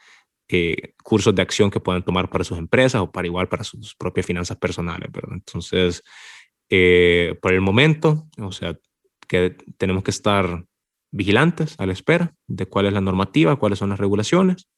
eh, 0.50 0.94
cursos 1.04 1.36
de 1.36 1.42
acción 1.42 1.70
que 1.70 1.82
puedan 1.82 2.04
tomar 2.04 2.30
para 2.30 2.46
sus 2.46 2.58
empresas 2.58 3.02
o 3.02 3.12
para 3.12 3.28
igual 3.28 3.50
para 3.50 3.66
sus 3.66 3.96
propias 3.96 4.26
finanzas 4.26 4.56
personales, 4.58 5.12
¿verdad? 5.12 5.34
Entonces, 5.34 6.04
eh, 6.70 7.38
por 7.42 7.52
el 7.52 7.60
momento, 7.60 8.28
o 8.40 8.54
sea, 8.54 8.80
que 9.28 9.58
tenemos 9.78 10.04
que 10.04 10.12
estar 10.12 10.66
vigilantes 11.12 11.76
a 11.80 11.86
la 11.86 11.92
espera 11.92 12.34
de 12.48 12.66
cuál 12.66 12.86
es 12.86 12.94
la 12.94 13.02
normativa, 13.02 13.58
cuáles 13.58 13.80
son 13.80 13.90
las 13.90 14.00
regulaciones, 14.00 14.70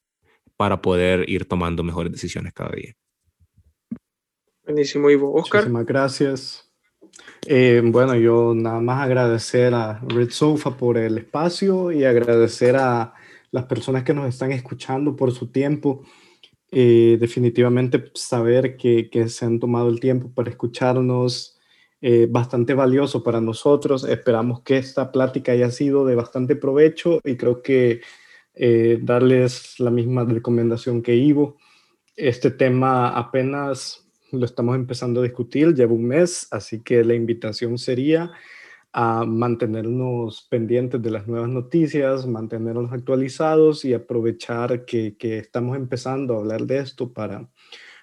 para 0.58 0.82
poder 0.82 1.30
ir 1.30 1.46
tomando 1.46 1.84
mejores 1.84 2.12
decisiones 2.12 2.52
cada 2.54 2.72
día. 2.72 2.96
Buenísimo, 4.64 5.10
Ivo. 5.12 5.34
Oscar. 5.34 5.62
Muchísimas 5.62 5.86
gracias. 5.86 6.69
Eh, 7.46 7.82
bueno, 7.84 8.16
yo 8.16 8.54
nada 8.56 8.80
más 8.80 9.04
agradecer 9.04 9.74
a 9.74 10.00
Red 10.08 10.30
Sofa 10.32 10.78
por 10.78 10.98
el 10.98 11.18
espacio 11.18 11.92
y 11.92 12.04
agradecer 12.04 12.76
a 12.76 13.14
las 13.52 13.66
personas 13.66 14.04
que 14.04 14.14
nos 14.14 14.28
están 14.28 14.52
escuchando 14.52 15.16
por 15.16 15.32
su 15.32 15.52
tiempo. 15.52 16.04
Eh, 16.72 17.18
definitivamente 17.20 18.12
saber 18.14 18.78
que, 18.78 19.10
se 19.30 19.46
han 19.46 19.60
tomado 19.60 19.90
el 19.90 20.00
tiempo 20.00 20.32
para 20.34 20.50
escucharnos, 20.50 21.58
eh, 22.02 22.28
bastante 22.30 22.74
valioso 22.74 23.24
para 23.24 23.42
nosotros. 23.42 24.04
Esperamos 24.04 24.62
que 24.62 24.78
esta 24.78 25.12
plática 25.12 25.52
haya 25.52 25.72
sido 25.72 26.06
de 26.06 26.16
bastante 26.16 26.56
provecho 26.56 27.20
y 27.26 27.36
creo 27.36 27.62
que 27.62 28.02
eh, 28.54 29.00
darles 29.02 29.80
la 29.80 29.92
misma 29.92 30.26
recomendación 30.26 31.02
que 31.02 31.16
Ivo. 31.16 31.58
Este 32.16 32.52
tema 32.52 33.10
apenas 33.10 34.09
lo 34.32 34.46
estamos 34.46 34.76
empezando 34.76 35.22
a 35.22 35.24
discutir, 35.24 35.74
lleva 35.74 35.94
un 35.94 36.06
mes, 36.06 36.48
así 36.52 36.82
que 36.82 37.04
la 37.04 37.14
invitación 37.14 37.78
sería 37.78 38.32
a 38.92 39.24
mantenernos 39.24 40.48
pendientes 40.50 41.02
de 41.02 41.12
las 41.12 41.28
nuevas 41.28 41.50
noticias, 41.50 42.26
mantenernos 42.26 42.92
actualizados 42.92 43.86
y 43.86 43.94
aprovechar 43.94 44.86
que, 44.86 45.16
que, 45.16 45.38
estamos 45.38 45.78
empezando 45.78 46.34
a 46.34 46.40
hablar 46.40 46.66
de 46.66 46.80
esto 46.80 47.14
para 47.14 47.48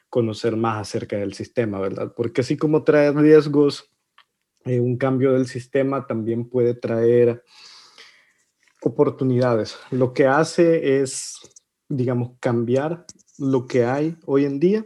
conocer 0.09 0.57
más 0.57 0.81
acerca 0.81 1.17
del 1.17 1.35
sistema, 1.35 1.81
¿verdad? 1.81 2.13
Porque 2.17 2.43
así 2.43 2.57
como 2.57 2.85
trae 2.85 3.11
riesgos, 3.13 3.91
eh, 4.65 4.81
un 4.81 4.97
cambio 4.97 5.33
del 5.33 5.47
sistema 5.47 6.07
también 6.07 6.49
puede 6.49 6.75
traer 6.75 7.45
oportunidades. 8.83 9.77
Lo 9.91 10.13
que 10.13 10.27
hace 10.27 11.01
es, 11.01 11.39
digamos, 11.89 12.33
cambiar 12.41 13.07
lo 13.39 13.67
que 13.67 13.85
hay 13.85 14.17
hoy 14.27 14.45
en 14.45 14.59
día, 14.59 14.85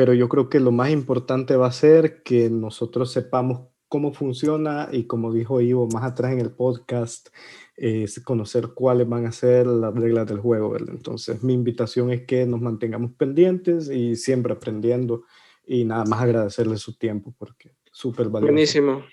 pero 0.00 0.14
yo 0.14 0.30
creo 0.30 0.48
que 0.48 0.60
lo 0.60 0.72
más 0.72 0.88
importante 0.88 1.56
va 1.56 1.66
a 1.66 1.72
ser 1.72 2.22
que 2.22 2.48
nosotros 2.48 3.12
sepamos 3.12 3.68
cómo 3.86 4.14
funciona 4.14 4.88
y 4.90 5.04
como 5.04 5.30
dijo 5.30 5.60
Ivo 5.60 5.88
más 5.88 6.04
atrás 6.04 6.32
en 6.32 6.40
el 6.40 6.52
podcast, 6.52 7.28
es 7.76 8.18
conocer 8.20 8.68
cuáles 8.68 9.06
van 9.06 9.26
a 9.26 9.32
ser 9.32 9.66
las 9.66 9.94
reglas 9.94 10.26
del 10.26 10.38
juego. 10.38 10.70
¿verdad? 10.70 10.94
Entonces 10.94 11.42
mi 11.42 11.52
invitación 11.52 12.10
es 12.10 12.22
que 12.24 12.46
nos 12.46 12.62
mantengamos 12.62 13.12
pendientes 13.12 13.90
y 13.90 14.16
siempre 14.16 14.54
aprendiendo 14.54 15.24
y 15.66 15.84
nada 15.84 16.06
más 16.06 16.22
agradecerle 16.22 16.78
su 16.78 16.96
tiempo 16.96 17.34
porque 17.36 17.74
súper 17.92 18.30
valioso. 18.30 18.54
Buenísimo, 18.54 19.04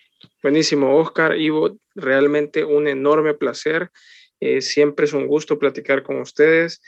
buenísimo 0.41 0.95
Oscar, 0.95 1.37
Ivo, 1.37 1.77
realmente 1.95 2.63
un 2.63 2.87
enorme 2.87 3.33
placer. 3.33 3.91
Eh, 4.39 4.61
siempre 4.61 5.03
es 5.03 5.11
un 5.11 5.27
gusto 5.27 5.59
platicar 5.59 6.01
con 6.03 6.21
ustedes. 6.21 6.81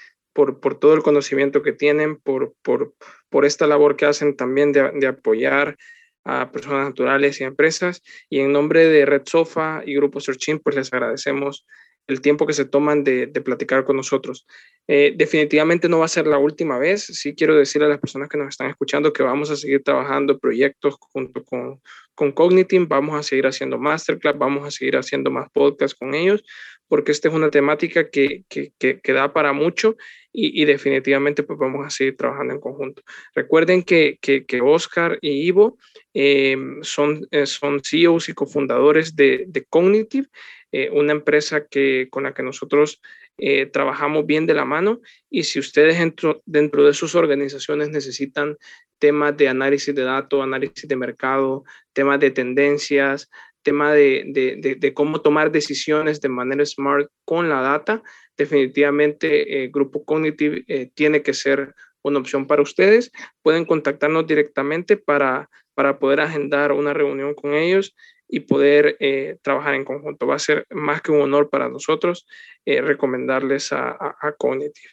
Por, 0.45 0.79
todo 0.79 0.93
el 0.93 1.03
conocimiento 1.03 1.61
que 1.61 1.73
tienen, 1.73 2.17
por, 2.17 2.55
por, 2.61 3.45
esta 3.45 3.67
labor 3.67 3.95
que 3.95 4.05
hacen 4.05 4.35
también 4.35 4.71
de, 4.71 4.91
de 4.93 5.07
apoyar 5.07 5.77
a 6.23 6.51
personas 6.51 6.87
naturales 6.89 7.41
y 7.41 7.43
empresas. 7.43 8.01
Y 8.29 8.39
en 8.39 8.51
nombre 8.51 8.87
de 8.87 9.05
Red 9.05 9.23
Sofa 9.25 9.81
y 9.85 9.95
Grupo 9.95 10.19
Searching, 10.19 10.59
pues 10.59 10.75
les 10.75 10.93
agradecemos 10.93 11.65
el 12.09 12.21
tiempo 12.21 12.45
que 12.47 12.53
se 12.53 12.65
toman 12.65 13.03
de, 13.03 13.27
platicar 13.27 13.85
con 13.85 13.95
nosotros. 13.95 14.47
Eh, 14.91 15.13
definitivamente 15.15 15.87
no 15.87 15.99
va 15.99 16.05
a 16.05 16.07
ser 16.07 16.25
la 16.25 16.39
última 16.39 16.79
vez. 16.79 17.03
Sí 17.03 17.35
quiero 17.35 17.55
decir 17.55 17.83
a 17.83 17.87
las 17.87 17.99
personas 17.99 18.27
que 18.27 18.39
nos 18.39 18.47
están 18.47 18.71
escuchando 18.71 19.13
que 19.13 19.21
vamos 19.21 19.51
a 19.51 19.55
seguir 19.55 19.83
trabajando 19.83 20.39
proyectos 20.39 20.95
junto 20.99 21.43
con, 21.43 21.79
con 22.15 22.31
Cognitive, 22.31 22.87
vamos 22.89 23.15
a 23.15 23.21
seguir 23.21 23.45
haciendo 23.45 23.77
masterclass, 23.77 24.35
vamos 24.39 24.65
a 24.65 24.71
seguir 24.71 24.97
haciendo 24.97 25.29
más 25.29 25.47
podcasts 25.51 25.95
con 25.95 26.15
ellos, 26.15 26.43
porque 26.87 27.11
esta 27.11 27.27
es 27.27 27.35
una 27.35 27.51
temática 27.51 28.09
que, 28.09 28.45
que, 28.49 28.73
que, 28.79 29.13
da 29.13 29.31
para 29.31 29.53
mucho 29.53 29.95
y, 30.33 30.65
definitivamente 30.65 31.43
pues 31.43 31.59
vamos 31.59 31.85
a 31.85 31.91
seguir 31.91 32.17
trabajando 32.17 32.55
en 32.55 32.59
conjunto. 32.59 33.03
Recuerden 33.35 33.83
que, 33.83 34.17
que 34.19 34.61
Oscar 34.61 35.19
y 35.21 35.47
Ivo 35.47 35.77
eh, 36.15 36.57
son, 36.81 37.27
eh, 37.29 37.45
son 37.45 37.81
CEOs 37.83 38.29
y 38.29 38.33
cofundadores 38.33 39.15
de, 39.15 39.45
de 39.47 39.65
Cognitive 39.65 40.29
eh, 40.71 40.89
una 40.91 41.13
empresa 41.13 41.65
que, 41.65 42.07
con 42.11 42.23
la 42.23 42.33
que 42.33 42.43
nosotros 42.43 43.01
eh, 43.39 43.65
trabajamos 43.65 44.25
bien 44.25 44.45
de 44.45 44.53
la 44.53 44.65
mano 44.65 45.01
y 45.29 45.43
si 45.43 45.59
ustedes 45.59 45.97
dentro, 46.45 46.83
de 46.85 46.93
sus 46.93 47.15
organizaciones 47.15 47.89
necesitan 47.89 48.57
temas 48.99 49.35
de 49.37 49.47
análisis 49.47 49.93
de 49.95 50.03
datos, 50.03 50.41
análisis 50.43 50.87
de 50.87 50.95
mercado, 50.95 51.63
temas 51.93 52.19
de 52.19 52.31
tendencias, 52.31 53.29
tema 53.61 53.93
de, 53.93 54.91
cómo 54.93 55.21
tomar 55.21 55.51
decisiones 55.51 56.21
de 56.21 56.29
manera 56.29 56.65
smart 56.65 57.09
con 57.25 57.49
la 57.49 57.61
data, 57.61 58.01
definitivamente 58.37 59.63
eh, 59.63 59.69
Grupo 59.69 60.03
Cognitive 60.03 60.91
tiene 60.95 61.21
que 61.21 61.33
ser 61.33 61.73
una 62.01 62.19
opción 62.19 62.47
para 62.47 62.61
ustedes. 62.61 63.11
Pueden 63.41 63.65
contactarnos 63.65 64.27
directamente 64.27 64.97
para, 64.97 65.49
para 65.73 65.99
poder 65.99 66.21
agendar 66.21 66.71
una 66.71 66.93
reunión 66.93 67.33
con 67.33 67.53
ellos 67.53 67.95
y 68.30 68.41
poder 68.41 68.95
eh, 68.99 69.38
trabajar 69.41 69.73
en 69.73 69.84
conjunto. 69.84 70.27
Va 70.27 70.36
a 70.36 70.39
ser 70.39 70.65
más 70.69 71.01
que 71.01 71.11
un 71.11 71.21
honor 71.21 71.49
para 71.49 71.67
nosotros 71.67 72.27
eh, 72.65 72.80
recomendarles 72.82 73.73
a, 73.73 73.97
a, 73.99 74.36
Cognitive. 74.38 74.89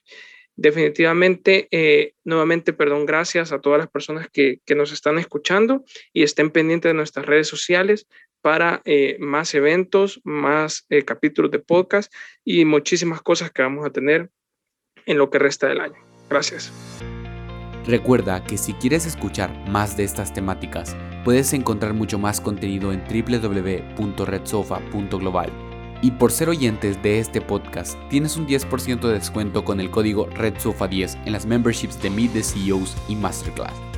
Definitivamente, 0.57 1.69
eh, 1.71 2.15
nuevamente, 2.25 2.73
perdón, 2.73 3.05
gracias 3.05 3.53
a 3.53 3.61
todas 3.61 3.79
las 3.79 3.89
personas 3.89 4.29
que, 4.33 4.61
que, 4.65 4.75
nos 4.75 4.91
están 4.91 5.19
escuchando 5.19 5.85
y 6.15 6.23
estén 6.23 6.51
pendientes 6.51 6.89
de 6.89 6.95
nuestras 6.95 7.27
redes 7.27 7.47
sociales 7.47 8.09
para 8.41 8.83
más 9.19 9.55
eventos, 9.55 10.21
más 10.23 10.87
capítulos 11.05 11.51
de 11.51 11.59
podcast 11.59 12.15
y 12.45 12.65
muchísimas 12.65 13.21
cosas 13.21 13.51
que 13.51 13.63
vamos 13.63 13.85
a 13.85 13.91
tener 13.91 14.31
en 15.05 15.19
lo 15.19 15.31
que 15.31 15.41
resta 15.41 15.67
del 15.67 15.81
año. 15.81 15.99
Gracias. 16.31 16.73
Recuerda 17.87 18.43
que 18.43 18.59
si 18.59 18.73
quieres 18.73 19.07
escuchar 19.07 19.57
más 19.69 19.97
de 19.97 20.03
estas 20.03 20.35
temáticas, 20.35 20.97
puedes 21.25 21.53
encontrar 21.53 21.95
mucho 21.95 22.19
más 22.19 22.41
contenido 22.41 22.93
en 22.93 23.05
www.redsofa.global. 23.05 25.53
Y 26.03 26.11
por 26.11 26.33
ser 26.33 26.49
oyentes 26.49 27.01
de 27.03 27.21
este 27.21 27.41
podcast, 27.41 27.97
tienes 28.11 28.37
un 28.37 28.49
10% 28.49 29.01
de 29.01 29.15
descuento 29.15 29.65
con 29.65 29.81
el 29.81 29.91
código 29.91 30.29
RedSofa10 30.31 31.27
en 31.27 31.33
las 31.33 31.47
memberships 31.47 32.03
de 32.03 32.11
Meet 32.11 32.33
the 32.33 32.43
CEOs 32.43 32.97
y 33.09 33.15
Masterclass. 33.15 33.96